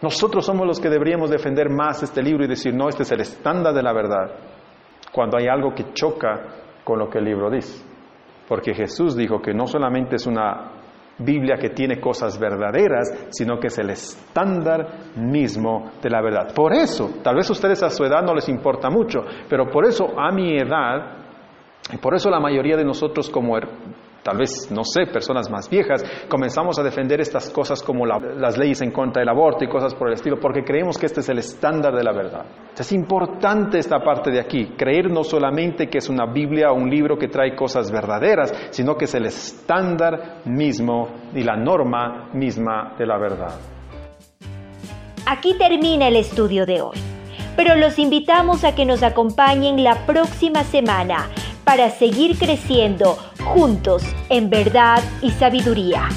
Nosotros 0.01 0.47
somos 0.47 0.67
los 0.67 0.81
que 0.81 0.89
deberíamos 0.89 1.31
defender 1.31 1.69
más 1.69 2.03
este 2.03 2.23
libro 2.23 2.45
y 2.45 2.49
decir, 2.49 2.75
no, 2.75 2.89
este 2.89 3.03
es 3.03 3.13
el 3.13 3.21
estándar 3.21 3.75
de 3.75 3.83
la 3.83 3.93
verdad, 3.93 4.33
cuando 5.13 5.37
hay 5.37 5.47
algo 5.47 5.75
que 5.75 5.93
choca 5.93 6.41
con 6.83 6.99
lo 6.99 7.09
que 7.09 7.19
el 7.19 7.25
libro 7.25 7.51
dice. 7.51 7.85
Porque 8.49 8.75
Jesús 8.75 9.17
dijo 9.17 9.41
que 9.41 9.55
no 9.55 9.67
solamente 9.67 10.17
es 10.17 10.27
una 10.27 10.82
Biblia 11.25 11.57
que 11.57 11.71
tiene 11.71 12.01
cosas 12.01 12.39
verdaderas, 12.39 13.27
sino 13.31 13.59
que 13.59 13.69
es 13.69 13.79
el 13.79 13.91
estándar 13.91 15.15
mismo 15.17 15.93
de 16.03 16.11
la 16.11 16.23
verdad. 16.23 16.55
Por 16.55 16.73
eso, 16.73 17.11
tal 17.23 17.37
vez 17.37 17.49
a 17.49 17.53
ustedes 17.53 17.83
a 17.83 17.91
su 17.91 18.05
edad 18.05 18.23
no 18.23 18.35
les 18.35 18.49
importa 18.49 18.91
mucho, 18.91 19.25
pero 19.49 19.71
por 19.71 19.87
eso 19.87 20.19
a 20.19 20.31
mi 20.33 20.57
edad, 20.57 21.19
y 21.93 21.97
por 21.99 22.15
eso 22.15 22.31
la 22.31 22.41
mayoría 22.41 22.77
de 22.77 22.85
nosotros 22.85 23.29
como 23.31 23.57
tal 24.23 24.39
vez, 24.39 24.71
no 24.71 24.85
sé, 24.85 25.07
personas 25.07 25.51
más 25.51 25.69
viejas, 25.69 26.05
comenzamos 26.29 26.79
a 26.79 26.83
defender 26.83 27.21
estas 27.21 27.51
cosas 27.51 27.83
como 27.83 28.07
las 28.07 28.57
leyes 28.57 28.81
en 28.83 28.93
contra 28.93 29.21
del 29.21 29.29
aborto 29.29 29.65
y 29.65 29.69
cosas 29.69 29.95
por 29.95 30.09
el 30.09 30.15
estilo, 30.15 30.39
porque 30.41 30.63
creemos 30.63 30.97
que 30.97 31.07
este 31.07 31.21
es 31.21 31.29
el 31.29 31.39
estándar 31.39 31.95
de 31.95 32.05
la 32.05 32.13
verdad. 32.13 32.45
Es 32.77 32.93
importante 32.93 33.79
esta 33.79 33.99
parte 34.01 34.31
de 34.31 34.41
aquí, 34.41 34.75
creer 34.77 35.11
no 35.11 35.25
solamente 35.25 35.89
que 35.89 35.99
es 35.99 36.09
una 36.09 36.27
Biblia 36.27 36.71
o 36.71 36.75
un 36.75 36.89
libro 36.89 37.17
que 37.17 37.29
trae 37.29 37.55
cosas 37.55 37.91
verdaderas, 37.91 38.53
sino 38.71 38.97
que 38.97 39.05
es 39.05 39.15
el 39.15 39.27
estándar 39.27 40.43
mismo 40.45 41.09
y 41.35 41.43
la 41.43 41.57
norma 41.57 42.31
misma 42.33 42.95
de 42.99 43.07
la 43.07 43.19
verdad. 43.19 43.59
Aquí 45.27 45.57
termina 45.57 46.09
el 46.09 46.17
estudio 46.17 46.67
de 46.67 46.83
hoy, 46.83 46.99
pero 47.57 47.77
los 47.77 47.99
invitamos 47.99 48.65
a 48.65 48.75
que 48.75 48.85
nos 48.85 49.03
acompañen 49.03 49.85
la 49.85 50.07
próxima 50.07 50.65
semana 50.65 51.29
para 51.65 51.91
seguir 51.91 52.39
creciendo 52.39 53.19
juntos 53.45 54.03
en 54.29 54.51
verdad 54.51 55.03
y 55.21 55.31
sabiduría. 55.31 56.09